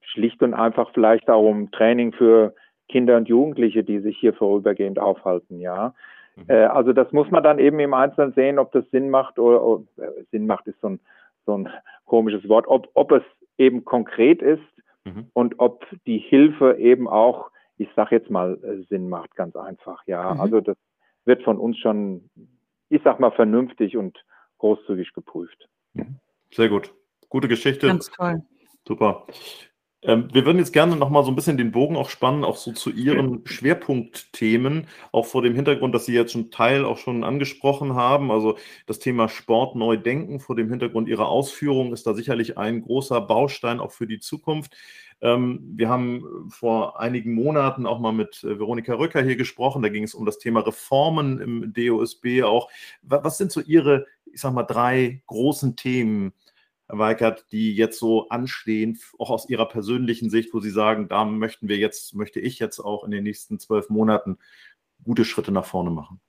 schlicht 0.00 0.42
und 0.42 0.54
einfach 0.54 0.90
vielleicht 0.94 1.28
auch 1.28 1.42
um 1.42 1.70
Training 1.70 2.12
für 2.12 2.54
Kinder 2.88 3.16
und 3.16 3.28
Jugendliche, 3.28 3.84
die 3.84 3.98
sich 4.00 4.16
hier 4.18 4.32
vorübergehend 4.32 4.98
aufhalten. 4.98 5.60
Ja, 5.60 5.94
mhm. 6.36 6.44
äh, 6.48 6.64
also 6.64 6.92
das 6.92 7.12
muss 7.12 7.30
man 7.30 7.42
dann 7.42 7.58
eben 7.58 7.78
im 7.80 7.94
Einzelnen 7.94 8.32
sehen, 8.32 8.58
ob 8.58 8.72
das 8.72 8.88
Sinn 8.90 9.10
macht 9.10 9.38
oder, 9.38 9.62
oder 9.62 9.84
äh, 9.98 10.24
Sinn 10.30 10.46
macht 10.46 10.66
ist 10.66 10.80
so 10.80 10.90
ein, 10.90 11.00
so 11.44 11.58
ein 11.58 11.68
komisches 12.06 12.48
Wort, 12.48 12.66
ob, 12.68 12.88
ob 12.94 13.12
es 13.12 13.22
eben 13.58 13.84
konkret 13.84 14.40
ist 14.42 14.62
mhm. 15.06 15.30
und 15.32 15.58
ob 15.58 15.86
die 16.06 16.18
Hilfe 16.18 16.76
eben 16.78 17.08
auch, 17.08 17.50
ich 17.78 17.88
sage 17.96 18.16
jetzt 18.16 18.30
mal, 18.30 18.58
äh, 18.62 18.84
Sinn 18.88 19.08
macht, 19.08 19.34
ganz 19.36 19.56
einfach. 19.56 20.02
Ja, 20.06 20.34
mhm. 20.34 20.40
also 20.40 20.60
das 20.60 20.76
wird 21.24 21.42
von 21.42 21.58
uns 21.58 21.78
schon, 21.78 22.28
ich 22.88 23.00
sag 23.02 23.20
mal, 23.20 23.30
vernünftig 23.30 23.96
und 23.96 24.22
großzügig 24.58 25.12
geprüft. 25.14 25.68
Mhm. 25.94 26.16
Sehr 26.50 26.68
gut. 26.68 26.92
Gute 27.28 27.48
Geschichte. 27.48 27.86
Ganz 27.86 28.10
toll. 28.10 28.42
Super. 28.86 29.26
Ähm, 30.06 30.28
wir 30.32 30.46
würden 30.46 30.58
jetzt 30.58 30.72
gerne 30.72 30.94
noch 30.94 31.10
mal 31.10 31.24
so 31.24 31.32
ein 31.32 31.34
bisschen 31.34 31.56
den 31.56 31.72
Bogen 31.72 31.96
auch 31.96 32.10
spannen, 32.10 32.44
auch 32.44 32.56
so 32.56 32.72
zu 32.72 32.90
Ihren 32.90 33.44
Schwerpunktthemen, 33.44 34.86
auch 35.10 35.26
vor 35.26 35.42
dem 35.42 35.56
Hintergrund, 35.56 35.94
dass 35.96 36.06
Sie 36.06 36.14
jetzt 36.14 36.32
schon 36.32 36.52
Teil 36.52 36.84
auch 36.84 36.96
schon 36.96 37.24
angesprochen 37.24 37.94
haben. 37.94 38.30
Also 38.30 38.56
das 38.86 39.00
Thema 39.00 39.28
Sport 39.28 39.74
neu 39.74 39.96
denken, 39.96 40.38
vor 40.38 40.54
dem 40.54 40.70
Hintergrund 40.70 41.08
Ihrer 41.08 41.26
Ausführungen 41.28 41.92
ist 41.92 42.06
da 42.06 42.14
sicherlich 42.14 42.56
ein 42.56 42.82
großer 42.82 43.20
Baustein 43.20 43.80
auch 43.80 43.90
für 43.90 44.06
die 44.06 44.20
Zukunft. 44.20 44.76
Ähm, 45.20 45.72
wir 45.74 45.88
haben 45.88 46.50
vor 46.50 47.00
einigen 47.00 47.34
Monaten 47.34 47.84
auch 47.84 47.98
mal 47.98 48.12
mit 48.12 48.44
äh, 48.44 48.60
Veronika 48.60 48.94
Röcker 48.94 49.22
hier 49.22 49.36
gesprochen. 49.36 49.82
Da 49.82 49.88
ging 49.88 50.04
es 50.04 50.14
um 50.14 50.24
das 50.24 50.38
Thema 50.38 50.60
Reformen 50.60 51.40
im 51.40 51.72
DOSB 51.72 52.44
auch. 52.44 52.70
Was 53.02 53.38
sind 53.38 53.50
so 53.50 53.60
Ihre, 53.60 54.06
ich 54.26 54.40
sag 54.40 54.52
mal, 54.52 54.62
drei 54.62 55.22
großen 55.26 55.74
Themen? 55.74 56.32
Weikert, 56.88 57.50
die 57.52 57.74
jetzt 57.74 57.98
so 57.98 58.28
anstehen, 58.28 58.98
auch 59.18 59.30
aus 59.30 59.48
Ihrer 59.48 59.66
persönlichen 59.66 60.30
Sicht, 60.30 60.54
wo 60.54 60.60
Sie 60.60 60.70
sagen, 60.70 61.08
da 61.08 61.24
möchten 61.24 61.68
wir 61.68 61.76
jetzt, 61.76 62.14
möchte 62.14 62.40
ich 62.40 62.58
jetzt 62.58 62.78
auch 62.78 63.04
in 63.04 63.10
den 63.10 63.24
nächsten 63.24 63.58
zwölf 63.58 63.90
Monaten 63.90 64.38
gute 65.04 65.24
Schritte 65.24 65.52
nach 65.52 65.64
vorne 65.64 65.90
machen? 65.90 66.20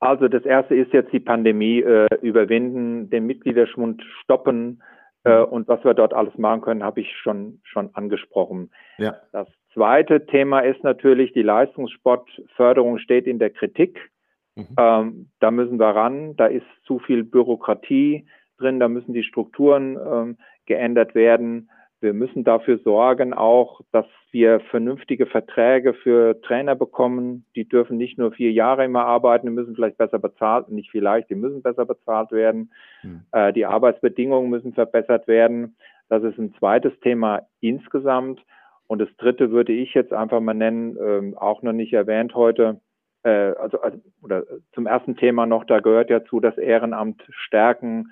Also 0.00 0.28
das 0.28 0.44
erste 0.44 0.74
ist 0.74 0.92
jetzt 0.92 1.12
die 1.12 1.20
Pandemie 1.20 1.80
äh, 1.80 2.08
überwinden, 2.22 3.10
den 3.10 3.26
Mitgliederschwund 3.26 4.02
stoppen 4.22 4.82
äh, 5.24 5.40
mhm. 5.40 5.44
und 5.46 5.68
was 5.68 5.84
wir 5.84 5.94
dort 5.94 6.14
alles 6.14 6.36
machen 6.38 6.62
können, 6.62 6.82
habe 6.82 7.00
ich 7.00 7.14
schon 7.18 7.60
schon 7.64 7.94
angesprochen. 7.94 8.70
Ja. 8.96 9.16
Das 9.32 9.46
zweite 9.74 10.24
Thema 10.26 10.60
ist 10.60 10.82
natürlich 10.82 11.32
die 11.34 11.42
Leistungssportförderung 11.42 12.98
steht 12.98 13.26
in 13.26 13.38
der 13.38 13.50
Kritik. 13.50 14.10
Mhm. 14.56 14.66
Ähm, 14.78 15.30
da 15.40 15.50
müssen 15.50 15.78
wir 15.78 15.94
ran. 15.94 16.34
Da 16.36 16.46
ist 16.46 16.66
zu 16.84 16.98
viel 16.98 17.22
Bürokratie 17.22 18.26
drin. 18.60 18.80
Da 18.80 18.88
müssen 18.88 19.12
die 19.12 19.24
Strukturen 19.24 19.96
ähm, 19.96 20.36
geändert 20.66 21.14
werden. 21.14 21.70
Wir 22.00 22.14
müssen 22.14 22.44
dafür 22.44 22.78
sorgen 22.78 23.34
auch, 23.34 23.82
dass 23.92 24.06
wir 24.30 24.60
vernünftige 24.70 25.26
Verträge 25.26 25.92
für 25.92 26.40
Trainer 26.40 26.74
bekommen. 26.74 27.44
Die 27.54 27.68
dürfen 27.68 27.98
nicht 27.98 28.16
nur 28.16 28.32
vier 28.32 28.52
Jahre 28.52 28.86
immer 28.86 29.04
arbeiten, 29.04 29.46
die 29.46 29.52
müssen 29.52 29.74
vielleicht 29.74 29.98
besser 29.98 30.18
bezahlt, 30.18 30.70
nicht 30.70 30.90
vielleicht, 30.90 31.28
die 31.28 31.34
müssen 31.34 31.62
besser 31.62 31.84
bezahlt 31.84 32.32
werden. 32.32 32.72
Hm. 33.02 33.22
Äh, 33.32 33.52
die 33.52 33.66
Arbeitsbedingungen 33.66 34.48
müssen 34.48 34.72
verbessert 34.72 35.28
werden. 35.28 35.76
Das 36.08 36.22
ist 36.22 36.38
ein 36.38 36.54
zweites 36.58 36.98
Thema 37.00 37.42
insgesamt. 37.60 38.40
Und 38.86 38.98
das 38.98 39.14
dritte 39.18 39.50
würde 39.50 39.72
ich 39.72 39.92
jetzt 39.94 40.12
einfach 40.12 40.40
mal 40.40 40.54
nennen, 40.54 40.96
ähm, 41.00 41.38
auch 41.38 41.62
noch 41.62 41.72
nicht 41.72 41.92
erwähnt 41.92 42.34
heute. 42.34 42.80
Äh, 43.22 43.52
also, 43.60 43.80
also, 43.82 43.98
oder 44.22 44.44
zum 44.72 44.86
ersten 44.86 45.16
Thema 45.16 45.46
noch, 45.46 45.64
da 45.64 45.80
gehört 45.80 46.10
ja 46.10 46.24
zu 46.24 46.40
das 46.40 46.56
Ehrenamt 46.56 47.22
stärken, 47.30 48.10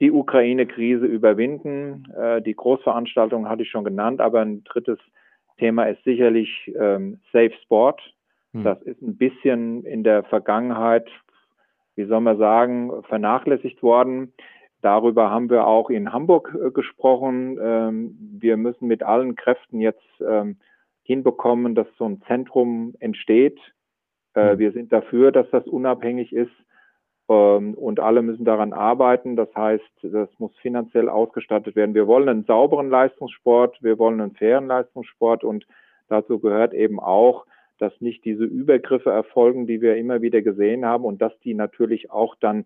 die 0.00 0.12
Ukraine-Krise 0.12 1.06
überwinden. 1.06 2.12
Äh, 2.16 2.42
die 2.42 2.54
Großveranstaltung 2.54 3.48
hatte 3.48 3.62
ich 3.62 3.70
schon 3.70 3.84
genannt, 3.84 4.20
aber 4.20 4.40
ein 4.40 4.64
drittes 4.64 4.98
Thema 5.58 5.84
ist 5.84 6.02
sicherlich 6.04 6.70
ähm, 6.78 7.20
Safe 7.32 7.52
Sport. 7.62 8.00
Hm. 8.52 8.64
Das 8.64 8.80
ist 8.82 9.00
ein 9.02 9.16
bisschen 9.16 9.84
in 9.84 10.04
der 10.04 10.24
Vergangenheit, 10.24 11.08
wie 11.94 12.04
soll 12.04 12.20
man 12.20 12.38
sagen, 12.38 13.02
vernachlässigt 13.04 13.82
worden. 13.82 14.32
Darüber 14.82 15.30
haben 15.30 15.48
wir 15.48 15.66
auch 15.66 15.88
in 15.88 16.12
Hamburg 16.12 16.54
äh, 16.54 16.70
gesprochen. 16.70 17.58
Ähm, 17.60 18.16
wir 18.38 18.56
müssen 18.56 18.86
mit 18.86 19.02
allen 19.02 19.34
Kräften 19.34 19.80
jetzt 19.80 20.04
ähm, 20.20 20.58
hinbekommen, 21.02 21.74
dass 21.74 21.86
so 21.96 22.04
ein 22.04 22.20
Zentrum 22.26 22.94
entsteht. 23.00 23.58
Äh, 24.34 24.52
hm. 24.52 24.58
wir 24.58 24.72
sind 24.72 24.92
dafür, 24.92 25.32
dass 25.32 25.48
das 25.50 25.66
unabhängig 25.66 26.32
ist. 26.34 26.52
Ähm, 27.28 27.74
und 27.74 28.00
alle 28.00 28.22
müssen 28.22 28.44
daran 28.44 28.72
arbeiten. 28.72 29.36
Das 29.36 29.54
heißt, 29.54 29.84
das 30.02 30.28
muss 30.38 30.56
finanziell 30.58 31.08
ausgestattet 31.08 31.76
werden. 31.76 31.94
Wir 31.94 32.06
wollen 32.06 32.28
einen 32.28 32.44
sauberen 32.44 32.90
Leistungssport, 32.90 33.82
wir 33.82 33.98
wollen 33.98 34.20
einen 34.20 34.36
fairen 34.36 34.66
Leistungssport 34.66 35.44
und 35.44 35.66
dazu 36.08 36.38
gehört 36.38 36.72
eben 36.72 37.00
auch, 37.00 37.46
dass 37.78 37.92
nicht 38.00 38.24
diese 38.24 38.44
Übergriffe 38.44 39.10
erfolgen, 39.10 39.66
die 39.66 39.80
wir 39.80 39.96
immer 39.96 40.22
wieder 40.22 40.40
gesehen 40.40 40.86
haben 40.86 41.04
und 41.04 41.20
dass 41.20 41.38
die 41.40 41.54
natürlich 41.54 42.10
auch 42.10 42.34
dann 42.36 42.64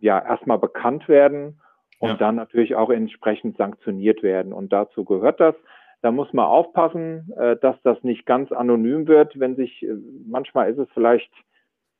ja 0.00 0.18
erstmal 0.18 0.58
bekannt 0.58 1.08
werden 1.08 1.60
und 1.98 2.10
ja. 2.10 2.16
dann 2.16 2.36
natürlich 2.36 2.76
auch 2.76 2.90
entsprechend 2.90 3.56
sanktioniert 3.56 4.22
werden. 4.22 4.52
Und 4.52 4.72
dazu 4.72 5.04
gehört 5.04 5.40
das. 5.40 5.54
Da 6.02 6.12
muss 6.12 6.32
man 6.32 6.46
aufpassen, 6.46 7.32
äh, 7.36 7.56
dass 7.56 7.76
das 7.82 8.02
nicht 8.04 8.26
ganz 8.26 8.52
anonym 8.52 9.06
wird, 9.08 9.38
wenn 9.40 9.56
sich, 9.56 9.82
äh, 9.82 9.96
manchmal 10.26 10.70
ist 10.70 10.78
es 10.78 10.88
vielleicht 10.94 11.30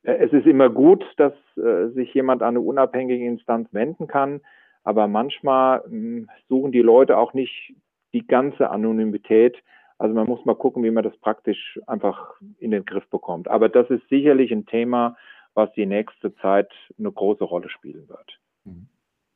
es 0.03 0.31
ist 0.31 0.45
immer 0.45 0.69
gut, 0.69 1.03
dass 1.17 1.33
äh, 1.57 1.89
sich 1.89 2.13
jemand 2.13 2.41
an 2.41 2.49
eine 2.49 2.61
unabhängige 2.61 3.25
Instanz 3.25 3.67
wenden 3.73 4.07
kann, 4.07 4.41
aber 4.83 5.07
manchmal 5.07 5.83
hm, 5.83 6.29
suchen 6.47 6.71
die 6.71 6.81
Leute 6.81 7.17
auch 7.17 7.33
nicht 7.33 7.73
die 8.13 8.25
ganze 8.25 8.69
Anonymität. 8.69 9.57
Also 9.97 10.13
man 10.13 10.27
muss 10.27 10.45
mal 10.45 10.55
gucken, 10.55 10.83
wie 10.83 10.91
man 10.91 11.03
das 11.03 11.17
praktisch 11.17 11.79
einfach 11.87 12.35
in 12.59 12.71
den 12.71 12.85
Griff 12.85 13.07
bekommt. 13.09 13.47
Aber 13.47 13.67
das 13.67 13.89
ist 13.89 14.07
sicherlich 14.09 14.51
ein 14.51 14.65
Thema, 14.65 15.17
was 15.55 15.71
die 15.73 15.87
nächste 15.87 16.33
Zeit 16.35 16.71
eine 16.99 17.11
große 17.11 17.43
Rolle 17.43 17.69
spielen 17.69 18.07
wird. 18.07 18.39
Mhm. 18.63 18.87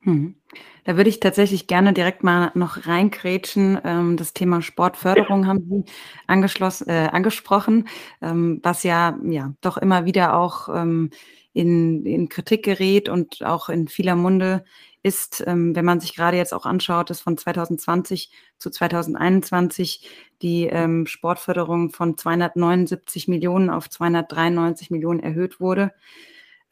Mhm. 0.04 0.36
Da 0.84 0.98
würde 0.98 1.10
ich 1.10 1.20
tatsächlich 1.20 1.68
gerne 1.68 1.94
direkt 1.94 2.24
mal 2.24 2.52
noch 2.56 2.88
reinkrätschen. 2.88 3.80
Ähm, 3.84 4.18
das 4.18 4.34
Thema 4.34 4.62
Sportförderung 4.62 5.46
haben 5.46 5.68
Sie 5.70 5.92
angeschlossen, 6.26 6.90
äh, 6.90 7.10
angesprochen, 7.12 7.88
ähm, 8.22 8.60
was 8.64 8.84
ja, 8.84 9.18
ja 9.24 9.54
doch 9.62 9.78
immer 9.78 10.06
wieder 10.06 10.36
auch 10.36 10.70
ähm, 10.70 11.12
in, 11.54 12.06
in 12.06 12.30
Kritik 12.30 12.64
gerät 12.66 13.10
und 13.10 13.44
auch 13.44 13.70
in 13.70 13.88
vieler 13.88 14.16
Munde 14.16 14.64
ist, 15.04 15.44
wenn 15.48 15.84
man 15.84 16.00
sich 16.00 16.16
gerade 16.16 16.38
jetzt 16.38 16.54
auch 16.54 16.68
anschaut, 16.68 17.10
dass 17.10 17.22
von 17.22 17.36
2020 17.36 18.30
zu 18.60 18.70
2021 18.70 20.08
die 20.44 20.70
Sportförderung 21.06 21.90
von 21.90 22.20
279 22.20 23.28
Millionen 23.28 23.72
auf 23.72 23.90
293 23.90 24.92
Millionen 24.92 25.20
erhöht 25.20 25.60
wurde 25.60 25.92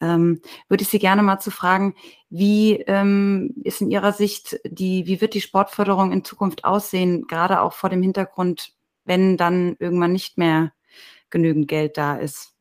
ähm, 0.00 0.40
würde 0.68 0.82
ich 0.82 0.88
Sie 0.88 0.98
gerne 0.98 1.22
mal 1.22 1.38
zu 1.38 1.50
fragen, 1.50 1.94
wie 2.28 2.82
ähm, 2.86 3.54
ist 3.64 3.80
in 3.80 3.90
Ihrer 3.90 4.12
Sicht 4.12 4.58
die, 4.64 5.06
wie 5.06 5.20
wird 5.20 5.34
die 5.34 5.40
Sportförderung 5.40 6.12
in 6.12 6.24
Zukunft 6.24 6.64
aussehen, 6.64 7.26
gerade 7.26 7.60
auch 7.60 7.72
vor 7.72 7.90
dem 7.90 8.02
Hintergrund, 8.02 8.72
wenn 9.04 9.36
dann 9.36 9.76
irgendwann 9.78 10.12
nicht 10.12 10.38
mehr 10.38 10.72
genügend 11.30 11.68
Geld 11.68 11.96
da 11.96 12.16
ist? 12.16 12.56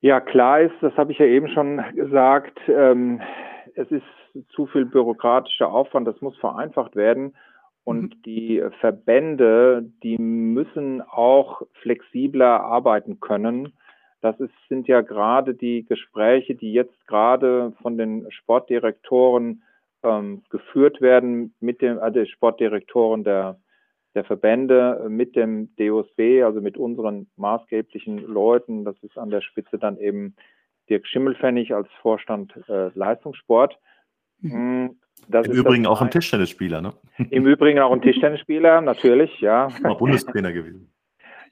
Ja, 0.00 0.20
klar 0.20 0.60
ist, 0.60 0.74
das 0.82 0.94
habe 0.96 1.12
ich 1.12 1.18
ja 1.18 1.26
eben 1.26 1.48
schon 1.48 1.82
gesagt, 1.94 2.58
ähm, 2.68 3.22
es 3.74 3.90
ist 3.90 4.04
zu 4.50 4.66
viel 4.66 4.84
bürokratischer 4.84 5.70
Aufwand, 5.70 6.06
das 6.06 6.20
muss 6.20 6.36
vereinfacht 6.36 6.96
werden. 6.96 7.34
Und 7.84 8.16
mhm. 8.16 8.22
die 8.22 8.62
Verbände, 8.80 9.90
die 10.02 10.18
müssen 10.18 11.02
auch 11.02 11.62
flexibler 11.80 12.60
arbeiten 12.60 13.20
können. 13.20 13.72
Das 14.24 14.40
ist, 14.40 14.54
sind 14.70 14.88
ja 14.88 15.02
gerade 15.02 15.54
die 15.54 15.84
Gespräche, 15.84 16.54
die 16.54 16.72
jetzt 16.72 17.06
gerade 17.06 17.74
von 17.82 17.98
den 17.98 18.24
Sportdirektoren 18.30 19.62
ähm, 20.02 20.42
geführt 20.48 21.02
werden 21.02 21.54
mit 21.60 21.82
dem, 21.82 21.98
also 21.98 22.24
Sportdirektoren 22.24 23.22
der, 23.22 23.60
der 24.14 24.24
Verbände 24.24 25.04
mit 25.10 25.36
dem 25.36 25.76
DOSB, 25.76 26.42
also 26.42 26.62
mit 26.62 26.78
unseren 26.78 27.26
maßgeblichen 27.36 28.26
Leuten. 28.26 28.86
Das 28.86 28.96
ist 29.02 29.18
an 29.18 29.28
der 29.28 29.42
Spitze 29.42 29.76
dann 29.76 29.98
eben 29.98 30.36
Dirk 30.88 31.06
Schimmelfennig 31.06 31.74
als 31.74 31.88
Vorstand 32.00 32.54
äh, 32.66 32.88
Leistungssport. 32.94 33.78
Mhm. 34.40 34.52
Hm, 34.52 35.00
das 35.28 35.46
Im 35.46 35.52
Übrigen 35.52 35.86
auch 35.86 36.00
ein 36.00 36.10
Tischtennisspieler, 36.10 36.80
ne? 36.80 36.94
Im 37.28 37.46
Übrigen 37.46 37.78
auch 37.78 37.92
ein 37.92 38.00
Tischtennisspieler, 38.00 38.80
natürlich, 38.80 39.38
ja. 39.42 39.68
Mal 39.82 39.96
Bundestrainer 39.96 40.54
gewesen 40.54 40.93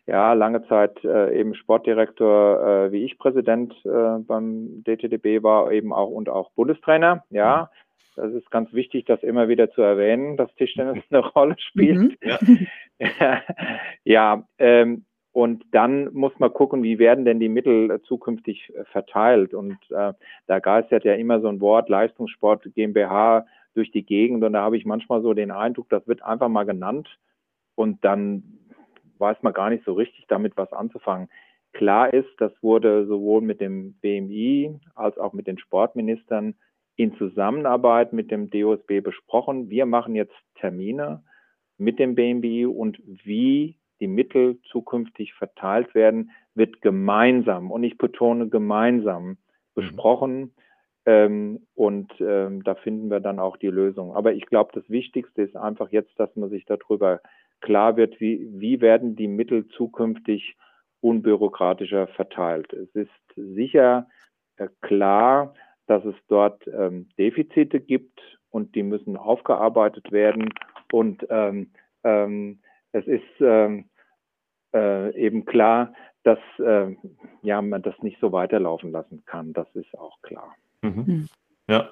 ja, 0.06 0.32
lange 0.32 0.66
Zeit 0.66 1.04
äh, 1.04 1.38
eben 1.38 1.54
Sportdirektor, 1.54 2.86
äh, 2.86 2.92
wie 2.92 3.04
ich 3.04 3.18
Präsident 3.18 3.72
äh, 3.84 4.18
beim 4.18 4.82
DTDB 4.84 5.42
war, 5.42 5.70
eben 5.70 5.92
auch 5.92 6.08
und 6.08 6.28
auch 6.28 6.50
Bundestrainer. 6.52 7.24
Ja, 7.30 7.70
das 8.16 8.32
ist 8.32 8.50
ganz 8.50 8.72
wichtig, 8.72 9.06
das 9.06 9.22
immer 9.22 9.48
wieder 9.48 9.70
zu 9.70 9.80
erwähnen, 9.80 10.36
dass 10.36 10.54
Tischtennis 10.56 11.04
eine 11.10 11.20
Rolle 11.20 11.56
spielt. 11.58 12.22
Mhm. 12.22 12.66
Ja, 12.98 13.42
ja 14.04 14.44
ähm, 14.58 15.04
und 15.32 15.64
dann 15.70 16.12
muss 16.12 16.38
man 16.38 16.52
gucken, 16.52 16.82
wie 16.82 16.98
werden 16.98 17.24
denn 17.24 17.40
die 17.40 17.48
Mittel 17.48 18.02
zukünftig 18.02 18.70
verteilt. 18.90 19.54
Und 19.54 19.78
äh, 19.90 20.12
da 20.46 20.58
geistert 20.58 21.04
ja 21.04 21.14
immer 21.14 21.40
so 21.40 21.48
ein 21.48 21.62
Wort 21.62 21.88
Leistungssport 21.88 22.64
GmbH 22.74 23.46
durch 23.74 23.90
die 23.90 24.04
Gegend. 24.04 24.44
Und 24.44 24.52
da 24.52 24.60
habe 24.60 24.76
ich 24.76 24.84
manchmal 24.84 25.22
so 25.22 25.32
den 25.32 25.50
Eindruck, 25.50 25.88
das 25.88 26.06
wird 26.06 26.22
einfach 26.22 26.48
mal 26.48 26.64
genannt. 26.64 27.08
Und 27.74 28.04
dann 28.04 28.42
weiß 29.22 29.38
man 29.42 29.54
gar 29.54 29.70
nicht 29.70 29.84
so 29.86 29.94
richtig 29.94 30.26
damit 30.28 30.58
was 30.58 30.70
anzufangen. 30.74 31.30
Klar 31.72 32.12
ist, 32.12 32.28
das 32.38 32.52
wurde 32.60 33.06
sowohl 33.06 33.40
mit 33.40 33.62
dem 33.62 33.94
BMI 34.00 34.78
als 34.94 35.16
auch 35.16 35.32
mit 35.32 35.46
den 35.46 35.58
Sportministern 35.58 36.54
in 36.96 37.16
Zusammenarbeit 37.16 38.12
mit 38.12 38.30
dem 38.30 38.50
DOSB 38.50 39.00
besprochen. 39.00 39.70
Wir 39.70 39.86
machen 39.86 40.14
jetzt 40.14 40.34
Termine 40.56 41.22
mit 41.78 41.98
dem 41.98 42.14
BMI 42.14 42.66
und 42.66 43.00
wie 43.06 43.78
die 44.00 44.08
Mittel 44.08 44.58
zukünftig 44.70 45.32
verteilt 45.34 45.94
werden, 45.94 46.32
wird 46.54 46.82
gemeinsam, 46.82 47.70
und 47.70 47.84
ich 47.84 47.96
betone 47.96 48.48
gemeinsam, 48.48 49.28
mhm. 49.28 49.36
besprochen. 49.74 50.54
Ähm, 51.06 51.66
und 51.74 52.12
ähm, 52.20 52.62
da 52.62 52.74
finden 52.74 53.10
wir 53.10 53.20
dann 53.20 53.38
auch 53.38 53.56
die 53.56 53.68
Lösung. 53.68 54.14
Aber 54.14 54.32
ich 54.34 54.46
glaube, 54.46 54.70
das 54.74 54.88
Wichtigste 54.88 55.42
ist 55.42 55.56
einfach 55.56 55.90
jetzt, 55.90 56.12
dass 56.18 56.34
man 56.36 56.50
sich 56.50 56.64
darüber 56.64 57.20
klar 57.62 57.96
wird, 57.96 58.20
wie, 58.20 58.46
wie 58.52 58.80
werden 58.80 59.16
die 59.16 59.28
Mittel 59.28 59.66
zukünftig 59.68 60.56
unbürokratischer 61.00 62.06
verteilt. 62.08 62.72
Es 62.72 62.94
ist 62.94 63.10
sicher 63.34 64.06
äh, 64.56 64.68
klar, 64.82 65.54
dass 65.86 66.04
es 66.04 66.14
dort 66.28 66.66
ähm, 66.68 67.08
Defizite 67.18 67.80
gibt 67.80 68.20
und 68.50 68.74
die 68.74 68.82
müssen 68.82 69.16
aufgearbeitet 69.16 70.12
werden. 70.12 70.50
Und 70.92 71.26
ähm, 71.30 71.72
ähm, 72.04 72.60
es 72.92 73.06
ist 73.06 73.40
ähm, 73.40 73.88
äh, 74.74 75.14
eben 75.16 75.44
klar, 75.44 75.94
dass 76.22 76.38
äh, 76.58 76.94
ja, 77.42 77.60
man 77.62 77.82
das 77.82 77.98
nicht 78.02 78.20
so 78.20 78.32
weiterlaufen 78.32 78.92
lassen 78.92 79.24
kann. 79.26 79.52
Das 79.52 79.68
ist 79.74 79.98
auch 79.98 80.20
klar. 80.22 80.54
Mhm. 80.82 81.06
Hm. 81.06 81.28
Ja. 81.68 81.90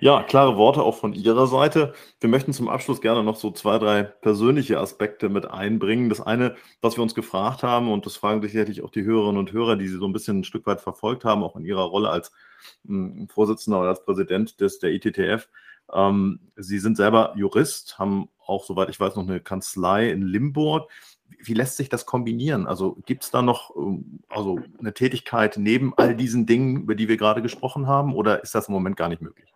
Ja, 0.00 0.22
klare 0.22 0.56
Worte 0.56 0.82
auch 0.82 0.96
von 0.96 1.12
Ihrer 1.12 1.46
Seite. 1.46 1.94
Wir 2.20 2.28
möchten 2.28 2.52
zum 2.52 2.68
Abschluss 2.68 3.00
gerne 3.00 3.22
noch 3.22 3.36
so 3.36 3.50
zwei, 3.50 3.78
drei 3.78 4.02
persönliche 4.02 4.78
Aspekte 4.78 5.28
mit 5.28 5.46
einbringen. 5.46 6.08
Das 6.08 6.20
eine, 6.20 6.56
was 6.80 6.96
wir 6.96 7.02
uns 7.02 7.14
gefragt 7.14 7.62
haben, 7.62 7.90
und 7.90 8.04
das 8.04 8.16
fragen 8.16 8.42
sicherlich 8.42 8.82
auch 8.82 8.90
die 8.90 9.04
Hörerinnen 9.04 9.38
und 9.38 9.52
Hörer, 9.52 9.76
die 9.76 9.88
Sie 9.88 9.96
so 9.96 10.06
ein 10.06 10.12
bisschen 10.12 10.40
ein 10.40 10.44
Stück 10.44 10.66
weit 10.66 10.80
verfolgt 10.80 11.24
haben, 11.24 11.42
auch 11.42 11.56
in 11.56 11.64
Ihrer 11.64 11.84
Rolle 11.84 12.10
als 12.10 12.32
m, 12.86 13.28
Vorsitzender 13.28 13.80
oder 13.80 13.90
als 13.90 14.04
Präsident 14.04 14.60
des, 14.60 14.78
der 14.78 14.90
ITTF. 14.92 15.48
Ähm, 15.92 16.40
Sie 16.56 16.78
sind 16.78 16.96
selber 16.96 17.32
Jurist, 17.36 17.98
haben 17.98 18.28
auch, 18.46 18.64
soweit 18.64 18.90
ich 18.90 19.00
weiß, 19.00 19.16
noch 19.16 19.26
eine 19.26 19.40
Kanzlei 19.40 20.10
in 20.10 20.22
Limburg. 20.22 20.90
Wie 21.38 21.54
lässt 21.54 21.76
sich 21.76 21.88
das 21.88 22.04
kombinieren? 22.04 22.66
Also 22.66 22.96
gibt 23.06 23.24
es 23.24 23.30
da 23.30 23.42
noch 23.42 23.74
ähm, 23.76 24.20
also 24.28 24.58
eine 24.78 24.92
Tätigkeit 24.92 25.56
neben 25.56 25.94
all 25.96 26.16
diesen 26.16 26.46
Dingen, 26.46 26.82
über 26.82 26.94
die 26.94 27.08
wir 27.08 27.16
gerade 27.16 27.42
gesprochen 27.42 27.86
haben, 27.86 28.14
oder 28.14 28.42
ist 28.42 28.54
das 28.54 28.68
im 28.68 28.74
Moment 28.74 28.96
gar 28.96 29.08
nicht 29.08 29.22
möglich? 29.22 29.53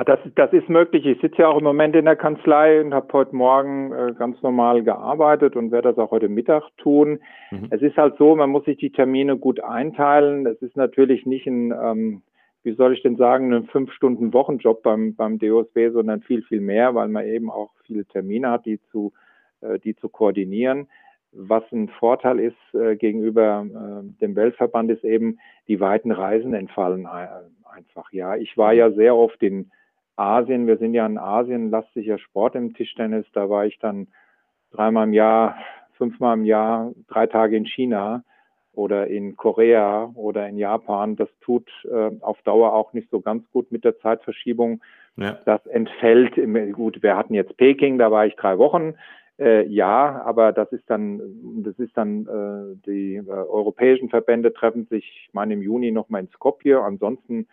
Ja, 0.00 0.04
das, 0.04 0.20
das 0.34 0.50
ist 0.54 0.70
möglich. 0.70 1.04
Ich 1.04 1.20
sitze 1.20 1.42
ja 1.42 1.48
auch 1.48 1.58
im 1.58 1.64
Moment 1.64 1.94
in 1.94 2.06
der 2.06 2.16
Kanzlei 2.16 2.80
und 2.80 2.94
habe 2.94 3.12
heute 3.12 3.36
Morgen 3.36 3.92
äh, 3.92 4.14
ganz 4.18 4.40
normal 4.40 4.82
gearbeitet 4.82 5.56
und 5.56 5.72
werde 5.72 5.90
das 5.90 5.98
auch 5.98 6.10
heute 6.10 6.30
Mittag 6.30 6.62
tun. 6.78 7.18
Mhm. 7.50 7.66
Es 7.68 7.82
ist 7.82 7.98
halt 7.98 8.16
so, 8.16 8.34
man 8.34 8.48
muss 8.48 8.64
sich 8.64 8.78
die 8.78 8.92
Termine 8.92 9.36
gut 9.36 9.60
einteilen. 9.62 10.46
Es 10.46 10.62
ist 10.62 10.74
natürlich 10.74 11.26
nicht 11.26 11.46
ein, 11.46 11.72
ähm, 11.72 12.22
wie 12.62 12.72
soll 12.72 12.94
ich 12.94 13.02
denn 13.02 13.16
sagen, 13.16 13.52
ein 13.52 13.66
fünf 13.66 13.92
Stunden 13.92 14.32
Wochenjob 14.32 14.82
beim, 14.82 15.14
beim 15.16 15.38
DOSB, 15.38 15.90
sondern 15.90 16.22
viel, 16.22 16.40
viel 16.44 16.62
mehr, 16.62 16.94
weil 16.94 17.08
man 17.08 17.26
eben 17.26 17.50
auch 17.50 17.72
viele 17.84 18.06
Termine 18.06 18.52
hat, 18.52 18.64
die 18.64 18.80
zu, 18.90 19.12
äh, 19.60 19.78
die 19.80 19.96
zu 19.96 20.08
koordinieren. 20.08 20.88
Was 21.32 21.64
ein 21.72 21.90
Vorteil 21.90 22.40
ist 22.40 22.56
äh, 22.74 22.96
gegenüber 22.96 23.66
äh, 23.66 24.18
dem 24.22 24.34
Weltverband, 24.34 24.90
ist 24.92 25.04
eben, 25.04 25.40
die 25.68 25.78
weiten 25.78 26.10
Reisen 26.10 26.54
entfallen 26.54 27.06
einfach. 27.06 28.10
Ja, 28.12 28.36
ich 28.36 28.56
war 28.56 28.72
ja 28.72 28.90
sehr 28.92 29.14
oft 29.14 29.42
in 29.42 29.70
Asien, 30.20 30.66
wir 30.66 30.76
sind 30.76 30.92
ja 30.92 31.06
in 31.06 31.18
Asien, 31.18 31.70
lastiger 31.70 32.18
Sport 32.18 32.54
im 32.54 32.74
Tischtennis, 32.74 33.26
da 33.32 33.48
war 33.48 33.64
ich 33.64 33.78
dann 33.78 34.08
dreimal 34.70 35.06
im 35.06 35.14
Jahr, 35.14 35.56
fünfmal 35.96 36.36
im 36.36 36.44
Jahr, 36.44 36.92
drei 37.08 37.26
Tage 37.26 37.56
in 37.56 37.64
China 37.64 38.22
oder 38.72 39.06
in 39.08 39.36
Korea 39.36 40.10
oder 40.14 40.48
in 40.48 40.56
Japan. 40.56 41.16
Das 41.16 41.28
tut 41.40 41.68
äh, 41.90 42.10
auf 42.20 42.40
Dauer 42.42 42.74
auch 42.74 42.92
nicht 42.92 43.10
so 43.10 43.20
ganz 43.20 43.50
gut 43.50 43.72
mit 43.72 43.84
der 43.84 43.98
Zeitverschiebung. 43.98 44.82
Ja. 45.16 45.38
Das 45.44 45.64
entfällt. 45.66 46.38
Im, 46.38 46.72
gut, 46.72 47.02
wir 47.02 47.16
hatten 47.16 47.34
jetzt 47.34 47.56
Peking, 47.56 47.98
da 47.98 48.10
war 48.10 48.26
ich 48.26 48.36
drei 48.36 48.58
Wochen. 48.58 48.94
Äh, 49.38 49.66
ja, 49.68 50.22
aber 50.24 50.52
das 50.52 50.70
ist 50.72 50.88
dann, 50.88 51.20
das 51.64 51.78
ist 51.78 51.96
dann, 51.96 52.26
äh, 52.26 52.76
die 52.86 53.16
äh, 53.16 53.30
europäischen 53.30 54.10
Verbände 54.10 54.52
treffen 54.52 54.86
sich, 54.86 55.04
ich 55.26 55.34
meine, 55.34 55.54
im 55.54 55.62
Juni 55.62 55.90
nochmal 55.90 56.20
in 56.20 56.28
Skopje. 56.28 56.80
Ansonsten 56.80 57.46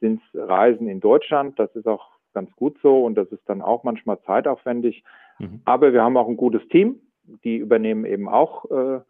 sind 0.00 0.20
es 0.32 0.48
Reisen 0.48 0.88
in 0.88 1.00
Deutschland. 1.00 1.58
Das 1.58 1.74
ist 1.74 1.86
auch 1.86 2.10
ganz 2.34 2.54
gut 2.56 2.76
so 2.82 3.04
und 3.04 3.16
das 3.16 3.28
ist 3.28 3.42
dann 3.46 3.62
auch 3.62 3.84
manchmal 3.84 4.20
zeitaufwendig. 4.22 5.02
Mhm. 5.38 5.60
Aber 5.64 5.92
wir 5.92 6.02
haben 6.02 6.16
auch 6.16 6.28
ein 6.28 6.36
gutes 6.36 6.66
Team. 6.68 7.00
Die 7.44 7.56
übernehmen 7.56 8.04
eben 8.04 8.28
auch 8.28 8.70
äh, 8.70 9.00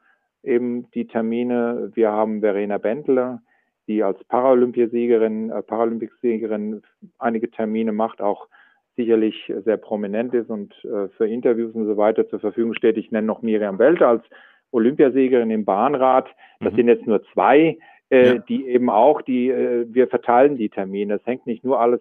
eben 0.43 0.91
die 0.93 1.07
Termine. 1.07 1.91
Wir 1.95 2.11
haben 2.11 2.41
Verena 2.41 2.79
Bendler, 2.79 3.43
die 3.87 4.03
als 4.03 4.23
Paralympiasiegerin, 4.25 5.51
äh, 5.51 5.63
Paralympicsiegerin 5.63 6.83
einige 7.19 7.51
Termine 7.51 7.93
macht, 7.93 8.21
auch 8.21 8.49
sicherlich 8.97 9.53
sehr 9.65 9.77
prominent 9.77 10.35
ist 10.35 10.51
und 10.51 10.75
äh, 10.85 11.09
für 11.17 11.29
Interviews 11.29 11.75
und 11.75 11.87
so 11.87 11.97
weiter 11.97 12.29
zur 12.29 12.41
Verfügung 12.41 12.75
steht. 12.75 12.97
Ich 12.97 13.13
nenne 13.13 13.27
noch 13.27 13.43
Miriam 13.43 13.79
Welter 13.79 14.09
als 14.09 14.25
Olympiasiegerin 14.73 15.51
im 15.51 15.65
Bahnrad. 15.65 16.27
Das 16.61 16.73
mhm. 16.73 16.77
sind 16.77 16.89
jetzt 16.89 17.07
nur 17.07 17.23
zwei 17.33 17.79
äh, 18.11 18.35
ja. 18.35 18.39
die 18.39 18.67
eben 18.67 18.91
auch, 18.91 19.23
die, 19.23 19.49
äh, 19.49 19.87
wir 19.89 20.09
verteilen 20.09 20.57
die 20.57 20.69
Termine. 20.69 21.15
Es 21.15 21.27
hängt 21.27 21.47
nicht 21.47 21.65
nur 21.65 21.81
alles 21.81 22.01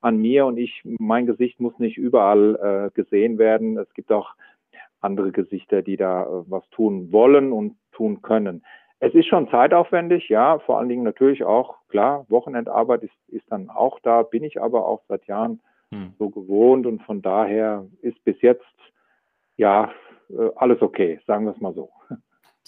an 0.00 0.18
mir 0.18 0.46
und 0.46 0.58
ich, 0.58 0.82
mein 0.84 1.26
Gesicht 1.26 1.60
muss 1.60 1.78
nicht 1.78 1.96
überall 1.96 2.90
äh, 2.90 2.94
gesehen 2.94 3.38
werden. 3.38 3.76
Es 3.78 3.92
gibt 3.94 4.12
auch 4.12 4.34
andere 5.00 5.32
Gesichter, 5.32 5.82
die 5.82 5.96
da 5.96 6.22
äh, 6.22 6.44
was 6.46 6.68
tun 6.70 7.12
wollen 7.12 7.52
und 7.52 7.76
tun 7.92 8.22
können. 8.22 8.64
Es 9.00 9.14
ist 9.14 9.26
schon 9.26 9.48
zeitaufwendig, 9.48 10.28
ja, 10.28 10.58
vor 10.58 10.78
allen 10.78 10.88
Dingen 10.88 11.04
natürlich 11.04 11.44
auch, 11.44 11.76
klar, 11.88 12.26
Wochenendarbeit 12.28 13.04
ist, 13.04 13.14
ist 13.28 13.44
dann 13.50 13.70
auch 13.70 14.00
da, 14.00 14.22
bin 14.22 14.42
ich 14.42 14.60
aber 14.60 14.86
auch 14.86 15.02
seit 15.06 15.24
Jahren 15.26 15.60
hm. 15.92 16.14
so 16.18 16.30
gewohnt 16.30 16.84
und 16.84 17.02
von 17.02 17.22
daher 17.22 17.86
ist 18.02 18.22
bis 18.24 18.40
jetzt, 18.42 18.64
ja, 19.56 19.92
äh, 20.30 20.50
alles 20.56 20.82
okay, 20.82 21.20
sagen 21.26 21.44
wir 21.44 21.52
es 21.52 21.60
mal 21.60 21.74
so. 21.74 21.90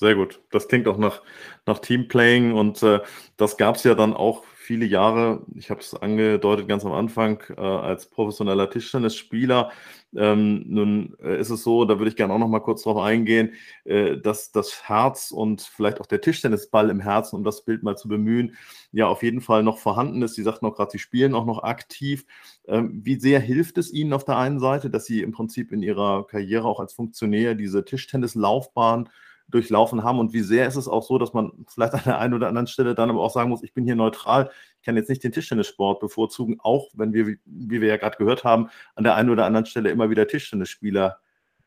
Sehr 0.01 0.15
gut. 0.15 0.41
Das 0.51 0.67
klingt 0.67 0.89
auch 0.89 0.97
nach, 0.97 1.21
nach 1.67 1.79
Teamplaying 1.79 2.55
und 2.55 2.83
äh, 2.83 3.01
das 3.37 3.59
gab 3.59 3.77
es 3.77 3.85
ja 3.85 3.95
dann 3.95 4.15
auch 4.15 4.45
viele 4.57 4.87
Jahre, 4.87 5.45
ich 5.57 5.69
habe 5.69 5.81
es 5.81 5.95
angedeutet 5.95 6.69
ganz 6.69 6.87
am 6.87 6.93
Anfang, 6.93 7.43
äh, 7.55 7.61
als 7.61 8.07
professioneller 8.07 8.71
Tischtennisspieler. 8.71 9.73
Ähm, 10.17 10.65
nun 10.69 11.17
äh, 11.23 11.39
ist 11.39 11.51
es 11.51 11.63
so, 11.65 11.85
da 11.85 11.99
würde 11.99 12.09
ich 12.09 12.17
gerne 12.17 12.33
auch 12.33 12.39
noch 12.39 12.49
mal 12.49 12.61
kurz 12.61 12.85
drauf 12.85 12.97
eingehen, 12.97 13.53
äh, 13.85 14.17
dass 14.17 14.53
das 14.53 14.89
Herz 14.89 15.33
und 15.33 15.61
vielleicht 15.61 16.01
auch 16.01 16.07
der 16.07 16.23
Tischtennisball 16.23 16.89
im 16.89 17.01
Herzen, 17.01 17.37
um 17.37 17.45
das 17.45 17.63
Bild 17.67 17.83
mal 17.83 17.97
zu 17.99 18.09
bemühen, 18.09 18.57
ja 18.93 19.07
auf 19.07 19.23
jeden 19.23 19.43
Fall 19.43 19.63
noch 19.63 19.77
vorhanden 19.77 20.23
ist. 20.23 20.35
Sie 20.35 20.43
sagten 20.43 20.65
auch 20.65 20.77
gerade, 20.77 20.93
Sie 20.93 20.99
spielen 20.99 21.35
auch 21.35 21.45
noch 21.45 21.63
aktiv. 21.63 22.25
Ähm, 22.67 23.01
wie 23.05 23.21
sehr 23.21 23.39
hilft 23.41 23.77
es 23.77 23.93
Ihnen 23.93 24.15
auf 24.15 24.25
der 24.25 24.39
einen 24.39 24.61
Seite, 24.61 24.89
dass 24.89 25.05
Sie 25.05 25.21
im 25.21 25.33
Prinzip 25.33 25.73
in 25.73 25.83
Ihrer 25.83 26.27
Karriere 26.27 26.65
auch 26.67 26.81
als 26.81 26.95
Funktionär 26.95 27.55
diese 27.55 27.85
Tischtennislaufbahn 27.85 29.11
durchlaufen 29.51 30.05
haben 30.05 30.19
und 30.19 30.33
wie 30.33 30.41
sehr 30.41 30.67
ist 30.67 30.77
es 30.77 30.89
auch 30.89 31.03
so, 31.03 31.19
dass 31.19 31.33
man 31.33 31.53
vielleicht 31.69 31.95
an 31.95 32.03
der 32.05 32.19
einen 32.19 32.35
oder 32.35 32.49
anderen 32.49 32.67
Stelle 32.67 32.95
dann 32.95 33.11
aber 33.11 33.21
auch 33.21 33.33
sagen 33.33 33.51
muss, 33.51 33.63
ich 33.63 33.75
bin 33.75 33.85
hier 33.85 33.97
neutral, 33.97 34.51
ich 34.79 34.87
kann 34.87 34.97
jetzt 34.97 35.09
nicht 35.09 35.23
den 35.25 35.33
Tischtennissport 35.33 36.01
bevorzugen, 36.01 36.59
auch 36.61 36.89
wenn 36.95 37.13
wir, 37.13 37.27
wie 37.27 37.81
wir 37.81 37.89
ja 37.89 37.97
gerade 37.97 38.17
gehört 38.17 38.45
haben, 38.45 38.69
an 38.95 39.05
der 39.05 39.15
einen 39.15 39.31
oder 39.31 39.45
anderen 39.45 39.67
Stelle 39.67 39.91
immer 39.91 40.11
wieder 40.11 40.27
Tischtennisspieler 40.27 41.19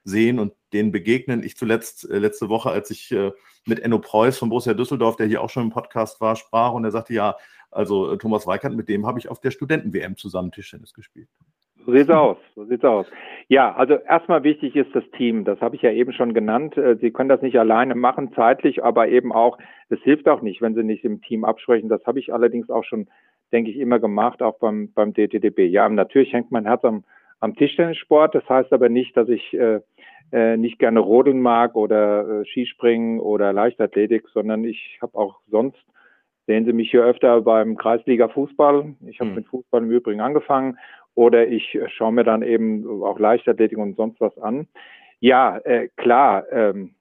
sehen 0.04 0.40
und 0.40 0.54
denen 0.74 0.92
begegnen. 0.92 1.44
Ich 1.44 1.58
zuletzt 1.58 2.10
äh, 2.10 2.20
letzte 2.20 2.50
Woche, 2.50 2.70
als 2.72 2.90
ich 2.90 3.12
äh, 3.12 3.32
mit 3.66 3.80
Enno 3.80 4.00
Preuß 4.00 4.38
von 4.38 4.50
Borussia 4.50 4.74
Düsseldorf, 4.74 5.16
der 5.16 5.28
hier 5.28 5.42
auch 5.42 5.50
schon 5.50 5.64
im 5.64 5.70
Podcast 5.70 6.20
war, 6.22 6.36
sprach 6.36 6.74
und 6.74 6.84
er 6.84 6.92
sagte, 6.92 7.14
ja, 7.14 7.38
also 7.72 8.12
äh, 8.12 8.18
Thomas 8.18 8.46
Weikert, 8.46 8.74
mit 8.74 8.90
dem 8.90 9.06
habe 9.06 9.20
ich 9.20 9.30
auf 9.30 9.40
der 9.40 9.52
Studenten-WM 9.52 10.18
zusammen 10.18 10.52
Tischtennis 10.52 10.94
gespielt. 10.94 11.30
So 11.86 11.92
sieht's 11.92 12.10
aus, 12.10 12.38
so 12.56 12.66
sieht's 12.66 12.84
aus. 12.84 13.06
Ja, 13.50 13.76
also 13.76 13.96
erstmal 13.96 14.44
wichtig 14.44 14.76
ist 14.76 14.94
das 14.96 15.04
Team. 15.18 15.44
Das 15.44 15.60
habe 15.60 15.76
ich 15.76 15.82
ja 15.82 15.92
eben 15.92 16.14
schon 16.14 16.34
genannt. 16.34 16.78
Äh, 16.78 16.96
Sie 16.98 17.12
können 17.12 17.30
das 17.30 17.42
nicht 17.42 17.60
alleine 17.60 17.96
machen, 17.96 18.32
zeitlich, 18.34 18.84
aber 18.84 19.10
eben 19.10 19.32
auch, 19.32 19.58
es 19.90 20.00
hilft 20.02 20.28
auch 20.30 20.42
nicht, 20.42 20.62
wenn 20.62 20.76
Sie 20.76 20.84
nicht 20.84 21.04
im 21.04 21.22
Team 21.22 21.44
absprechen. 21.44 21.90
Das 21.90 22.06
habe 22.06 22.20
ich 22.20 22.34
allerdings 22.34 22.70
auch 22.70 22.84
schon, 22.84 23.08
denke 23.52 23.72
ich, 23.72 23.78
immer 23.78 24.00
gemacht, 24.00 24.42
auch 24.42 24.60
beim, 24.60 24.92
beim 24.94 25.14
DTDB. 25.14 25.68
Ja, 25.68 25.88
natürlich 25.90 26.32
hängt 26.32 26.52
mein 26.52 26.66
Herz 26.66 26.84
am, 26.86 27.04
am 27.40 27.56
Tischtennissport. 27.56 28.34
Das 28.34 28.48
heißt 28.48 28.72
aber 28.72 28.90
nicht, 28.90 29.18
dass 29.18 29.28
ich 29.28 29.54
äh, 29.54 29.82
äh, 30.32 30.58
nicht 30.58 30.80
gerne 30.80 31.00
rodeln 31.00 31.42
mag 31.42 31.76
oder 31.76 32.42
äh, 32.42 32.46
Skispringen 32.46 33.20
oder 33.20 33.52
Leichtathletik, 33.52 34.28
sondern 34.34 34.64
ich 34.64 35.00
habe 35.02 35.18
auch 35.18 35.40
sonst 35.50 35.84
sehen 36.46 36.66
Sie 36.66 36.74
mich 36.74 36.92
hier 36.92 37.04
öfter 37.04 37.42
beim 37.42 37.78
Kreisliga 37.78 38.28
Fußball. 38.28 38.96
Ich 39.08 39.20
habe 39.20 39.30
mhm. 39.30 39.36
mit 39.38 39.48
Fußball 39.48 39.82
im 39.82 39.92
Übrigen 39.92 40.22
angefangen 40.22 40.78
oder 41.16 41.48
ich 41.48 41.76
äh, 41.76 41.90
schaue 41.90 42.14
mir 42.14 42.24
dann 42.24 42.42
eben 42.42 43.04
auch 43.04 43.20
Leichtathletik 43.20 43.78
und 43.78 43.96
sonst 43.96 44.20
was 44.20 44.38
an. 44.38 44.68
Ja, 45.20 45.58
äh, 45.58 45.90
klar, 45.96 46.46
ähm, 46.52 46.96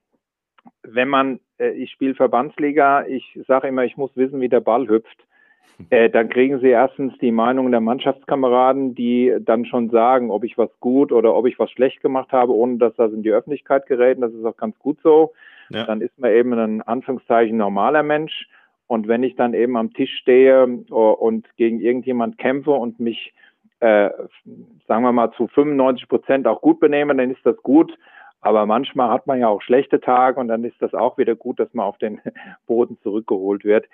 wenn 0.82 1.08
man, 1.08 1.40
äh, 1.58 1.70
ich 1.70 1.90
spiele 1.90 2.14
Verbandsliga, 2.14 3.06
ich 3.06 3.38
sage 3.46 3.68
immer, 3.68 3.84
ich 3.84 3.96
muss 3.96 4.16
wissen, 4.16 4.40
wie 4.40 4.48
der 4.48 4.60
Ball 4.60 4.88
hüpft. 4.88 5.26
Äh, 5.90 6.10
dann 6.10 6.28
kriegen 6.28 6.60
Sie 6.60 6.68
erstens 6.68 7.16
die 7.18 7.32
Meinung 7.32 7.72
der 7.72 7.80
Mannschaftskameraden, 7.80 8.94
die 8.94 9.34
dann 9.40 9.64
schon 9.64 9.90
sagen, 9.90 10.30
ob 10.30 10.44
ich 10.44 10.56
was 10.56 10.70
gut 10.78 11.10
oder 11.10 11.34
ob 11.34 11.46
ich 11.46 11.58
was 11.58 11.72
schlecht 11.72 12.02
gemacht 12.02 12.30
habe, 12.30 12.54
ohne 12.54 12.76
dass 12.76 12.94
das 12.94 13.12
in 13.12 13.24
die 13.24 13.32
Öffentlichkeit 13.32 13.86
gerät. 13.86 14.18
Das 14.20 14.32
ist 14.32 14.44
auch 14.44 14.56
ganz 14.56 14.78
gut 14.78 14.98
so. 15.02 15.32
Ja. 15.70 15.84
Dann 15.84 16.00
ist 16.00 16.16
man 16.18 16.30
eben 16.30 16.52
ein 16.52 16.82
Anführungszeichen 16.82 17.56
normaler 17.56 18.04
Mensch. 18.04 18.46
Und 18.86 19.08
wenn 19.08 19.24
ich 19.24 19.34
dann 19.34 19.54
eben 19.54 19.76
am 19.76 19.92
Tisch 19.92 20.14
stehe 20.18 20.64
und 20.66 21.48
gegen 21.56 21.80
irgendjemand 21.80 22.38
kämpfe 22.38 22.72
und 22.72 23.00
mich 23.00 23.32
äh, 23.82 24.10
sagen 24.86 25.02
wir 25.02 25.12
mal, 25.12 25.32
zu 25.32 25.48
95 25.48 26.08
Prozent 26.08 26.46
auch 26.46 26.60
gut 26.60 26.78
benehmen, 26.78 27.18
dann 27.18 27.32
ist 27.32 27.44
das 27.44 27.56
gut. 27.62 27.92
Aber 28.40 28.64
manchmal 28.64 29.10
hat 29.10 29.26
man 29.26 29.40
ja 29.40 29.48
auch 29.48 29.60
schlechte 29.62 30.00
Tage 30.00 30.38
und 30.38 30.48
dann 30.48 30.64
ist 30.64 30.80
das 30.80 30.94
auch 30.94 31.18
wieder 31.18 31.34
gut, 31.34 31.58
dass 31.58 31.72
man 31.74 31.86
auf 31.86 31.98
den 31.98 32.20
Boden 32.66 32.96
zurückgeholt 33.02 33.64
wird. 33.64 33.86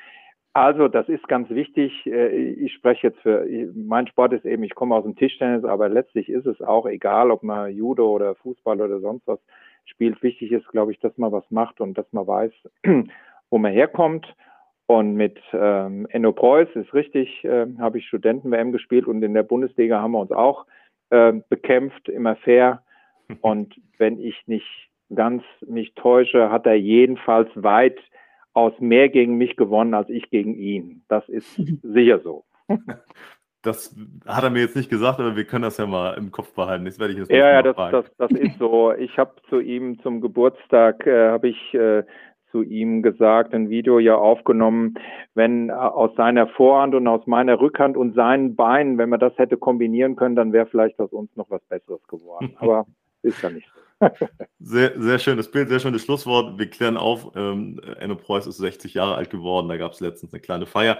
Also, 0.52 0.88
das 0.88 1.08
ist 1.08 1.26
ganz 1.28 1.48
wichtig. 1.50 2.06
Äh, 2.06 2.28
ich 2.28 2.74
spreche 2.74 3.08
jetzt 3.08 3.20
für, 3.20 3.46
mein 3.74 4.06
Sport 4.08 4.34
ist 4.34 4.44
eben, 4.44 4.62
ich 4.62 4.74
komme 4.74 4.94
aus 4.94 5.04
dem 5.04 5.16
Tischtennis, 5.16 5.64
aber 5.64 5.88
letztlich 5.88 6.28
ist 6.28 6.46
es 6.46 6.60
auch 6.60 6.86
egal, 6.86 7.30
ob 7.30 7.42
man 7.42 7.72
Judo 7.72 8.10
oder 8.10 8.34
Fußball 8.36 8.80
oder 8.80 9.00
sonst 9.00 9.26
was 9.26 9.40
spielt. 9.86 10.22
Wichtig 10.22 10.52
ist, 10.52 10.68
glaube 10.68 10.92
ich, 10.92 11.00
dass 11.00 11.16
man 11.16 11.32
was 11.32 11.50
macht 11.50 11.80
und 11.80 11.96
dass 11.96 12.12
man 12.12 12.26
weiß, 12.26 12.52
wo 13.50 13.58
man 13.58 13.72
herkommt. 13.72 14.34
Und 14.88 15.16
mit 15.16 15.38
ähm, 15.52 16.06
Enno 16.08 16.32
Preuß 16.32 16.68
ist 16.74 16.94
richtig, 16.94 17.44
äh, 17.44 17.66
habe 17.78 17.98
ich 17.98 18.08
Studenten-WM 18.08 18.72
gespielt 18.72 19.06
und 19.06 19.22
in 19.22 19.34
der 19.34 19.42
Bundesliga 19.42 20.00
haben 20.00 20.12
wir 20.12 20.20
uns 20.20 20.32
auch 20.32 20.64
äh, 21.10 21.34
bekämpft, 21.50 22.08
immer 22.08 22.36
fair. 22.36 22.82
Und 23.42 23.78
wenn 23.98 24.18
ich 24.18 24.34
nicht 24.46 24.88
ganz 25.14 25.42
mich 25.66 25.92
täusche, 25.94 26.50
hat 26.50 26.64
er 26.64 26.76
jedenfalls 26.76 27.50
weit 27.54 27.98
aus 28.54 28.72
mehr 28.78 29.10
gegen 29.10 29.36
mich 29.36 29.56
gewonnen 29.56 29.92
als 29.92 30.08
ich 30.08 30.30
gegen 30.30 30.54
ihn. 30.54 31.04
Das 31.08 31.28
ist 31.28 31.54
sicher 31.82 32.20
so. 32.20 32.46
das 33.60 33.94
hat 34.26 34.44
er 34.44 34.48
mir 34.48 34.60
jetzt 34.60 34.76
nicht 34.76 34.88
gesagt, 34.88 35.20
aber 35.20 35.36
wir 35.36 35.44
können 35.44 35.64
das 35.64 35.76
ja 35.76 35.86
mal 35.86 36.14
im 36.14 36.30
Kopf 36.30 36.54
behalten. 36.54 36.86
Das 36.86 36.98
werde 36.98 37.12
ich 37.12 37.18
jetzt 37.18 37.30
Ja, 37.30 37.50
ja, 37.50 37.62
das, 37.62 37.76
das, 37.76 38.06
das, 38.16 38.30
ist 38.30 38.58
so. 38.58 38.94
Ich 38.94 39.18
habe 39.18 39.34
zu 39.50 39.60
ihm 39.60 40.00
zum 40.00 40.22
Geburtstag, 40.22 41.06
äh, 41.06 41.28
habe 41.28 41.48
ich 41.48 41.74
äh, 41.74 42.04
zu 42.50 42.62
ihm 42.62 43.02
gesagt, 43.02 43.54
ein 43.54 43.70
Video 43.70 43.98
ja 43.98 44.16
aufgenommen, 44.16 44.94
wenn 45.34 45.68
äh, 45.68 45.72
aus 45.72 46.14
seiner 46.16 46.48
Vorhand 46.48 46.94
und 46.94 47.06
aus 47.06 47.26
meiner 47.26 47.60
Rückhand 47.60 47.96
und 47.96 48.14
seinen 48.14 48.56
Beinen, 48.56 48.98
wenn 48.98 49.08
man 49.08 49.20
das 49.20 49.36
hätte 49.38 49.56
kombinieren 49.56 50.16
können, 50.16 50.36
dann 50.36 50.52
wäre 50.52 50.66
vielleicht 50.66 50.98
aus 50.98 51.12
uns 51.12 51.34
noch 51.36 51.50
was 51.50 51.62
Besseres 51.68 52.06
geworden. 52.08 52.54
Aber 52.58 52.86
ist 53.22 53.42
ja 53.42 53.50
nicht 53.50 53.68
so. 53.74 53.78
sehr, 54.60 54.92
sehr 55.00 55.18
schönes 55.18 55.50
Bild, 55.50 55.68
sehr 55.68 55.80
schönes 55.80 56.02
Schlusswort. 56.02 56.58
Wir 56.58 56.70
klären 56.70 56.96
auf, 56.96 57.32
ähm, 57.34 57.80
Enno 57.98 58.14
Preuß 58.14 58.46
ist 58.46 58.58
60 58.58 58.94
Jahre 58.94 59.16
alt 59.16 59.30
geworden. 59.30 59.68
Da 59.68 59.76
gab 59.76 59.92
es 59.92 60.00
letztens 60.00 60.32
eine 60.32 60.40
kleine 60.40 60.66
Feier. 60.66 60.98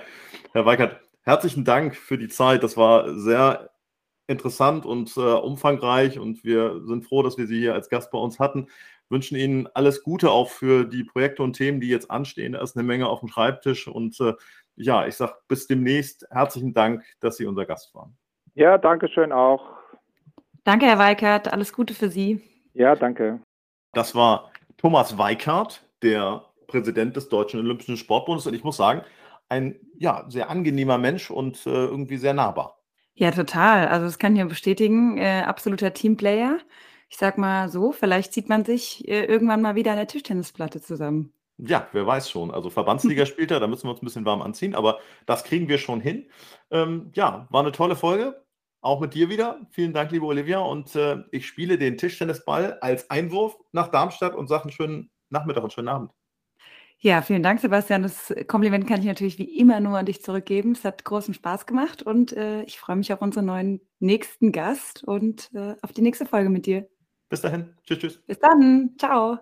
Herr 0.52 0.66
Weikert, 0.66 1.00
herzlichen 1.22 1.64
Dank 1.64 1.94
für 1.94 2.18
die 2.18 2.28
Zeit. 2.28 2.62
Das 2.62 2.76
war 2.76 3.14
sehr 3.16 3.70
interessant 4.26 4.84
und 4.84 5.16
äh, 5.16 5.20
umfangreich 5.20 6.18
und 6.18 6.44
wir 6.44 6.82
sind 6.84 7.04
froh, 7.04 7.22
dass 7.22 7.38
wir 7.38 7.46
Sie 7.46 7.58
hier 7.58 7.74
als 7.74 7.88
Gast 7.88 8.10
bei 8.10 8.18
uns 8.18 8.38
hatten. 8.38 8.66
Wünschen 9.10 9.36
Ihnen 9.36 9.68
alles 9.74 10.02
Gute 10.02 10.30
auch 10.30 10.50
für 10.50 10.84
die 10.84 11.04
Projekte 11.04 11.42
und 11.42 11.54
Themen, 11.54 11.80
die 11.80 11.88
jetzt 11.88 12.10
anstehen. 12.10 12.52
Da 12.52 12.60
ist 12.60 12.76
eine 12.76 12.86
Menge 12.86 13.08
auf 13.08 13.20
dem 13.20 13.28
Schreibtisch 13.28 13.88
und 13.88 14.20
äh, 14.20 14.34
ja, 14.76 15.06
ich 15.06 15.16
sage 15.16 15.34
bis 15.48 15.66
demnächst. 15.66 16.26
Herzlichen 16.30 16.72
Dank, 16.72 17.04
dass 17.20 17.36
Sie 17.36 17.46
unser 17.46 17.66
Gast 17.66 17.94
waren. 17.94 18.16
Ja, 18.54 18.78
danke 18.78 19.08
schön 19.08 19.32
auch. 19.32 19.64
Danke, 20.64 20.86
Herr 20.86 20.98
Weikert. 20.98 21.52
Alles 21.52 21.72
Gute 21.72 21.94
für 21.94 22.10
Sie. 22.10 22.42
Ja, 22.74 22.94
danke. 22.94 23.40
Das 23.92 24.14
war 24.14 24.52
Thomas 24.76 25.16
Weikart, 25.16 25.84
der 26.02 26.44
Präsident 26.66 27.16
des 27.16 27.28
Deutschen 27.28 27.60
Olympischen 27.60 27.96
Sportbundes. 27.96 28.46
Und 28.46 28.54
ich 28.54 28.64
muss 28.64 28.76
sagen, 28.76 29.02
ein 29.48 29.76
ja, 29.98 30.24
sehr 30.28 30.50
angenehmer 30.50 30.98
Mensch 30.98 31.30
und 31.30 31.66
äh, 31.66 31.70
irgendwie 31.70 32.18
sehr 32.18 32.34
nahbar. 32.34 32.78
Ja, 33.14 33.32
total. 33.32 33.88
Also 33.88 34.06
das 34.06 34.18
kann 34.18 34.34
ich 34.34 34.38
ja 34.38 34.44
bestätigen. 34.44 35.18
Äh, 35.18 35.42
absoluter 35.44 35.92
Teamplayer. 35.92 36.58
Ich 37.08 37.16
sag 37.16 37.38
mal 37.38 37.68
so, 37.68 37.92
vielleicht 37.92 38.32
sieht 38.32 38.48
man 38.48 38.64
sich 38.64 39.06
äh, 39.08 39.24
irgendwann 39.24 39.62
mal 39.62 39.74
wieder 39.74 39.92
an 39.92 39.96
der 39.96 40.06
Tischtennisplatte 40.06 40.80
zusammen. 40.80 41.32
Ja, 41.58 41.88
wer 41.92 42.06
weiß 42.06 42.30
schon. 42.30 42.50
Also 42.52 42.70
Verbandsliga 42.70 43.26
spielt 43.26 43.50
er, 43.50 43.60
da 43.60 43.66
müssen 43.66 43.84
wir 43.84 43.90
uns 43.90 44.02
ein 44.02 44.06
bisschen 44.06 44.24
warm 44.24 44.42
anziehen, 44.42 44.74
aber 44.74 45.00
das 45.26 45.44
kriegen 45.44 45.68
wir 45.68 45.78
schon 45.78 46.00
hin. 46.00 46.30
Ähm, 46.70 47.10
ja, 47.14 47.48
war 47.50 47.62
eine 47.62 47.72
tolle 47.72 47.96
Folge. 47.96 48.44
Auch 48.80 49.00
mit 49.00 49.14
dir 49.14 49.28
wieder. 49.28 49.66
Vielen 49.70 49.92
Dank, 49.92 50.12
liebe 50.12 50.24
Olivia. 50.24 50.60
Und 50.60 50.94
äh, 50.94 51.18
ich 51.32 51.46
spiele 51.46 51.78
den 51.78 51.96
Tischtennisball 51.96 52.78
als 52.80 53.10
Einwurf 53.10 53.56
nach 53.72 53.88
Darmstadt 53.88 54.36
und 54.36 54.46
sage 54.46 54.64
einen 54.64 54.72
schönen 54.72 55.10
Nachmittag 55.30 55.64
und 55.64 55.72
schönen 55.72 55.88
Abend. 55.88 56.12
Ja, 57.00 57.22
vielen 57.22 57.42
Dank, 57.42 57.60
Sebastian. 57.60 58.02
Das 58.02 58.34
Kompliment 58.48 58.86
kann 58.88 59.00
ich 59.00 59.06
natürlich 59.06 59.38
wie 59.38 59.58
immer 59.58 59.80
nur 59.80 59.98
an 59.98 60.06
dich 60.06 60.22
zurückgeben. 60.22 60.72
Es 60.72 60.84
hat 60.84 61.04
großen 61.04 61.34
Spaß 61.34 61.66
gemacht 61.66 62.02
und 62.02 62.32
äh, 62.32 62.62
ich 62.62 62.78
freue 62.78 62.96
mich 62.96 63.12
auf 63.12 63.20
unseren 63.20 63.46
neuen 63.46 63.80
nächsten 64.00 64.52
Gast 64.52 65.04
und 65.04 65.50
äh, 65.54 65.74
auf 65.82 65.92
die 65.92 66.02
nächste 66.02 66.26
Folge 66.26 66.50
mit 66.50 66.66
dir. 66.66 66.88
Bis 67.28 67.40
dahin. 67.42 67.74
Tschüss, 67.84 67.98
tschüss. 67.98 68.22
Bis 68.26 68.38
dann. 68.38 68.90
Ciao. 68.98 69.38